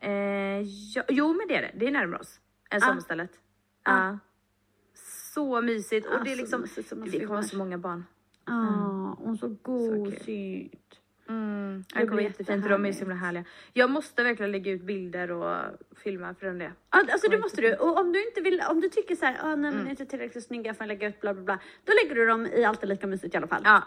Eh, 0.00 0.10
ja, 0.94 1.02
jo, 1.08 1.32
men 1.32 1.48
det 1.48 1.56
är 1.56 1.62
det. 1.62 1.70
Det 1.74 1.86
är 1.86 1.90
närmare 1.90 2.20
oss 2.20 2.40
än 2.70 2.82
Ah. 2.82 2.86
sommarstället. 2.86 3.30
Ja. 3.84 4.18
Så 5.34 5.60
mysigt. 5.62 6.06
Ah, 6.10 6.18
Och 6.18 6.24
det 6.24 6.32
är 6.32 6.34
så 6.46 6.58
liksom, 6.58 6.62
det 6.72 6.82
kommer 6.90 7.08
svimmar. 7.10 7.42
så 7.42 7.56
många 7.56 7.78
barn. 7.78 8.04
Ja, 8.46 9.16
och 9.20 9.38
så 9.38 9.48
gosigt. 9.62 10.82
Mm, 11.28 11.84
Det 11.94 12.00
det 12.00 12.06
kommer 12.06 12.16
blir 12.16 12.24
jättefint 12.24 12.64
och 12.64 12.70
de 12.70 12.86
är 12.86 12.92
så 12.92 12.98
himla 12.98 13.14
härliga. 13.14 13.44
Jag 13.72 13.90
måste 13.90 14.22
verkligen 14.22 14.52
lägga 14.52 14.72
ut 14.72 14.82
bilder 14.82 15.30
och 15.30 15.56
filma 15.96 16.34
för 16.34 16.46
den 16.46 16.58
det. 16.58 16.72
Alltså 16.90 17.28
det 17.30 17.38
måste 17.38 17.60
du. 17.60 17.74
Och 17.74 17.98
om 17.98 18.12
du 18.12 18.26
inte 18.26 18.40
vill, 18.40 18.62
om 18.70 18.80
du 18.80 18.88
tycker 18.88 19.16
så 19.16 19.24
här, 19.26 19.38
ah, 19.42 19.46
nej 19.46 19.56
men 19.56 19.74
Mm. 19.74 19.86
är 19.86 19.90
inte 19.90 20.06
tillräckligt 20.06 20.44
snygga 20.44 20.74
för 20.74 20.84
att 20.84 20.88
lägga 20.88 21.08
ut 21.08 21.20
bla 21.20 21.34
bla 21.34 21.42
bla. 21.42 21.58
Då 21.84 21.92
lägger 22.02 22.14
du 22.14 22.26
dem 22.26 22.46
i 22.46 22.64
Alltid 22.64 22.88
Lika 22.88 23.06
Mysigt 23.06 23.34
i 23.34 23.36
alla 23.36 23.46
fall. 23.46 23.62
Ja, 23.64 23.82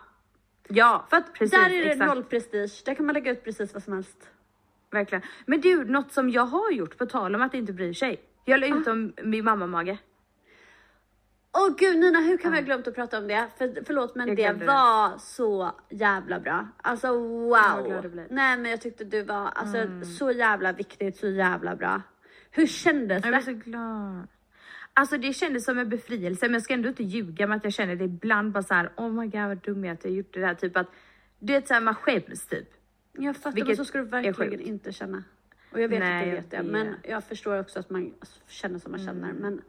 ja 0.69 1.05
För 1.09 1.17
att 1.17 1.33
precis, 1.33 1.51
där 1.59 1.65
är 1.69 1.83
det 1.83 1.91
exakt. 1.91 2.07
noll 2.15 2.23
prestige. 2.23 2.81
Där 2.85 2.95
kan 2.95 3.05
man 3.05 3.13
lägga 3.13 3.31
ut 3.31 3.43
precis 3.43 3.73
vad 3.73 3.83
som 3.83 3.93
helst. 3.93 4.29
Verkligen. 4.91 5.21
Men 5.45 5.61
du, 5.61 5.85
något 5.85 6.11
som 6.11 6.29
jag 6.29 6.45
har 6.45 6.71
gjort 6.71 6.97
på 6.97 7.05
tal 7.05 7.35
om 7.35 7.41
att 7.41 7.53
inte 7.53 7.73
bry 7.73 7.93
sig. 7.93 8.21
Jag 8.45 8.59
la 8.59 8.67
Ah. 8.67 8.79
ut 8.79 8.87
om 8.87 9.13
min 9.23 9.45
mammamage. 9.45 9.97
Åh 11.57 11.75
gud 11.77 11.99
Nina, 11.99 12.19
hur 12.19 12.37
kan 12.37 12.51
vi 12.51 12.57
ha 12.57 12.65
glömt 12.65 12.87
att 12.87 12.95
prata 12.95 13.17
om 13.17 13.27
det? 13.27 13.47
För, 13.57 13.83
förlåt 13.85 14.15
men 14.15 14.27
det 14.27 14.35
glömde 14.35 14.65
det. 14.65 14.71
var 14.71 15.17
så 15.17 15.71
jävla 15.89 16.39
bra. 16.39 16.67
Alltså 16.81 17.07
wow. 17.17 18.05
Nej 18.29 18.57
men 18.57 18.71
jag 18.71 18.81
tyckte 18.81 19.03
du 19.03 19.23
var 19.23 19.47
alltså, 19.55 19.77
Mm. 19.77 20.05
så 20.05 20.31
jävla 20.31 20.71
viktigt, 20.71 21.17
så 21.17 21.27
jävla 21.27 21.75
bra. 21.75 22.01
Hur 22.51 22.67
kändes 22.67 23.25
Jag 23.25 23.31
blev 23.31 23.39
det? 23.39 23.45
så 23.63 23.69
glad. 23.69 24.27
Alltså 24.93 25.17
det 25.17 25.33
kändes 25.33 25.65
som 25.65 25.77
en 25.79 25.89
befrielse, 25.89 26.45
men 26.45 26.53
jag 26.53 26.61
ska 26.61 26.73
ändå 26.73 26.89
inte 26.89 27.03
ljuga 27.03 27.47
med 27.47 27.57
att 27.57 27.63
jag 27.63 27.73
känner 27.73 27.95
det 27.95 28.03
ibland 28.05 28.51
bara 28.51 28.63
så 28.63 28.73
här. 28.73 28.91
Oh 28.97 29.09
my 29.11 29.27
god 29.27 29.41
vad 29.47 29.57
dum 29.57 29.85
jag 29.85 29.91
är 29.91 29.93
att 29.97 30.03
jag 30.03 30.13
gjort 30.13 30.33
det 30.33 30.39
där. 30.39 30.53
Typ 30.53 30.77
att 30.77 30.87
det 31.39 31.55
är 31.55 31.61
så 31.61 31.73
här 31.73 31.81
man 31.81 31.95
skäms 31.95 32.47
typ. 32.47 32.69
Jag 33.19 33.35
fattar, 33.35 33.49
men 33.49 33.55
Vilket 33.55 33.77
så 33.77 33.85
ska 33.85 33.97
du 33.97 34.03
verkligen 34.03 34.59
inte 34.59 34.91
känna. 34.91 35.23
Och 35.71 35.81
jag 35.81 35.89
vet 35.89 35.99
Nej, 35.99 36.19
att 36.19 36.25
du 36.25 36.35
vet 36.35 36.51
det. 36.51 36.57
Mm. 36.57 36.71
men 36.71 36.95
jag 37.03 37.23
förstår 37.23 37.59
också 37.59 37.79
att 37.79 37.89
man 37.89 38.13
känner 38.47 38.79
som 38.79 38.91
man 38.91 39.05
känner. 39.05 39.33
Men 39.33 39.61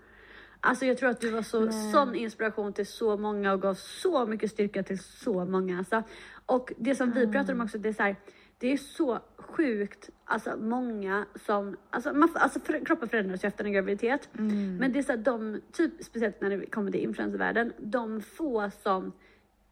alltså 0.60 0.86
jag 0.86 0.98
tror 0.98 1.10
att 1.10 1.20
du 1.20 1.30
var 1.30 1.42
så, 1.42 1.72
sån 1.72 2.14
inspiration 2.14 2.72
till 2.72 2.86
så 2.86 3.16
många 3.16 3.52
och 3.52 3.62
gav 3.62 3.74
så 3.74 4.26
mycket 4.26 4.50
styrka 4.50 4.82
till 4.82 4.98
så 4.98 5.44
många. 5.44 5.78
Alltså. 5.78 6.02
Och 6.46 6.72
det 6.76 6.94
som 6.94 7.12
vi 7.12 7.26
pratar 7.26 7.52
om 7.52 7.60
också, 7.60 7.78
det 7.78 7.88
är 7.88 7.92
så 7.92 8.02
här, 8.02 8.16
det 8.58 8.72
är 8.72 8.76
så 8.76 9.20
sjukt, 9.36 10.10
alltså 10.24 10.56
många 10.56 11.26
som, 11.46 11.76
alltså, 11.90 12.12
man, 12.12 12.28
alltså 12.34 12.60
för, 12.60 12.84
kroppen 12.84 13.08
förändras 13.08 13.44
ju 13.44 13.48
efter 13.48 13.64
en 13.64 13.72
graviditet. 13.72 14.28
Mm. 14.38 14.76
Men 14.76 14.92
det 14.92 14.98
är 14.98 15.02
så 15.02 15.12
här, 15.12 15.18
de, 15.18 15.60
typ 15.72 15.92
speciellt 16.04 16.40
när 16.40 16.50
det 16.50 16.66
kommer 16.66 16.92
till 16.92 17.00
influencervärlden, 17.00 17.72
de 17.78 18.20
få 18.20 18.70
som 18.82 19.12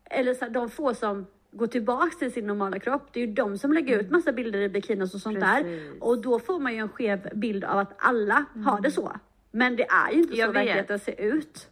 eller 0.05 0.35
så 0.35 0.45
här, 0.45 0.51
de 0.51 0.71
få 0.71 0.95
som 0.95 1.27
går 1.53 1.67
tillbaks 1.67 2.19
till 2.19 2.33
sin 2.33 2.47
normala 2.47 2.79
kropp, 2.79 3.09
det 3.13 3.23
är 3.23 3.27
ju 3.27 3.33
de 3.33 3.59
som 3.59 3.73
lägger 3.73 3.99
ut 4.01 4.11
massa 4.11 4.33
bilder 4.33 4.61
i 4.61 4.69
bikinis 4.69 5.15
och 5.15 5.21
sånt 5.21 5.41
där. 5.41 5.61
Mm. 5.61 5.79
Precis. 5.79 6.03
Och 6.03 6.23
då 6.23 6.39
får 6.39 6.59
man 6.61 6.73
ju 6.73 6.79
en 6.79 6.89
skev 6.89 7.29
bild 7.35 7.65
av 7.65 7.79
att 7.79 7.95
alla 7.99 8.45
har 8.65 8.81
det 8.81 8.91
så. 8.91 9.13
Men 9.51 9.77
det 9.77 9.87
är 9.89 10.11
ju 10.13 10.19
inte 10.19 10.37
Jag 10.37 10.47
så 10.49 10.53
vet. 10.53 10.61
verkligheten 10.61 10.99
ser 10.99 11.21
ut. 11.21 11.69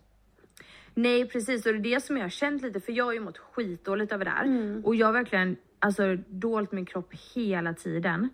Nej 0.95 1.29
precis 1.29 1.67
och 1.67 1.73
det 1.73 1.79
är 1.79 1.95
det 1.95 2.01
som 2.01 2.17
jag 2.17 2.25
har 2.25 2.29
känt 2.31 2.63
lite 2.63 2.81
för 2.81 2.93
jag 2.93 3.05
har 3.05 3.13
ju 3.13 3.21
mått 3.21 3.39
skitdåligt 3.39 4.13
över 4.13 4.25
det 4.25 4.31
här 4.31 4.45
Mm. 4.45 4.85
och 4.85 4.95
jag 4.95 5.07
har 5.07 5.13
verkligen 5.13 5.57
alltså 5.79 6.17
dolt 6.29 6.73
min 6.73 6.87
kropp 6.87 7.15
hela 7.35 7.75
tiden 7.75 8.29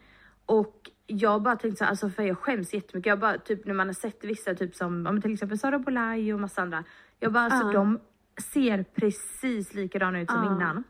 och 0.47 0.91
jag 1.07 1.43
bara 1.43 1.57
tänkt 1.57 1.79
så 1.79 1.85
alltså 1.85 2.09
för 2.11 2.23
jag 2.23 2.39
skäms 2.39 2.75
jättemycket. 2.75 3.11
Jag 3.11 3.19
bara 3.21 3.39
typ 3.39 3.67
när 3.67 3.75
man 3.75 3.87
har 3.87 3.95
sett 3.95 4.25
vissa 4.25 4.55
typ 4.55 4.75
som 4.75 5.21
till 5.23 5.33
exempel 5.33 5.59
Sara 5.59 5.79
Bolaj 5.79 6.35
och 6.35 6.41
massa 6.41 6.63
andra. 6.63 6.85
Jag 7.21 7.33
bara 7.33 7.45
alltså 7.45 7.73
de 7.73 8.01
ser 8.53 8.83
precis 8.95 9.75
likadana 9.75 10.21
ut 10.21 10.31
som 10.31 10.45
Ja. 10.45 10.57
innan. 10.57 10.85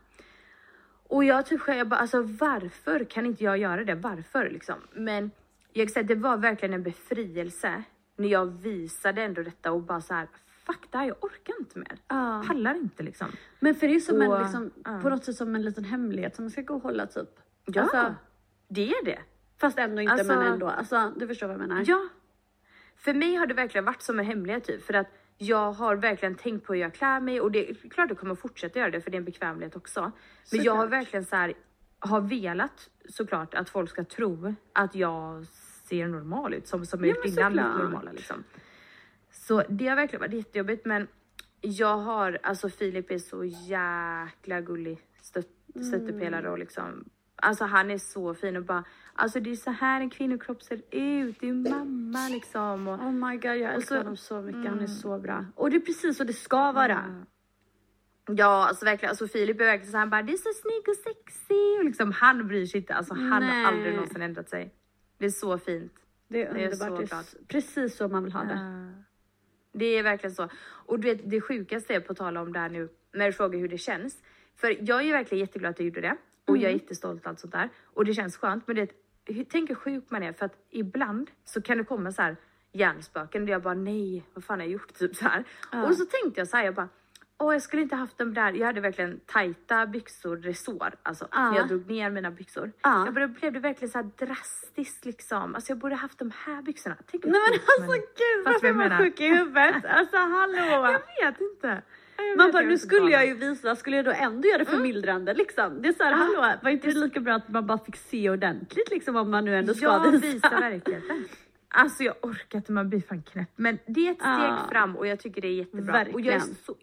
Och 1.13 1.23
jag 1.23 1.45
typ 1.45 1.61
själv, 1.61 1.77
jag 1.77 1.87
bara 1.87 1.99
alltså 1.99 2.21
varför 2.21 3.03
kan 3.03 3.25
inte 3.25 3.43
jag 3.43 3.57
göra 3.57 3.83
det? 3.83 3.95
Varför 3.95 4.49
liksom? 4.49 4.75
Men 4.93 5.31
jag 5.73 5.89
säga 5.91 6.03
det 6.03 6.15
var 6.15 6.37
verkligen 6.37 6.73
en 6.73 6.83
befrielse 6.83 7.83
när 8.15 8.27
jag 8.27 8.45
visade 8.45 9.21
ändå 9.23 9.43
detta 9.43 9.71
och 9.71 9.81
bara 9.81 10.01
så 10.01 10.13
här 10.13 10.27
fuck 10.65 10.79
det 10.91 10.97
här, 10.97 11.05
jag 11.05 11.23
orkar 11.23 11.53
inte 11.59 11.79
mer. 11.79 11.97
Ja. 12.07 12.43
Pallar 12.47 12.75
inte 12.75 13.03
liksom. 13.03 13.27
Men 13.59 13.75
för 13.75 13.87
det 13.87 13.95
är 13.95 13.99
som 13.99 14.21
en, 14.21 14.31
Och, 14.31 14.39
liksom, 14.41 14.71
ja. 14.85 14.99
på 15.01 15.09
något 15.09 15.25
sätt 15.25 15.35
som 15.35 15.55
en 15.55 15.61
liten 15.61 15.83
hemlighet 15.83 16.35
som 16.35 16.45
man 16.45 16.49
ska 16.51 16.61
gå 16.61 16.73
och 16.75 16.81
hålla 16.81 17.05
typ. 17.05 17.29
Ja, 17.65 17.81
Alltså, 17.81 18.15
det 18.67 18.89
är 18.89 19.05
det. 19.05 19.19
fast 19.57 19.77
ändå 19.79 20.01
inte 20.01 20.13
Alltså- 20.13 20.35
men 20.35 20.47
ändå. 20.53 20.67
Alltså 20.67 21.13
du 21.15 21.27
förstår 21.27 21.47
vad 21.47 21.53
jag 21.61 21.67
menar. 21.67 21.83
Ja. 21.87 22.07
För 22.97 23.13
mig 23.13 23.35
har 23.35 23.45
det 23.45 23.53
verkligen 23.53 23.85
varit 23.85 24.01
som 24.01 24.19
en 24.19 24.25
hemlighet 24.25 24.63
typ 24.63 24.83
för 24.85 24.93
att 24.93 25.07
jag 25.37 25.71
har 25.71 25.95
verkligen 25.95 26.35
tänkt 26.35 26.65
på 26.65 26.73
hur 26.73 26.81
jag 26.81 26.93
klär 26.93 27.19
mig 27.19 27.41
och 27.41 27.51
det 27.51 27.69
är 27.69 27.89
klart 27.89 28.09
jag 28.09 28.17
kommer 28.19 28.35
fortsätta 28.35 28.79
göra 28.79 28.91
det 28.91 29.01
för 29.01 29.11
det 29.11 29.15
är 29.17 29.19
en 29.19 29.25
bekvämlighet 29.25 29.75
också. 29.75 30.11
Men 30.51 30.63
jag 30.63 30.75
har 30.75 30.83
Såklart. 30.83 30.99
verkligen 31.01 31.25
så 31.25 31.35
här 31.35 31.53
har 31.99 32.21
velat 32.21 32.89
såklart 33.09 33.53
att 33.53 33.69
folk 33.69 33.89
ska 33.89 34.03
tro 34.03 34.53
att 34.73 34.95
jag 34.95 35.45
ser 35.89 36.07
normal 36.07 36.53
ut 36.53 36.67
som, 36.67 36.85
som 36.85 37.05
jag 37.05 37.17
Ja, 37.17 37.23
innan 37.25 37.51
såklart. 37.53 37.77
normala 37.77 38.11
liksom. 38.11 38.43
Så 39.31 39.63
det 39.69 39.87
har 39.87 39.95
verkligen 39.95 40.19
varit 40.21 40.33
jättejobbigt 40.33 40.85
men 40.85 41.07
jag 41.61 41.97
har, 41.97 42.39
alltså 42.43 42.69
Filip 42.69 43.11
är 43.11 43.17
så 43.17 43.43
jäkla 43.43 44.61
gullig 44.61 45.01
stött, 45.21 45.47
stöttepelare 45.87 46.49
och 46.51 46.59
liksom 46.59 47.05
Alltså 47.35 47.65
han 47.65 47.91
är 47.91 47.97
så 47.97 48.33
fin 48.33 48.57
och 48.57 48.63
bara, 48.63 48.83
alltså 49.13 49.39
det 49.39 49.51
är 49.51 49.55
så 49.55 49.71
här 49.71 50.01
en 50.01 50.09
kvinnokropp 50.09 50.61
ser 50.63 50.75
ut, 50.91 51.39
det 51.39 51.47
är 51.49 51.69
mamma 51.69 52.29
liksom. 52.29 52.87
Och, 52.87 52.93
Oh 52.99 53.11
my 53.11 53.37
god 53.37 53.55
jag 53.57 53.73
älskar 53.73 53.95
så- 53.95 53.99
honom 54.01 54.17
så 54.17 54.41
mycket, 54.41 54.65
han 54.71 54.79
är 54.79 54.87
så 54.87 55.19
bra. 55.19 55.45
Och 55.55 55.69
det 55.69 55.75
är 55.75 55.79
precis 55.79 56.17
så 56.17 56.23
det 56.23 56.33
ska 56.33 56.71
vara. 56.71 57.25
Ja, 58.27 58.67
alltså 58.67 58.85
verkligen. 58.85 59.09
Alltså 59.09 59.27
Filip 59.27 59.61
är 59.61 59.65
verkligen 59.65 59.91
så 59.91 59.97
han 59.97 60.09
bara, 60.09 60.21
det 60.23 60.33
är 60.33 60.37
så 60.37 60.49
snygg 60.61 60.87
och 60.87 60.95
sexig. 60.95 61.79
Och 61.79 61.85
liksom, 61.85 62.11
han 62.11 62.47
bryr 62.47 62.65
sig 62.65 62.79
inte. 62.79 62.93
Alltså 62.93 63.13
han 63.13 63.39
Nej. 63.43 63.63
har 63.63 63.71
aldrig 63.71 63.93
någonsin 63.93 64.21
ändrat 64.21 64.49
sig. 64.49 64.73
Det 65.17 65.25
är 65.25 65.29
så 65.29 65.57
fint. 65.57 65.93
Det 66.27 66.43
är 66.43 66.47
Jag 66.55 66.61
är 66.61 66.71
så 66.71 66.85
underbart, 66.87 67.09
det 67.09 67.39
är 67.39 67.45
precis 67.47 67.95
så 67.97 68.07
man 68.07 68.23
vill 68.23 68.33
ha 68.33 68.43
det. 68.43 68.93
Det 69.73 69.85
är 69.85 70.03
verkligen 70.03 70.35
så. 70.35 70.49
Och 70.85 70.99
du 70.99 71.07
vet, 71.15 71.29
det 71.29 71.41
sjukaste 71.41 71.93
är 71.95 71.99
på 71.99 72.13
tal 72.13 72.37
om 72.37 72.53
det 72.53 72.59
här 72.59 72.69
nu, 72.69 72.89
när 73.13 73.25
du 73.25 73.31
frågar 73.33 73.59
hur 73.59 73.67
det 73.67 73.77
känns. 73.77 74.21
För 74.55 74.77
jag 74.89 74.99
är 74.99 75.03
ju 75.03 75.11
verkligen 75.11 75.39
jätteglad 75.39 75.69
att 75.69 75.79
jag 75.79 75.85
gjorde 75.85 76.01
det. 76.01 76.17
Och 76.47 76.57
jag 76.57 76.71
är 76.71 76.75
jättestolt 76.75 77.21
och 77.21 77.27
allt 77.29 77.39
sånt 77.39 77.53
där. 77.53 77.69
Och 77.93 78.05
det 78.05 78.13
känns 78.13 78.37
skönt. 78.37 78.67
Men 78.67 78.75
det, 78.75 78.89
tänk 79.49 79.69
hur 79.69 79.75
sjuk 79.75 80.03
man 80.09 80.23
är 80.23 80.33
för 80.33 80.45
att 80.45 80.57
ibland 80.69 81.31
så 81.43 81.61
kan 81.61 81.77
det 81.77 81.83
komma 81.83 82.11
så 82.11 82.21
här 82.21 82.37
hjärnspöken 82.71 83.45
där 83.45 83.53
jag 83.53 83.61
bara 83.61 83.73
nej, 83.73 84.23
vad 84.33 84.43
fan 84.43 84.59
har 84.59 84.65
jag 84.65 84.71
gjort? 84.71 84.93
Typ 84.99 85.15
så 85.15 85.25
här. 85.25 85.43
Och 85.87 85.95
så 85.95 86.05
tänkte 86.05 86.41
jag 86.41 86.47
så 86.47 86.57
här, 86.57 86.63
jag 86.63 86.75
bara 86.75 86.89
Åh, 87.37 87.53
jag 87.53 87.61
skulle 87.61 87.81
inte 87.81 87.95
haft 87.95 88.17
dem 88.17 88.33
där. 88.33 88.53
Jag 88.53 88.65
hade 88.65 88.81
verkligen 88.81 89.19
tajta 89.25 89.85
byxor, 89.85 90.37
resår. 90.37 90.93
Alltså, 91.03 91.27
Ja. 91.31 91.55
jag 91.55 91.67
drog 91.67 91.87
ner 91.87 92.09
mina 92.09 92.31
byxor. 92.31 92.71
Ja. 92.81 93.05
Jag 93.05 93.13
började, 93.13 93.33
blev 93.33 93.53
det 93.53 93.59
verkligen 93.59 93.91
så 93.91 93.97
här 93.97 94.09
drastiskt 94.17 95.05
liksom. 95.05 95.55
Alltså 95.55 95.71
jag 95.71 95.77
borde 95.77 95.95
haft 95.95 96.19
de 96.19 96.31
här 96.45 96.61
byxorna. 96.61 96.97
Tänk 97.11 97.23
Nej 97.25 97.33
men 97.33 97.59
alltså 97.89 98.07
gud 98.17 98.45
varför 98.45 98.67
är 98.67 98.73
man 98.73 98.97
sjuk 98.97 99.19
i 99.19 99.27
huvudet? 99.27 99.85
Alltså 99.85 100.17
hallå! 100.17 100.99
Jag 101.21 101.31
vet 101.31 101.41
inte. 101.41 101.81
Man 102.37 102.51
bara, 102.51 102.63
nu 102.63 102.77
skulle 102.77 103.11
jag 103.11 103.25
ju 103.27 103.33
visa, 103.33 103.75
skulle 103.75 103.95
jag 103.95 104.05
då 104.05 104.11
ändå 104.11 104.47
göra 104.47 104.57
det 104.57 104.65
förmildrande 104.65 105.33
liksom? 105.33 105.81
Det 105.81 105.87
är 105.89 105.93
såhär, 105.93 106.11
hallå, 106.11 106.53
var 106.63 106.69
inte 106.69 106.87
det 106.87 106.99
lika 106.99 107.19
bra 107.19 107.33
att 107.33 107.49
man 107.49 107.67
bara 107.67 107.77
fick 107.77 107.95
se 107.95 108.29
ordentligt 108.29 108.89
liksom 108.91 109.15
om 109.15 109.31
man 109.31 109.45
nu 109.45 109.55
ändå 109.55 109.73
ska 109.73 109.85
Jag 109.85 110.11
visa? 110.11 110.27
visar 110.27 110.59
verkligheten. 110.61 111.27
Alltså 111.67 112.03
jag 112.03 112.15
orkar 112.21 112.57
inte, 112.57 112.71
man 112.71 112.89
blir 112.89 113.01
fan 113.01 113.23
knäpp. 113.23 113.49
Men 113.55 113.79
det 113.87 114.07
är 114.07 114.11
ett 114.11 114.17
steg 114.17 114.31
Ja. 114.31 114.67
fram 114.71 114.95
och 114.97 115.07
jag 115.07 115.19
tycker 115.19 115.41
det 115.41 115.47
är 115.47 115.51
jättebra. 115.55 115.93
Och 116.13 116.21
jag, 116.21 116.27
är 116.27 116.39
Verkligen. 116.39 116.55
så, 116.65 116.75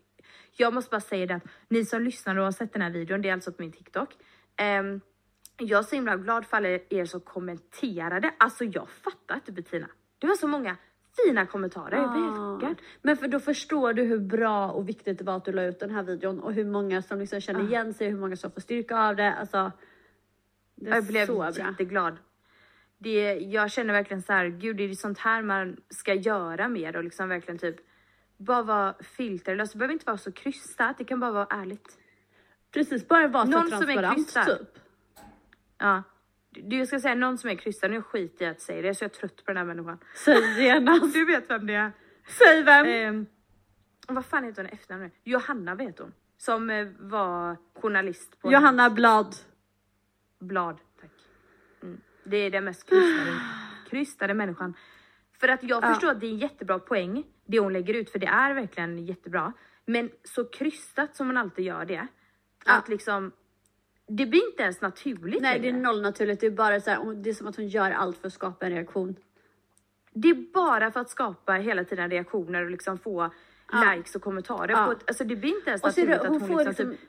jag 0.57 0.75
måste 0.75 0.91
bara 0.91 1.01
säga 1.01 1.27
det 1.27 1.35
att 1.35 1.45
ni 1.69 1.85
som 1.85 2.03
lyssnar 2.03 2.37
och 2.37 2.45
har 2.45 2.53
sett 2.53 2.73
den 2.73 2.83
här 2.83 2.91
videon, 2.91 3.23
det 3.23 3.29
är 3.29 3.33
alltså 3.33 3.53
på 3.53 3.63
min 3.63 3.73
TikTok. 3.73 4.09
Ehm, 4.57 5.01
jag 5.57 5.79
är 5.79 5.83
så 5.83 5.95
himla 5.95 6.17
glad 6.17 6.47
för 6.47 6.57
alla 6.57 6.69
er 6.69 7.05
som 7.05 7.21
kommenterade. 7.21 8.35
Alltså 8.39 8.65
jag 8.65 8.89
fattar 8.89 9.35
inte 9.35 9.53
Bettina. 9.53 9.87
Det 10.19 10.27
var 10.27 10.35
så 10.35 10.47
många 10.47 10.77
fina 11.27 11.47
kommentarer, 11.47 11.97
helt 12.09 12.37
chockad. 12.37 12.77
Men 13.03 13.17
för 13.17 13.29
då 13.29 13.41
förstår 13.41 13.93
du 13.93 14.03
hur 14.03 14.19
bra 14.19 14.71
och 14.71 14.89
viktigt 14.89 15.19
det 15.19 15.25
var 15.25 15.37
att 15.37 15.45
du 15.45 15.53
la 15.53 15.63
ut 15.63 15.81
den 15.81 15.91
här 15.91 16.03
videon 16.03 16.41
och 16.41 16.53
hur 16.53 16.65
många 16.65 17.03
som 17.03 17.19
liksom 17.19 17.37
Ah. 17.37 17.41
känner 17.41 17.65
igen 17.65 17.95
sig, 17.95 18.09
hur 18.11 18.19
många 18.19 18.37
som 18.37 18.51
får 18.51 18.61
styrka 18.61 18.99
av 18.99 19.17
det. 19.17 19.33
Alltså, 19.35 19.73
det 20.75 20.91
Jag 20.91 21.05
blev 21.05 21.27
så 21.27 21.51
jätteglad. 21.57 22.17
Det, 22.99 23.35
jag 23.35 23.71
känner 23.71 23.95
verkligen 23.95 24.23
så 24.23 24.33
här, 24.33 24.47
gud 24.47 24.77
det 24.77 24.85
är 24.85 24.95
sånt 24.95 25.19
här 25.19 25.43
man 25.43 25.77
ska 25.89 26.15
göra 26.15 26.69
mer 26.69 26.97
och 26.97 27.05
liksom 27.05 27.29
verkligen 27.29 27.59
typ 27.59 27.77
bara 28.37 28.63
vara 28.63 28.95
filterlös. 29.01 29.73
Det 29.73 29.79
behöver 29.79 29.93
inte 29.93 30.07
vara 30.07 30.19
så 30.19 30.33
krystat, 30.33 30.99
det 30.99 31.05
kan 31.05 31.21
bara 31.21 31.33
vara 31.33 31.47
ärligt. 31.51 31.99
Precis, 32.73 33.09
bara 33.09 33.29
vara 33.29 33.45
så 33.45 33.51
Någon 33.51 33.69
som 33.69 33.77
är 33.77 33.87
transparent 33.87 34.17
krystad. 34.17 34.45
typ. 34.45 34.79
Ja. 35.79 36.03
Du, 36.51 36.79
jag 36.79 36.89
ska 36.89 37.01
säga 37.01 37.15
någon 37.15 37.39
som 37.39 37.51
är 37.51 37.55
krystad, 37.55 37.89
nu 37.89 38.03
skiter 38.03 38.45
jag 38.45 38.53
i 38.53 38.55
att 38.57 38.61
säga 38.61 38.83
det 38.83 38.95
så 38.95 39.05
jag 39.05 39.11
är 39.11 39.15
trött 39.15 39.37
på 39.37 39.45
den 39.47 39.57
här 39.57 39.65
människan. 39.65 39.99
Säg 40.15 40.63
genast. 40.65 41.15
Du 41.15 41.25
vet 41.27 41.51
vem 41.51 41.67
det 41.67 41.75
är. 41.75 41.93
Säg 42.39 42.63
vem. 42.63 42.87
Ehm, 42.87 43.27
vad 44.09 44.27
fan 44.27 44.45
heter 44.45 44.63
hon 44.63 44.71
i 44.71 44.75
efternamn 44.75 45.05
nu? 45.05 45.11
Johanna 45.25 45.75
vet 45.75 45.99
hon. 45.99 46.13
Som 46.37 46.71
eh, 46.71 46.89
var 46.99 47.57
journalist 47.81 48.41
på 48.41 48.53
Johanna 48.53 48.91
Blad. 48.91 49.35
Blad. 50.41 50.79
Tack. 51.01 51.11
Mm. 51.83 52.01
Det 52.25 52.37
är 52.37 52.51
den 52.51 52.65
mest 52.65 52.89
krystade, 52.89 53.41
krystade 53.91 54.35
människan. 54.35 54.75
För 55.41 55.49
att 55.49 55.63
jag 55.63 55.85
Ja. 55.85 55.89
förstår 55.89 56.11
att 56.11 56.21
det 56.21 56.27
är 56.27 56.31
en 56.31 56.39
jättebra 56.39 56.79
poäng, 56.79 57.25
det 57.47 57.59
hon 57.59 57.73
lägger 57.73 57.95
ut, 57.95 58.11
för 58.11 58.19
det 58.19 58.27
är 58.27 58.55
verkligen 58.55 59.07
jättebra. 59.07 59.53
Men 59.87 60.11
så 60.25 60.45
krystat 60.45 61.17
som 61.17 61.27
man 61.27 61.37
alltid 61.37 61.65
gör 61.65 61.85
det, 61.85 62.07
Ja. 62.65 62.73
att 62.79 62.89
liksom, 62.89 63.33
det 64.17 64.27
blir 64.27 64.47
inte 64.51 64.63
ens 64.63 64.81
naturligt 64.81 65.43
Nej 65.43 65.59
det 65.61 65.69
är 65.69 65.73
längre. 65.73 65.83
noll 65.83 66.03
naturligt, 66.03 66.41
det 66.41 66.47
är 66.47 66.51
bara 66.51 66.81
så 66.81 66.91
här, 66.91 66.97
hon- 66.97 67.23
det 67.23 67.31
är 67.31 67.35
som 67.35 67.47
att 67.47 67.57
hon 67.57 67.69
gör 67.69 67.91
allt 67.91 68.19
för 68.19 68.27
att 68.27 68.33
skapa 68.33 68.67
en 68.67 68.73
reaktion. 68.73 69.17
Det 70.13 70.29
är 70.29 70.53
bara 70.55 70.91
för 70.91 71.01
att 71.01 71.11
skapa 71.11 71.53
hela 71.53 71.85
tiden 71.85 72.11
reaktioner 72.11 72.65
och 72.65 72.71
liksom 72.71 72.99
få 72.99 73.31
Ja. 73.73 73.93
likes 73.97 74.15
och 74.17 74.23
kommentarer. 74.23 74.73
Ja. 74.73 74.85
På 74.87 74.93
ett, 74.93 74.99
alltså 75.07 75.25
det 75.25 75.37
blir 75.37 75.57
inte 75.57 75.71
ens 75.71 75.83
Och 75.83 75.89
naturligt 75.89 76.09
det, 76.11 76.21
att 76.21 76.27
hon 76.29 76.41
hon, 76.41 76.49
får 76.49 76.65
liksom, 76.65 76.69
liksom, 76.89 76.91
typ, 76.91 77.01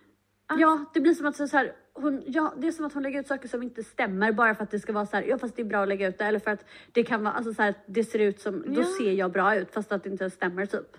Ja, 0.59 0.85
det 0.93 0.99
blir 0.99 1.13
som 1.13 1.25
att 1.25 1.35
så 1.35 1.47
så 1.47 1.57
här, 1.57 1.73
hon, 1.93 2.23
ja, 2.27 2.53
det 2.57 2.67
är 2.67 2.71
som 2.71 2.85
att 2.85 2.93
hon 2.93 3.03
lägger 3.03 3.19
ut 3.19 3.27
saker 3.27 3.47
som 3.47 3.63
inte 3.63 3.83
stämmer 3.83 4.31
bara 4.31 4.55
för 4.55 4.63
att 4.63 4.71
det 4.71 4.79
ska 4.79 4.93
vara 4.93 5.05
så 5.05 5.15
här, 5.15 5.23
ja 5.23 5.37
fast 5.37 5.55
det 5.55 5.61
är 5.61 5.65
bra 5.65 5.81
att 5.81 5.87
lägga 5.89 6.07
ut 6.07 6.17
det 6.17 6.25
eller 6.25 6.39
för 6.39 6.51
att 6.51 6.65
det 6.91 7.03
kan 7.03 7.23
vara, 7.23 7.33
alltså 7.33 7.53
så 7.53 7.61
här, 7.61 7.73
det 7.85 8.03
ser 8.03 8.19
ut 8.19 8.39
som, 8.39 8.63
då 8.73 8.81
Ja. 8.81 8.85
ser 8.97 9.11
jag 9.11 9.31
bra 9.31 9.55
ut 9.55 9.71
fast 9.73 9.91
att 9.91 10.03
det 10.03 10.09
inte 10.09 10.29
stämmer 10.29 10.65
typ. 10.65 10.97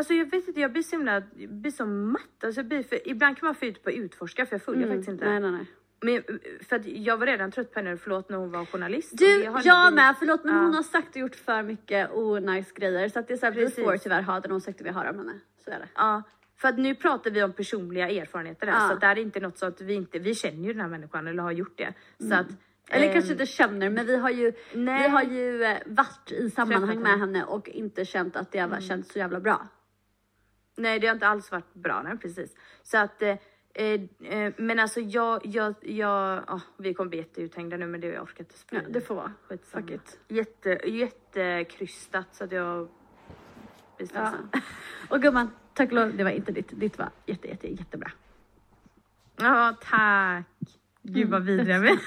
Alltså 0.00 0.14
jag 0.14 0.30
vet 0.30 0.48
inte, 0.48 0.60
jag 0.60 0.72
blir 0.72 0.82
så 0.82 0.96
himla, 0.96 1.22
jag 1.36 1.50
blir 1.50 1.70
så 1.70 1.86
matt. 1.86 2.44
Alltså 2.44 2.58
jag 2.60 2.66
blir 2.68 2.82
för, 2.82 3.08
ibland 3.08 3.38
kan 3.38 3.46
man 3.46 3.54
få 3.54 3.64
ut 3.64 3.82
på 3.84 3.90
utforska 3.90 4.46
för 4.46 4.54
jag 4.54 4.62
följer 4.62 4.88
faktiskt 4.88 5.08
inte. 5.08 5.24
Nej, 5.30 5.40
nej, 5.40 5.50
nej. 5.50 5.66
Men 6.02 6.38
för 6.68 6.76
att 6.76 6.86
jag 6.86 7.16
var 7.16 7.26
redan 7.26 7.50
trött 7.50 7.72
på 7.72 7.78
henne, 7.80 7.96
förlåt 7.96 8.28
när 8.30 8.36
hon 8.38 8.50
var 8.50 8.64
journalist. 8.64 9.18
Du, 9.18 9.24
jag 9.44 9.54
blivit- 9.54 9.94
med, 9.94 10.14
förlåt 10.18 10.44
men 10.44 10.54
Ja. 10.54 10.60
hon 10.62 10.74
har 10.74 10.82
sagt 10.82 11.08
och 11.08 11.16
gjort 11.16 11.34
för 11.34 11.62
mycket 11.62 12.10
onajs 12.12 12.72
grejer 12.72 13.08
så 13.08 13.18
att 13.18 13.28
det 13.28 13.34
är 13.34 13.38
så 13.38 13.46
här, 13.46 13.52
vi 13.52 13.70
får 13.70 13.96
tyvärr 13.96 14.22
ha 14.22 14.40
den 14.40 14.52
åsikten 14.52 14.84
vi 14.84 14.90
har 14.90 15.04
om 15.10 15.18
henne. 15.18 15.32
Så 15.64 15.70
är 15.70 15.78
det. 15.78 15.88
Ja, 15.94 16.22
för 16.56 16.68
att 16.68 16.78
nu 16.78 16.94
pratar 16.94 17.30
vi 17.30 17.42
om 17.42 17.52
personliga 17.52 18.08
erfarenheter 18.10 18.66
där, 18.66 18.72
Ja. 18.72 18.88
så 18.88 18.92
att 18.94 19.00
det 19.00 19.06
här 19.06 19.16
är 19.18 19.22
inte 19.22 19.40
något 19.40 19.58
så 19.58 19.66
att 19.66 19.80
vi 19.80 19.94
inte, 19.94 20.18
vi 20.18 20.34
känner 20.34 20.66
ju 20.66 20.72
den 20.72 20.80
här 20.82 20.88
människan 20.88 21.26
eller 21.26 21.42
har 21.42 21.52
gjort 21.52 21.78
det. 21.78 21.94
Så 22.28 22.34
att, 22.34 22.46
Eller 22.90 23.06
ehm, 23.06 23.12
kanske 23.12 23.32
inte 23.32 23.46
känner 23.46 23.90
men 23.90 24.06
vi 24.06 24.16
har 24.16 24.30
ju, 24.30 24.52
nej. 24.74 25.02
vi 25.02 25.08
har 25.08 25.22
ju 25.22 25.62
eh, 25.64 25.78
varit 25.86 26.32
i 26.32 26.50
sammanhang 26.50 27.00
med 27.02 27.18
henne. 27.18 27.44
och 27.44 27.68
inte 27.68 28.04
känt 28.04 28.36
att 28.36 28.52
det 28.52 28.58
har 28.58 28.80
känts 28.80 29.12
så 29.12 29.18
jävla 29.18 29.40
bra. 29.40 29.68
Nej, 30.76 30.98
det 31.00 31.06
har 31.06 31.14
inte 31.14 31.26
alls 31.28 31.50
varit 31.52 31.74
bra, 31.74 32.02
nej 32.02 32.18
precis. 32.18 32.56
Så 32.82 32.98
att, 32.98 33.22
eh, 33.22 33.36
eh, 33.74 34.00
men 34.56 34.78
alltså 34.78 35.00
jag, 35.00 35.46
jag, 35.46 35.74
jag, 35.80 36.44
åh, 36.48 36.60
vi 36.76 36.94
kommer 36.94 37.10
bli 37.10 37.18
jätteuthängda 37.18 37.76
nu 37.76 37.86
men 37.86 38.00
det 38.00 38.06
jag 38.06 38.22
orkar 38.22 38.40
inte 38.40 38.54
Ja, 38.54 38.58
sprida. 38.58 38.88
det 38.88 39.00
får 39.00 39.14
vara. 39.14 39.32
Skitsamma. 39.48 39.86
Fuck 39.86 39.94
it. 39.94 40.18
Jätte, 40.28 40.68
jättekrystat 40.90 42.26
så 42.34 42.44
att 42.44 42.52
jag 42.52 42.88
blir 43.96 44.08
Ja. 44.14 44.26
stressad. 44.26 44.48
Och 45.08 45.22
gumman, 45.22 45.50
tack 45.74 45.88
och 45.88 45.94
lov, 45.94 46.16
det 46.16 46.24
var 46.24 46.30
inte 46.30 46.52
ditt. 46.52 46.80
Ditt 46.80 46.98
var 46.98 47.10
jätte, 47.26 47.48
jätte, 47.48 47.68
jättebra. 47.74 48.10
Ja, 49.36 49.76
tack. 49.82 50.44
Gud 51.02 51.28
vad 51.30 51.42
vidriga 51.42 51.78
vi 51.78 51.88
är. 51.90 51.98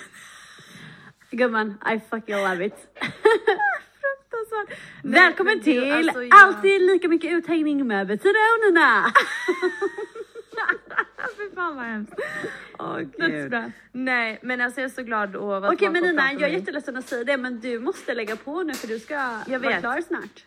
Gumman, 1.32 1.78
I 1.95 1.99
fucking 1.99 2.36
love 2.36 2.66
it. 2.66 2.88
Nej, 4.57 4.77
Välkommen 5.21 5.55
men 5.55 5.63
till 5.63 5.91
alltså, 5.91 6.23
jag- 6.23 6.43
Alltid 6.43 6.81
lika 6.81 7.07
mycket 7.07 7.31
uthängning 7.31 7.87
med 7.87 8.07
Bettina 8.07 8.29
och 8.57 8.65
Nina. 8.73 9.05
Fy 11.37 11.55
fan 11.55 11.75
vad 11.75 11.85
hemskt. 11.85 12.13
Åh 12.79 12.97
Dödsbra. 12.99 13.71
Nej, 13.91 14.39
men 14.41 14.61
alltså 14.61 14.81
jag 14.81 14.89
är 14.89 14.93
så 14.93 15.03
glad 15.03 15.35
att 15.35 15.41
vara 15.41 15.57
Okej 15.67 15.77
tillbaka 15.77 15.91
men 15.91 16.03
Nina, 16.03 16.33
jag 16.33 16.41
är 16.43 16.47
jätteledsen 16.47 16.97
att 16.97 17.07
säga 17.09 17.23
det 17.23 17.37
men 17.37 17.59
du 17.59 17.79
måste 17.79 18.13
lägga 18.13 18.35
på 18.35 18.63
nu 18.63 18.73
för 18.73 18.87
du 18.87 18.99
ska 18.99 19.13
Jag 19.47 19.59
vara 19.59 19.71
vet. 19.71 19.79
klar 19.79 20.01
snart. 20.01 20.45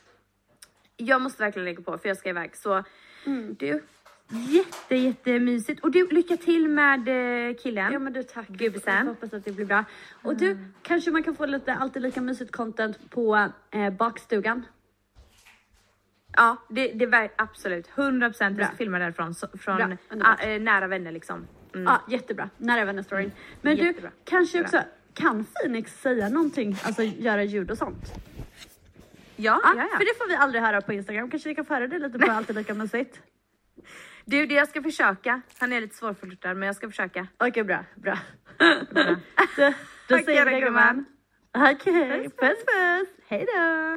Jag 0.96 1.22
måste 1.22 1.42
verkligen 1.42 1.64
lägga 1.64 1.82
på 1.82 1.98
för 1.98 2.08
jag 2.08 2.16
ska 2.18 2.28
iväg. 2.28 2.56
Så 2.56 2.84
Mm. 3.26 3.54
du, 3.58 3.82
jätte 4.28 4.96
jättemysigt. 4.96 5.80
Och 5.84 5.90
du, 5.90 6.08
lycka 6.08 6.36
till 6.36 6.68
med 6.68 7.08
eh, 7.48 7.54
killen. 7.56 7.92
Ja 7.92 7.98
men 7.98 8.12
du 8.12 8.22
tack. 8.22 8.46
Jag 8.86 9.04
hoppas 9.04 9.32
att 9.32 9.44
det 9.44 9.52
blir 9.52 9.66
bra. 9.66 9.84
Och 10.22 10.36
du, 10.36 10.58
kanske 10.82 11.10
man 11.10 11.22
kan 11.22 11.36
få 11.36 11.46
lite 11.46 11.74
alltid 11.74 12.02
lika 12.02 12.20
mysigt 12.20 12.52
content 12.52 13.10
på 13.10 13.48
eh, 13.70 13.90
bakstugan. 13.90 14.66
Ja, 16.36 16.56
det, 16.68 16.92
det 16.92 17.06
var 17.06 17.28
absolut 17.36 17.88
100 17.94 18.28
procent. 18.28 18.58
Vi 18.58 18.64
ska 18.64 18.76
filma 18.76 18.98
därifrån 18.98 19.34
så, 19.34 19.48
från 19.58 19.82
underbart. 20.10 20.40
ah, 20.40 20.44
eh, 20.44 20.60
nära 20.60 20.86
vänner 20.86 21.12
liksom. 21.12 21.46
Mm. 21.74 21.84
Ja 21.84 22.00
jättebra, 22.08 22.50
nära 22.58 22.84
vänner-storyn. 22.84 23.32
Men 23.62 23.76
Jättebra. 23.76 24.10
du, 24.10 24.30
kanske 24.30 24.60
också, 24.60 24.82
kan 25.14 25.44
Phoenix 25.44 26.00
säga 26.00 26.28
någonting? 26.28 26.76
Alltså 26.82 27.02
göra 27.02 27.44
ljud 27.44 27.70
och 27.70 27.78
sånt? 27.78 28.12
Ja, 29.36 29.60
Ja, 29.64 29.72
ja, 29.76 29.88
ja. 29.92 29.98
för 29.98 30.04
det 30.04 30.18
får 30.18 30.28
vi 30.28 30.34
aldrig 30.34 30.62
höra 30.62 30.80
på 30.80 30.92
Instagram. 30.92 31.30
Kanske 31.30 31.48
vi 31.48 31.54
kan 31.54 31.64
få 31.64 31.74
höra 31.74 31.86
det 31.86 31.98
lite 31.98 32.18
på 32.18 32.30
Alltid 32.30 32.56
Lika 32.56 32.74
Mysigt. 32.74 33.20
Du, 34.28 34.46
det 34.46 34.54
jag 34.54 34.68
ska 34.68 34.82
försöka. 34.82 35.40
Han 35.58 35.72
är 35.72 35.80
lite 35.80 35.96
svårflörtad 35.96 36.54
men 36.54 36.66
jag 36.66 36.76
ska 36.76 36.88
försöka. 36.88 37.26
Okej 37.38 37.64
bra, 37.64 37.84
bra. 37.94 38.18
Bra. 38.94 39.04
Då, 39.56 39.72
då 40.08 40.18
säger 40.18 40.44
vi 40.44 40.50
det 40.54 40.60
gumman. 40.60 41.04
gumman. 41.52 41.74
Okej, 41.74 42.22
puss 42.22 42.64
puss. 42.66 43.08
Hej 43.28 43.46
då. 43.54 43.96